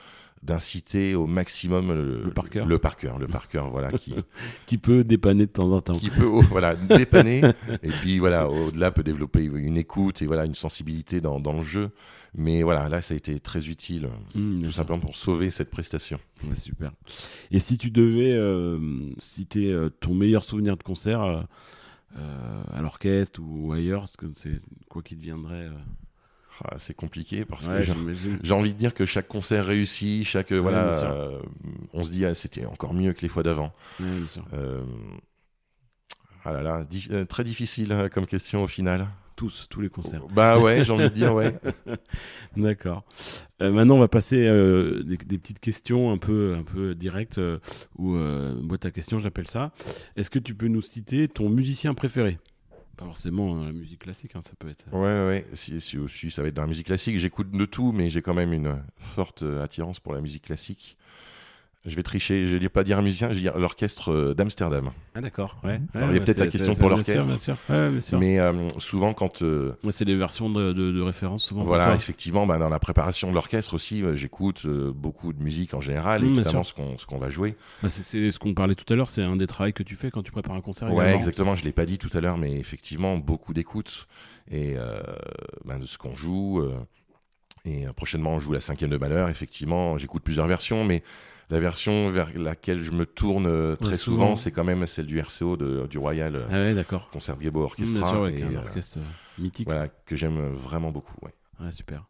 d'inciter 0.43 1.15
au 1.15 1.27
maximum 1.27 1.93
le, 1.93 2.23
le 2.23 2.31
par 2.31 2.49
cœur, 2.49 2.67
le 2.67 2.79
par 2.79 2.97
cœur, 2.97 3.19
le 3.19 3.27
par 3.27 3.49
cœur, 3.49 3.69
voilà, 3.71 3.91
qui 3.91 4.15
qui 4.67 4.79
peut 4.79 5.03
dépanner 5.03 5.47
de 5.47 5.51
temps 5.51 5.73
en 5.73 5.81
temps, 5.81 5.97
qui 5.97 6.11
peut 6.11 6.27
oh, 6.27 6.41
voilà 6.51 6.77
dépanner, 6.77 7.43
et 7.83 7.89
puis 7.89 8.19
voilà, 8.21 8.49
au-delà 8.49 8.93
peut 8.93 9.03
développer 9.03 9.43
une 9.43 9.77
écoute 9.77 10.23
et 10.23 10.27
voilà 10.27 10.45
une 10.45 10.55
sensibilité 10.55 11.21
dans, 11.21 11.41
dans 11.41 11.55
le 11.55 11.63
jeu. 11.63 11.91
Mais 12.39 12.63
voilà, 12.63 12.89
là, 12.91 13.01
ça 13.01 13.15
a 13.15 13.17
été 13.17 13.41
très 13.41 13.69
utile, 13.69 14.11
mmh, 14.35 14.63
tout 14.65 14.71
simplement 14.71 15.01
pour 15.01 15.17
sauver 15.17 15.49
cette 15.49 15.71
prestation. 15.71 16.21
super. 16.55 16.93
Et 17.51 17.59
si 17.61 17.79
tu 17.79 17.91
devais 17.91 18.33
euh, 18.35 18.79
citer 19.19 19.73
euh, 19.73 19.89
ton 19.89 20.15
meilleur 20.15 20.45
souvenir 20.45 20.77
de 20.77 20.83
concert, 20.83 21.23
euh, 21.23 21.41
à 22.15 22.81
l'orchestre 22.81 23.41
ou 23.43 23.73
ailleurs 23.73 24.07
c'est 24.35 24.59
quoi 24.89 25.03
qui 25.03 25.17
deviendrait 25.17 25.67
euh 25.67 25.79
ah, 26.65 26.77
c'est 26.79 26.95
compliqué 26.95 27.45
parce 27.45 27.69
que 27.69 27.83
j'ai 27.83 28.55
envie 28.55 28.73
de 28.73 28.79
dire 28.79 28.95
que 28.95 29.05
chaque 29.05 29.29
concert 29.29 29.67
réussit, 29.67 30.25
chaque 30.25 30.53
voilà, 30.53 31.05
euh, 31.05 31.39
on 31.93 32.03
se 32.03 32.11
dit 32.11 32.25
ah, 32.25 32.35
c'était 32.35 32.65
encore 32.65 32.95
mieux 32.95 33.13
que 33.13 33.21
les 33.21 33.29
fois 33.29 33.43
d'avant. 33.43 33.75
ah 36.45 36.53
là 36.53 36.63
là, 36.63 36.85
très 37.27 37.45
difficile 37.45 38.09
comme 38.13 38.27
question 38.27 38.63
au 38.63 38.67
final 38.67 39.09
tous, 39.37 39.67
tous 39.71 39.81
les 39.81 39.89
concerts. 39.89 40.27
Bah 40.29 40.59
ouais, 40.59 40.85
j'ai 40.85 40.93
envie 40.93 41.05
de 41.05 41.15
dire, 41.15 41.35
ouais. 41.35 41.55
D'accord. 42.57 43.05
Euh, 43.63 43.71
maintenant, 43.71 43.97
on 43.97 44.01
va 44.01 44.09
passer 44.09 44.47
euh, 44.47 45.03
des, 45.03 45.39
petites 45.39 45.61
questions 45.61 46.11
un 46.11 46.19
peu, 46.19 46.57
un 46.59 46.63
peu 46.63 46.95
directes, 46.95 47.39
euh, 47.39 47.59
ou 47.97 48.17
boîte 48.63 48.87
à 48.87 48.91
questions, 48.91 49.19
j'appelle 49.19 49.47
ça. 49.47 49.73
Est-ce 50.17 50.31
que 50.31 50.39
tu 50.39 50.55
peux 50.55 50.69
nous 50.69 50.83
citer 50.83 51.29
ton 51.29 51.49
musicien 51.49 51.95
préféré? 51.95 52.39
Pas 52.97 53.05
forcément 53.05 53.63
la 53.63 53.73
musique 53.73 54.01
classique, 54.01 54.33
hein, 54.35 54.41
ça 54.41 54.53
peut 54.59 54.71
être. 54.71 54.87
Ouais, 54.93 55.29
ouais, 55.29 55.47
si, 55.53 55.81
si, 55.83 55.99
aussi, 55.99 56.31
ça 56.31 56.41
va 56.41 56.49
être 56.49 56.55
dans 56.55 56.63
la 56.63 56.69
musique 56.69 56.87
classique. 56.87 57.19
J'écoute 57.19 57.51
de 57.51 57.65
tout, 57.67 57.93
mais 57.93 58.09
j'ai 58.09 58.23
quand 58.23 58.35
même 58.35 58.55
une 58.55 58.83
forte 58.97 59.45
attirance 59.63 60.01
pour 60.01 60.15
la 60.15 60.23
musique 60.23 60.45
classique. 60.45 60.97
Je 61.89 61.95
vais 61.95 62.03
tricher, 62.03 62.49
je 62.49 62.57
vais 62.57 62.69
pas 62.69 62.83
dire 62.83 62.99
un 62.99 63.03
musicien, 63.03 63.29
je 63.29 63.35
vais 63.35 63.41
dire 63.43 63.57
l'orchestre 63.57 64.11
euh, 64.13 64.35
d'Amsterdam. 64.35 64.91
Ah 65.15 65.21
d'accord, 65.21 65.57
ouais. 65.63 65.81
Alors, 65.95 66.11
il 66.11 66.15
y 66.15 66.17
a 66.17 66.21
peut-être 66.21 66.39
la 66.39 66.49
question 66.49 66.75
pour 66.75 66.89
l'orchestre. 66.91 67.27
Bien 67.29 67.39
sûr, 67.39 67.55
bien 67.55 67.65
sûr. 67.69 67.75
Ouais, 67.75 67.91
bien 67.91 68.01
sûr. 68.01 68.19
Mais 68.19 68.41
euh, 68.41 68.69
souvent, 68.79 69.15
quand. 69.15 69.43
euh, 69.43 69.73
c'est 69.91 70.05
des 70.05 70.17
versions 70.17 70.51
de, 70.51 70.73
de, 70.73 70.91
de 70.91 71.01
référence 71.01 71.45
souvent. 71.45 71.63
voilà, 71.63 71.95
effectivement, 71.95 72.45
bah, 72.45 72.59
dans 72.59 72.69
la 72.69 72.81
préparation 72.81 73.29
de 73.31 73.35
l'orchestre 73.35 73.75
aussi, 73.75 74.03
euh, 74.03 74.17
j'écoute 74.17 74.63
euh, 74.67 74.93
beaucoup 74.93 75.33
de 75.33 75.41
musique 75.41 75.75
en 75.75 75.81
général, 75.81 76.25
et 76.25 76.27
Mm, 76.27 76.33
bien 76.33 76.43
notamment 76.43 76.65
ce 76.65 76.75
qu'on 77.07 77.19
va 77.19 77.31
jouer. 77.31 77.55
Bah, 77.85 77.89
c'est- 77.89 78.33
ce 78.33 78.39
qu'on 78.41 78.53
parlait 78.53 78.75
tout 78.75 78.93
à 78.93 78.97
l'heure, 78.97 79.09
c'est 79.09 79.23
un 79.23 79.37
des 79.37 79.47
travaux 79.47 79.71
que 79.71 79.85
tu 79.85 79.95
fais 79.95 80.11
quand 80.11 80.23
tu 80.25 80.33
prépares 80.33 80.57
un 80.57 80.61
concert. 80.61 80.93
Ouais, 80.93 81.15
exactement. 81.15 81.55
Je 81.55 81.65
l'ai 81.65 81.73
pas 81.73 81.87
dit 81.87 81.99
tout 81.99 82.11
à 82.15 82.21
l'heure, 82.21 82.37
mais 82.37 82.59
effectivement, 82.59 83.17
beaucoup 83.17 83.55
d'écoute 83.55 84.09
et 84.51 84.75
ben, 85.65 85.79
de 85.79 85.87
ce 85.87 85.99
qu'on 85.99 86.17
joue. 86.17 86.65
et 87.65 87.85
prochainement, 87.95 88.33
on 88.35 88.39
joue 88.41 88.53
la 88.53 88.61
cinquième 88.61 88.91
de 88.91 88.97
Malheur. 88.97 89.29
Effectivement, 89.29 89.99
j'écoute 89.99 90.23
plusieurs 90.25 90.47
versions, 90.49 90.85
mais 90.85 91.03
la 91.51 91.61
version 91.61 92.09
vers 92.11 92.37
laquelle 92.39 92.81
je 92.81 92.91
me 92.93 93.07
tourne 93.07 93.47
euh, 93.47 93.77
très 93.77 93.91
Ouais, 93.91 93.97
souvent, 93.97 94.17
souvent. 94.19 94.37
c'est 94.37 94.51
quand 94.51 94.65
même 94.65 94.87
celle 94.87 95.07
du 95.07 95.19
RCO 95.21 95.57
de- 95.57 95.87
du 95.87 95.99
Royal 95.99 96.35
euh, 96.37 96.47
Ah 96.51 96.55
ouais, 96.55 96.75
d'accord. 96.75 97.09
Concert 97.11 97.37
Gabo 97.37 97.61
Mmh, 97.61 97.65
Orchestra, 97.65 98.11
sûr, 98.11 98.29
et, 98.29 98.43
un 98.43 98.55
euh, 98.55 98.59
orchestre 98.59 98.99
mythique. 99.39 99.67
voilà 99.67 99.89
que 99.89 100.17
j'aime 100.17 100.41
vraiment 100.53 100.91
beaucoup. 100.91 101.17
ouais. 101.25 101.71
Super. 101.73 102.05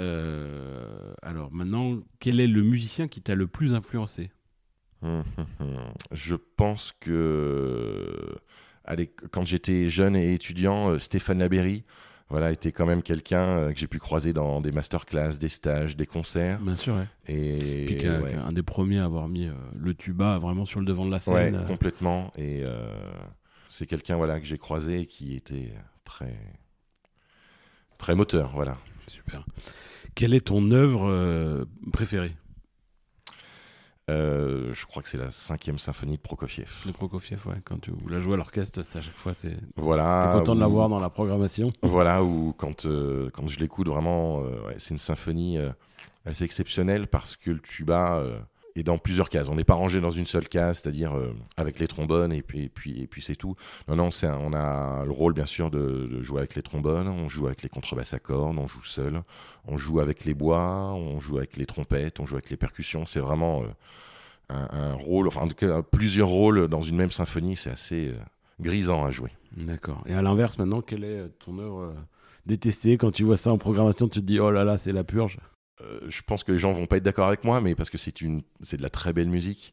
Euh, 0.00 1.14
alors 1.22 1.52
maintenant, 1.52 1.98
quel 2.18 2.40
est 2.40 2.46
le 2.48 2.62
musicien 2.62 3.06
qui 3.06 3.22
t'a 3.22 3.34
le 3.34 3.46
plus 3.46 3.74
influencé? 3.74 4.30
Je 6.12 6.34
pense 6.56 6.92
que 6.98 8.34
allez, 8.84 9.08
quand 9.30 9.44
j'étais 9.44 9.88
jeune 9.88 10.16
et 10.16 10.32
étudiant, 10.34 10.98
Stéphane 10.98 11.38
Laberry 11.38 11.84
voilà, 12.30 12.50
était 12.50 12.72
quand 12.72 12.86
même 12.86 13.02
quelqu'un 13.02 13.44
euh, 13.44 13.72
que 13.72 13.78
j'ai 13.78 13.86
pu 13.86 13.98
croiser 13.98 14.32
dans 14.32 14.60
des 14.60 14.72
masterclass, 14.72 15.38
des 15.38 15.48
stages, 15.48 15.96
des 15.96 16.06
concerts. 16.06 16.60
Bien 16.60 16.76
sûr, 16.76 16.94
ouais. 16.94 17.06
Et 17.28 17.84
Puis 17.86 18.08
ouais, 18.08 18.32
qu'un 18.32 18.48
des 18.48 18.62
premiers 18.62 18.98
à 18.98 19.04
avoir 19.04 19.28
mis 19.28 19.46
euh, 19.46 19.52
le 19.76 19.94
tuba 19.94 20.38
vraiment 20.38 20.64
sur 20.64 20.80
le 20.80 20.86
devant 20.86 21.04
de 21.04 21.10
la 21.10 21.18
scène. 21.18 21.54
Ouais, 21.54 21.62
euh, 21.62 21.66
complètement. 21.66 22.32
Et 22.36 22.62
euh, 22.64 22.86
c'est 23.68 23.86
quelqu'un 23.86 24.16
voilà, 24.16 24.40
que 24.40 24.46
j'ai 24.46 24.58
croisé 24.58 25.00
et 25.00 25.06
qui 25.06 25.34
était 25.34 25.74
très, 26.04 26.34
très 27.98 28.14
moteur. 28.14 28.52
Voilà. 28.54 28.78
Super. 29.06 29.44
Quelle 30.14 30.32
est 30.32 30.46
ton 30.46 30.70
œuvre 30.70 31.66
préférée? 31.92 32.32
Euh, 34.10 34.74
je 34.74 34.84
crois 34.86 35.02
que 35.02 35.08
c'est 35.08 35.16
la 35.18 35.30
cinquième 35.30 35.78
symphonie 35.78 36.16
de 36.16 36.20
Prokofiev. 36.20 36.70
de 36.84 36.92
Prokofiev 36.92 37.40
ouais, 37.46 37.56
Quand 37.64 37.80
tu 37.80 37.90
la 38.08 38.20
jouez 38.20 38.34
à 38.34 38.36
l'orchestre, 38.36 38.80
à 38.80 39.00
chaque 39.00 39.16
fois, 39.16 39.32
c'est. 39.32 39.56
Voilà. 39.76 40.30
T'es 40.32 40.38
content 40.40 40.54
de 40.54 40.60
la 40.60 40.68
où- 40.68 40.72
voir 40.72 40.88
dans 40.90 40.98
la 41.00 41.08
programmation 41.08 41.72
Voilà, 41.82 42.22
ou 42.22 42.54
quand, 42.58 42.84
euh, 42.84 43.30
quand 43.32 43.46
je 43.46 43.58
l'écoute, 43.60 43.88
vraiment, 43.88 44.42
euh, 44.42 44.66
ouais, 44.66 44.74
c'est 44.76 44.90
une 44.90 44.98
symphonie 44.98 45.56
assez 46.26 46.44
exceptionnelle 46.44 47.06
parce 47.06 47.36
que 47.36 47.50
le 47.50 47.60
tuba 47.60 48.22
est 48.76 48.82
dans 48.82 48.98
plusieurs 48.98 49.28
cases. 49.28 49.48
On 49.48 49.54
n'est 49.54 49.64
pas 49.64 49.74
rangé 49.74 50.00
dans 50.00 50.10
une 50.10 50.24
seule 50.24 50.48
case, 50.48 50.80
c'est-à-dire 50.80 51.16
euh, 51.16 51.32
avec 51.56 51.78
les 51.78 51.86
trombones 51.86 52.32
et 52.32 52.42
puis, 52.42 52.64
et 52.64 52.68
puis, 52.68 53.02
et 53.02 53.06
puis 53.06 53.22
c'est 53.22 53.36
tout. 53.36 53.54
Non, 53.88 53.96
non, 53.96 54.08
un- 54.22 54.38
on 54.38 54.52
a 54.52 55.04
le 55.04 55.12
rôle, 55.12 55.32
bien 55.32 55.46
sûr, 55.46 55.70
de, 55.70 56.22
jouer 56.22 56.38
avec 56.38 56.54
les 56.56 56.62
trombones, 56.62 57.08
on 57.08 57.28
joue 57.28 57.46
avec 57.46 57.62
les 57.62 57.68
contrebasses 57.68 58.14
à 58.14 58.18
cordes, 58.18 58.58
on 58.58 58.66
joue 58.66 58.82
seul, 58.82 59.22
on 59.66 59.76
joue 59.76 60.00
avec 60.00 60.24
les 60.24 60.34
bois, 60.34 60.92
on 60.94 61.20
joue 61.20 61.38
avec 61.38 61.56
les 61.56 61.66
trompettes, 61.66 62.18
on 62.18 62.26
joue 62.26 62.34
avec 62.34 62.50
les 62.50 62.56
percussions. 62.56 63.06
C'est 63.06 63.20
vraiment 63.20 63.62
euh, 63.62 64.66
un, 64.72 64.94
rôle, 64.94 65.28
enfin, 65.28 65.46
plusieurs 65.90 66.28
rôles 66.28 66.68
dans 66.68 66.80
une 66.80 66.96
même 66.96 67.10
symphonie, 67.10 67.56
c'est 67.56 67.70
assez 67.70 68.08
euh, 68.08 68.18
grisant 68.60 69.04
à 69.04 69.10
jouer. 69.10 69.30
D'accord. 69.56 70.02
Et 70.06 70.14
à 70.14 70.22
l'inverse, 70.22 70.58
maintenant, 70.58 70.80
quelle 70.80 71.04
est 71.04 71.28
ton 71.44 71.58
œuvre 71.58 71.94
détestée? 72.44 72.98
Quand 72.98 73.12
tu 73.12 73.22
vois 73.22 73.36
ça 73.36 73.52
en 73.52 73.58
programmation, 73.58 74.08
tu 74.08 74.20
te 74.20 74.26
dis 74.26 74.40
oh 74.40 74.50
là 74.50 74.64
là, 74.64 74.76
c'est 74.78 74.92
la 74.92 75.04
purge. 75.04 75.38
Euh, 75.80 76.00
je 76.08 76.22
pense 76.22 76.44
que 76.44 76.52
les 76.52 76.58
gens 76.58 76.72
vont 76.72 76.86
pas 76.86 76.98
être 76.98 77.02
d'accord 77.02 77.26
avec 77.28 77.44
moi, 77.44 77.60
mais 77.60 77.74
parce 77.74 77.90
que 77.90 77.98
c'est 77.98 78.20
une, 78.20 78.42
c'est 78.60 78.76
de 78.76 78.82
la 78.82 78.90
très 78.90 79.12
belle 79.12 79.28
musique. 79.28 79.72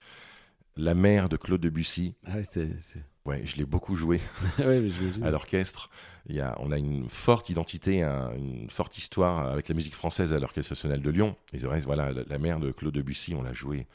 La 0.77 0.93
mère 0.95 1.29
de 1.29 1.37
Claude 1.37 1.61
Debussy, 1.61 2.15
Ah 2.25 2.35
ouais, 2.35 2.43
c'est. 2.49 2.69
c'est- 2.81 3.03
ouais, 3.25 3.41
je 3.45 3.57
l'ai 3.57 3.65
beaucoup 3.65 3.95
joué 3.95 4.19
ouais, 4.59 4.79
mais 4.79 4.89
j'imagine. 4.89 5.23
à 5.23 5.31
l'orchestre. 5.31 5.89
Il 6.27 6.35
y 6.35 6.41
a, 6.41 6.55
on 6.59 6.71
a 6.71 6.77
une 6.77 7.09
forte 7.09 7.49
identité, 7.49 8.03
un- 8.03 8.33
une 8.35 8.69
forte 8.69 8.97
histoire 8.97 9.47
avec 9.51 9.67
la 9.69 9.75
musique 9.75 9.95
française 9.95 10.33
à 10.33 10.39
l'Orchestre 10.39 10.71
national 10.73 11.01
de 11.01 11.09
Lyon. 11.09 11.35
Et 11.53 11.59
c'est 11.59 11.65
vrai, 11.67 11.79
voilà, 11.79 12.11
la, 12.11 12.23
la 12.27 12.37
mère 12.39 12.59
de 12.59 12.71
Claude 12.71 12.93
Debussy, 12.93 13.33
on 13.35 13.41
l'a 13.43 13.53
joué 13.53 13.85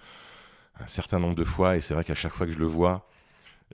un 0.78 0.86
certain 0.88 1.18
nombre 1.18 1.34
de 1.36 1.44
fois, 1.44 1.76
et 1.76 1.80
c'est 1.80 1.94
vrai 1.94 2.04
qu'à 2.04 2.14
chaque 2.14 2.32
fois 2.34 2.46
que 2.46 2.52
je 2.52 2.58
le 2.58 2.66
vois, 2.66 3.08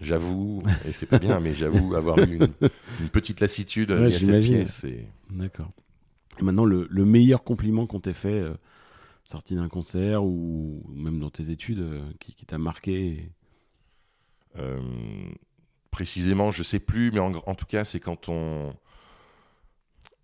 j'avoue, 0.01 0.63
et 0.85 0.93
c'est 0.93 1.07
pas 1.07 1.19
bien, 1.19 1.41
mais 1.41 1.53
j'avoue 1.55 1.95
avoir 1.97 2.19
eu 2.21 2.37
une, 2.37 2.53
une 3.01 3.09
petite 3.09 3.41
lassitude 3.41 3.91
Ouais, 3.91 4.15
à 4.15 4.21
cette 4.21 4.41
pièce. 4.43 4.85
Et... 4.85 5.07
D'accord. 5.31 5.71
Maintenant, 6.43 6.65
le, 6.65 6.87
le 6.91 7.05
meilleur 7.05 7.45
compliment 7.45 7.87
qu'on 7.87 8.01
t'ait 8.01 8.13
fait, 8.13 8.41
euh, 8.41 8.55
sorti 9.25 9.55
d'un 9.55 9.69
concert 9.69 10.25
ou 10.25 10.83
même 10.95 11.21
dans 11.21 11.31
tes 11.31 11.51
études, 11.51 11.81
euh, 11.81 12.03
qui, 12.19 12.47
t'a 12.47 12.59
marqué 12.59 13.31
Euh, 14.59 14.81
précisément, 15.91 16.51
je 16.51 16.63
sais 16.63 16.79
plus, 16.79 17.11
mais 17.11 17.21
en, 17.21 17.55
tout 17.55 17.67
cas, 17.67 17.85
c'est 17.85 18.01
quand 18.01 18.29
on. 18.29 18.75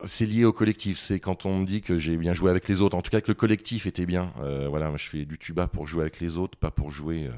C'est 0.05 0.27
lié 0.27 0.45
au 0.45 0.53
collectif. 0.53 0.99
C'est 0.99 1.19
quand 1.19 1.47
on 1.47 1.61
me 1.61 1.67
dit 1.67 1.81
que 1.81 1.97
j'ai 1.97 2.17
bien 2.17 2.35
joué 2.35 2.51
avec 2.51 2.69
les 2.69 2.83
autres. 2.83 2.97
En 2.97 3.03
tout 3.03 3.11
cas, 3.11 3.21
que 3.23 3.29
le 3.29 3.35
collectif 3.35 3.87
était 3.87 4.07
bien. 4.07 4.33
Voilà, 4.69 4.95
je 4.97 5.09
fais 5.09 5.25
du 5.25 5.39
tuba 5.39 5.67
pour 5.67 5.87
jouer 5.87 6.03
avec 6.03 6.21
les 6.21 6.37
autres, 6.37 6.59
pas 6.59 6.71
pour 6.71 6.91
jouer 6.91 7.31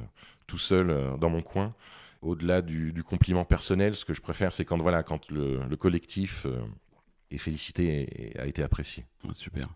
tout 0.47 0.59
seul 0.59 1.17
dans 1.21 1.31
mon 1.31 1.43
coin. 1.43 1.75
Au-delà 2.23 2.61
du, 2.61 3.03
compliment 3.05 3.45
personnel, 3.45 3.95
ce 3.95 4.05
que 4.05 4.15
je 4.15 4.21
préfère, 4.21 4.53
c'est 4.53 4.65
quand 4.65 4.79
voilà, 4.79 5.03
quand 5.03 5.31
le, 5.31 5.61
le 5.65 5.77
collectif 5.77 6.47
félicité 7.39 8.03
et, 8.03 8.33
et 8.37 8.41
a 8.41 8.47
été 8.47 8.63
apprécié. 8.63 9.05
Ouais, 9.25 9.35
super. 9.35 9.69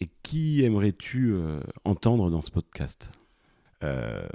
Et 0.00 0.08
qui 0.22 0.64
aimerais-tu 0.64 1.32
euh, 1.34 1.60
entendre 1.84 2.30
dans 2.30 2.40
ce 2.40 2.50
podcast? 2.50 3.10
Euh, 3.82 4.26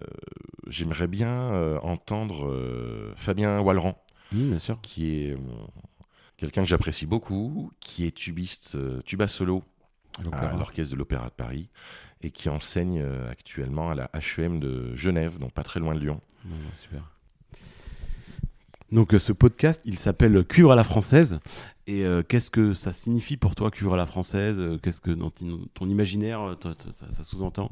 J'aimerais 0.67 1.07
bien 1.07 1.33
euh, 1.33 1.79
entendre 1.81 3.13
Fabien 3.15 3.59
Wallerand. 3.61 4.01
Mmh, 4.31 4.49
Bien 4.49 4.59
sûr. 4.59 4.81
qui 4.81 5.13
est 5.13 5.37
quelqu'un 6.37 6.63
que 6.63 6.67
j'apprécie 6.67 7.05
beaucoup, 7.05 7.71
qui 7.79 8.05
est 8.05 8.11
tubiste 8.15 8.75
tuba 9.05 9.27
solo 9.27 9.63
À 10.31 10.55
l'Orchestre 10.55 10.93
de 10.93 10.97
l'Opéra 10.97 11.25
de 11.25 11.33
Paris 11.33 11.69
et 12.21 12.31
qui 12.31 12.49
enseigne 12.49 13.03
actuellement 13.29 13.91
à 13.91 13.95
la 13.95 14.09
HEM 14.13 14.59
de 14.59 14.95
Genève, 14.95 15.37
donc 15.37 15.51
pas 15.53 15.61
très 15.63 15.79
loin 15.79 15.93
de 15.93 15.99
Lyon. 15.99 16.21
Bah, 16.43 16.55
super. 16.73 17.03
Donc 18.91 19.13
euh, 19.13 19.19
ce 19.19 19.33
podcast, 19.33 19.81
il 19.85 19.97
s'appelle 19.97 20.43
Cuivre 20.45 20.71
à 20.71 20.75
la 20.75 20.83
française. 20.83 21.39
Et 21.87 22.03
euh, 22.03 22.23
qu'est-ce 22.27 22.49
que 22.49 22.73
ça 22.73 22.93
signifie 22.93 23.37
pour 23.37 23.55
toi, 23.55 23.71
Cuivre 23.71 23.93
à 23.93 23.97
la 23.97 24.05
française? 24.05 24.55
Euh, 24.57 24.77
Qu'est-ce 24.81 25.01
que 25.01 25.11
dans 25.11 25.29
ton, 25.29 25.87
imaginaire, 25.87 26.55
ça, 26.91 27.05
ça 27.09 27.23
sous-entend? 27.23 27.69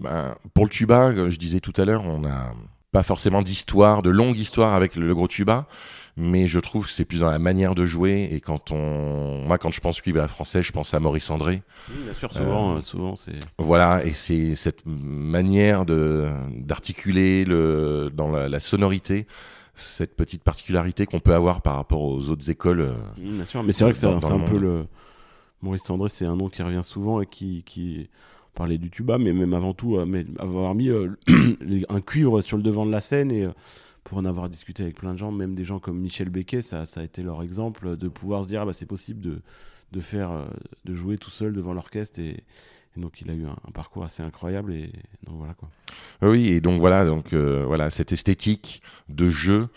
Ben, 0.00 0.34
pour 0.54 0.64
le 0.64 0.70
tuba, 0.70 1.28
je 1.28 1.38
disais 1.38 1.60
tout 1.60 1.72
à 1.76 1.84
l'heure, 1.84 2.04
on 2.04 2.20
n'a 2.20 2.54
pas 2.90 3.02
forcément 3.02 3.42
d'histoire, 3.42 4.02
de 4.02 4.10
longue 4.10 4.38
histoire 4.38 4.74
avec 4.74 4.96
le, 4.96 5.06
le 5.06 5.14
gros 5.14 5.28
tuba, 5.28 5.66
mais 6.16 6.46
je 6.46 6.60
trouve 6.60 6.86
que 6.86 6.92
c'est 6.92 7.06
plus 7.06 7.20
dans 7.20 7.30
la 7.30 7.38
manière 7.38 7.74
de 7.74 7.84
jouer. 7.84 8.28
Et 8.32 8.40
quand 8.40 8.70
on, 8.70 9.44
moi, 9.46 9.56
quand 9.58 9.70
je 9.70 9.80
pense 9.80 10.00
cuivre 10.00 10.18
à 10.18 10.22
la 10.22 10.28
française, 10.28 10.64
je 10.64 10.72
pense 10.72 10.92
à 10.92 11.00
Maurice 11.00 11.30
André. 11.30 11.62
Oui, 11.88 12.04
Bien 12.04 12.14
sûr, 12.14 12.32
souvent, 12.32 12.76
euh, 12.76 12.80
souvent 12.80 13.16
c'est. 13.16 13.38
Voilà, 13.58 14.04
et 14.04 14.12
c'est 14.12 14.54
cette 14.56 14.84
manière 14.84 15.86
de 15.86 16.28
d'articuler 16.54 17.44
le 17.44 18.10
dans 18.12 18.30
la, 18.30 18.48
la 18.48 18.60
sonorité, 18.60 19.26
cette 19.74 20.14
petite 20.16 20.42
particularité 20.42 21.06
qu'on 21.06 21.20
peut 21.20 21.34
avoir 21.34 21.62
par 21.62 21.76
rapport 21.76 22.02
aux 22.02 22.28
autres 22.28 22.50
écoles. 22.50 22.80
euh, 22.80 22.94
Mmh, 23.18 23.36
bien 23.36 23.44
sûr, 23.44 23.62
mais 23.62 23.72
c'est 23.72 23.84
vrai 23.84 23.92
que 23.92 23.98
c'est 23.98 24.06
un- 24.06 24.38
peu 24.40 24.58
le. 24.58 24.86
Maurice 25.62 25.88
André, 25.90 26.08
c'est 26.08 26.26
un 26.26 26.34
nom 26.36 26.48
qui 26.48 26.60
revient 26.62 26.82
souvent 26.82 27.20
et 27.20 27.26
qui, 27.26 27.62
qui 27.62 28.08
parlait 28.54 28.78
du 28.78 28.90
tuba, 28.90 29.16
mais 29.18 29.32
même 29.32 29.54
avant 29.54 29.74
tout, 29.74 29.96
euh, 29.96 30.04
mais 30.04 30.26
avoir 30.38 30.74
mis 30.74 30.88
euh, 30.88 31.10
un 31.88 32.00
cuivre 32.00 32.40
sur 32.40 32.56
le 32.56 32.62
devant 32.64 32.84
de 32.84 32.90
la 32.90 33.00
scène 33.00 33.30
et 33.30 33.44
euh, 33.44 33.52
pour 34.04 34.18
en 34.18 34.24
avoir 34.24 34.48
discuté 34.48 34.82
avec 34.82 34.96
plein 34.96 35.12
de 35.12 35.18
gens, 35.18 35.30
même 35.30 35.54
des 35.54 35.64
gens 35.64 35.78
comme 35.78 35.98
Michel 36.00 36.30
Becquet, 36.30 36.62
ça, 36.62 36.84
ça 36.84 37.00
a 37.00 37.04
été 37.04 37.22
leur 37.22 37.42
exemple 37.44 37.96
de 37.96 38.08
pouvoir 38.08 38.42
se 38.42 38.48
dire 38.48 38.62
ah 38.62 38.66
bah, 38.66 38.72
c'est 38.72 38.86
possible 38.86 39.20
de, 39.20 39.40
de 39.92 40.00
faire, 40.00 40.32
de 40.84 40.94
jouer 40.94 41.16
tout 41.16 41.30
seul 41.30 41.52
devant 41.52 41.72
l'orchestre 41.72 42.18
et, 42.18 42.42
et 42.96 43.00
donc 43.00 43.20
il 43.20 43.30
a 43.30 43.34
eu 43.34 43.44
un, 43.46 43.56
un 43.66 43.70
parcours 43.72 44.04
assez 44.04 44.22
incroyable 44.22 44.72
et 44.74 44.90
donc 45.26 45.36
voilà 45.38 45.54
quoi. 45.54 45.68
Oui, 46.22 46.48
et 46.48 46.60
donc 46.60 46.80
voilà, 46.80 47.04
donc 47.04 47.32
euh, 47.32 47.64
voilà 47.66 47.90
cette 47.90 48.12
esthétique 48.12 48.82
de 49.08 49.28
jeu 49.28 49.68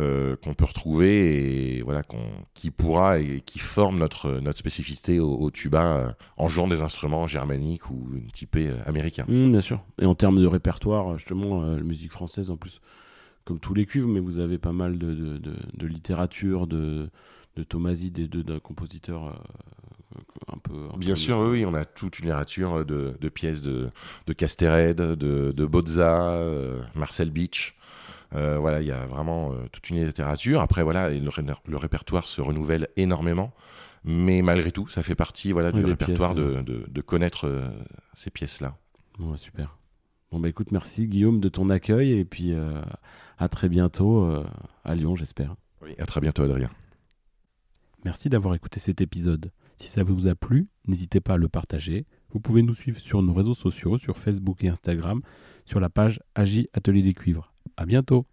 euh, 0.00 0.34
qu'on 0.42 0.54
peut 0.54 0.64
retrouver 0.64 1.76
et 1.78 1.82
voilà 1.82 2.02
qu'on 2.02 2.26
qui 2.54 2.70
pourra 2.72 3.20
et 3.20 3.40
qui 3.42 3.60
forme 3.60 3.98
notre 3.98 4.40
notre 4.40 4.58
spécificité 4.58 5.20
au, 5.20 5.32
au 5.36 5.50
tuba 5.52 5.96
euh, 5.96 6.12
en 6.36 6.48
jouant 6.48 6.66
des 6.66 6.82
instruments 6.82 7.26
germaniques 7.28 7.88
ou 7.90 8.08
typés 8.32 8.68
euh, 8.68 8.78
américains. 8.86 9.24
Mmh, 9.28 9.52
bien 9.52 9.60
sûr. 9.60 9.80
Et 10.00 10.06
en 10.06 10.16
termes 10.16 10.40
de 10.40 10.46
répertoire, 10.46 11.16
justement, 11.16 11.62
euh, 11.62 11.76
la 11.76 11.82
musique 11.84 12.10
française, 12.10 12.50
en 12.50 12.56
plus, 12.56 12.80
comme 13.44 13.60
tous 13.60 13.74
les 13.74 13.86
cuivres, 13.86 14.08
mais 14.08 14.20
vous 14.20 14.40
avez 14.40 14.58
pas 14.58 14.72
mal 14.72 14.98
de, 14.98 15.14
de, 15.14 15.38
de- 15.38 15.56
de 15.74 15.86
littérature, 15.86 16.66
de, 16.66 17.08
de 17.56 17.62
Tomasi, 17.62 18.10
des 18.10 18.26
de, 18.26 18.42
de 18.42 18.58
compositeurs 18.58 19.40
euh, 20.74 20.86
un 20.86 20.88
peu. 20.90 20.94
un 20.94 20.98
Bien 20.98 21.14
peu- 21.14 21.20
sûr, 21.20 21.38
oui, 21.38 21.48
oui, 21.60 21.66
on 21.66 21.74
a 21.74 21.84
toute 21.84 22.18
une 22.18 22.26
littérature 22.26 22.84
de, 22.84 23.16
de 23.20 23.28
pièces 23.28 23.62
de, 23.62 23.90
de 24.26 24.32
Castered, 24.32 24.96
de, 24.96 25.52
de 25.52 25.66
Bozza, 25.66 26.32
euh, 26.32 26.80
Marcel 26.94 27.30
Beach. 27.30 27.76
Euh, 28.34 28.58
voilà, 28.58 28.80
il 28.80 28.86
y 28.88 28.90
a 28.92 29.06
vraiment 29.06 29.52
euh, 29.52 29.56
toute 29.70 29.88
une 29.90 30.04
littérature. 30.04 30.60
Après, 30.60 30.82
voilà, 30.82 31.08
le, 31.10 31.28
ré- 31.28 31.44
le 31.66 31.76
répertoire 31.76 32.26
se 32.26 32.40
renouvelle 32.40 32.88
énormément. 32.96 33.52
Mais 34.06 34.42
malgré 34.42 34.70
tout, 34.72 34.86
ça 34.88 35.02
fait 35.02 35.14
partie 35.14 35.52
voilà, 35.52 35.70
Oui, 35.70 35.80
du 35.80 35.84
répertoire 35.86 36.34
pièces, 36.34 36.46
de, 36.46 36.60
de- 36.62 36.84
de 36.88 37.00
connaître 37.00 37.46
euh, 37.46 37.68
ces 38.14 38.30
pièces-là. 38.30 38.76
Ouais, 39.18 39.36
super. 39.38 39.78
Bon 40.32 40.40
bah 40.40 40.48
écoute, 40.48 40.72
merci 40.72 41.06
Guillaume 41.06 41.38
de 41.40 41.48
ton 41.48 41.70
accueil 41.70 42.10
et 42.12 42.24
puis 42.24 42.52
euh, 42.52 42.82
à 43.38 43.48
très 43.48 43.68
bientôt 43.68 44.24
euh, 44.24 44.44
à 44.84 44.94
Lyon, 44.96 45.14
j'espère. 45.14 45.54
Oui, 45.80 45.94
à 45.98 46.06
très 46.06 46.20
bientôt, 46.20 46.42
Adrien. 46.42 46.68
Merci 48.04 48.28
d'avoir 48.28 48.54
écouté 48.54 48.80
cet 48.80 49.00
épisode. 49.00 49.50
Si 49.76 49.88
ça 49.88 50.02
vous 50.02 50.26
a 50.26 50.34
plu, 50.34 50.68
n'hésitez 50.86 51.20
pas 51.20 51.34
à 51.34 51.36
le 51.36 51.48
partager. 51.48 52.06
Vous 52.30 52.40
pouvez 52.40 52.62
nous 52.62 52.74
suivre 52.74 52.98
sur 52.98 53.22
nos 53.22 53.32
réseaux 53.32 53.54
sociaux, 53.54 53.98
sur 53.98 54.18
Facebook 54.18 54.62
et 54.64 54.68
Instagram, 54.68 55.20
sur 55.64 55.80
la 55.80 55.88
page 55.88 56.20
Agi 56.34 56.68
Atelier 56.72 57.02
des 57.02 57.14
Cuivres. 57.14 57.52
À 57.76 57.86
bientôt! 57.86 58.24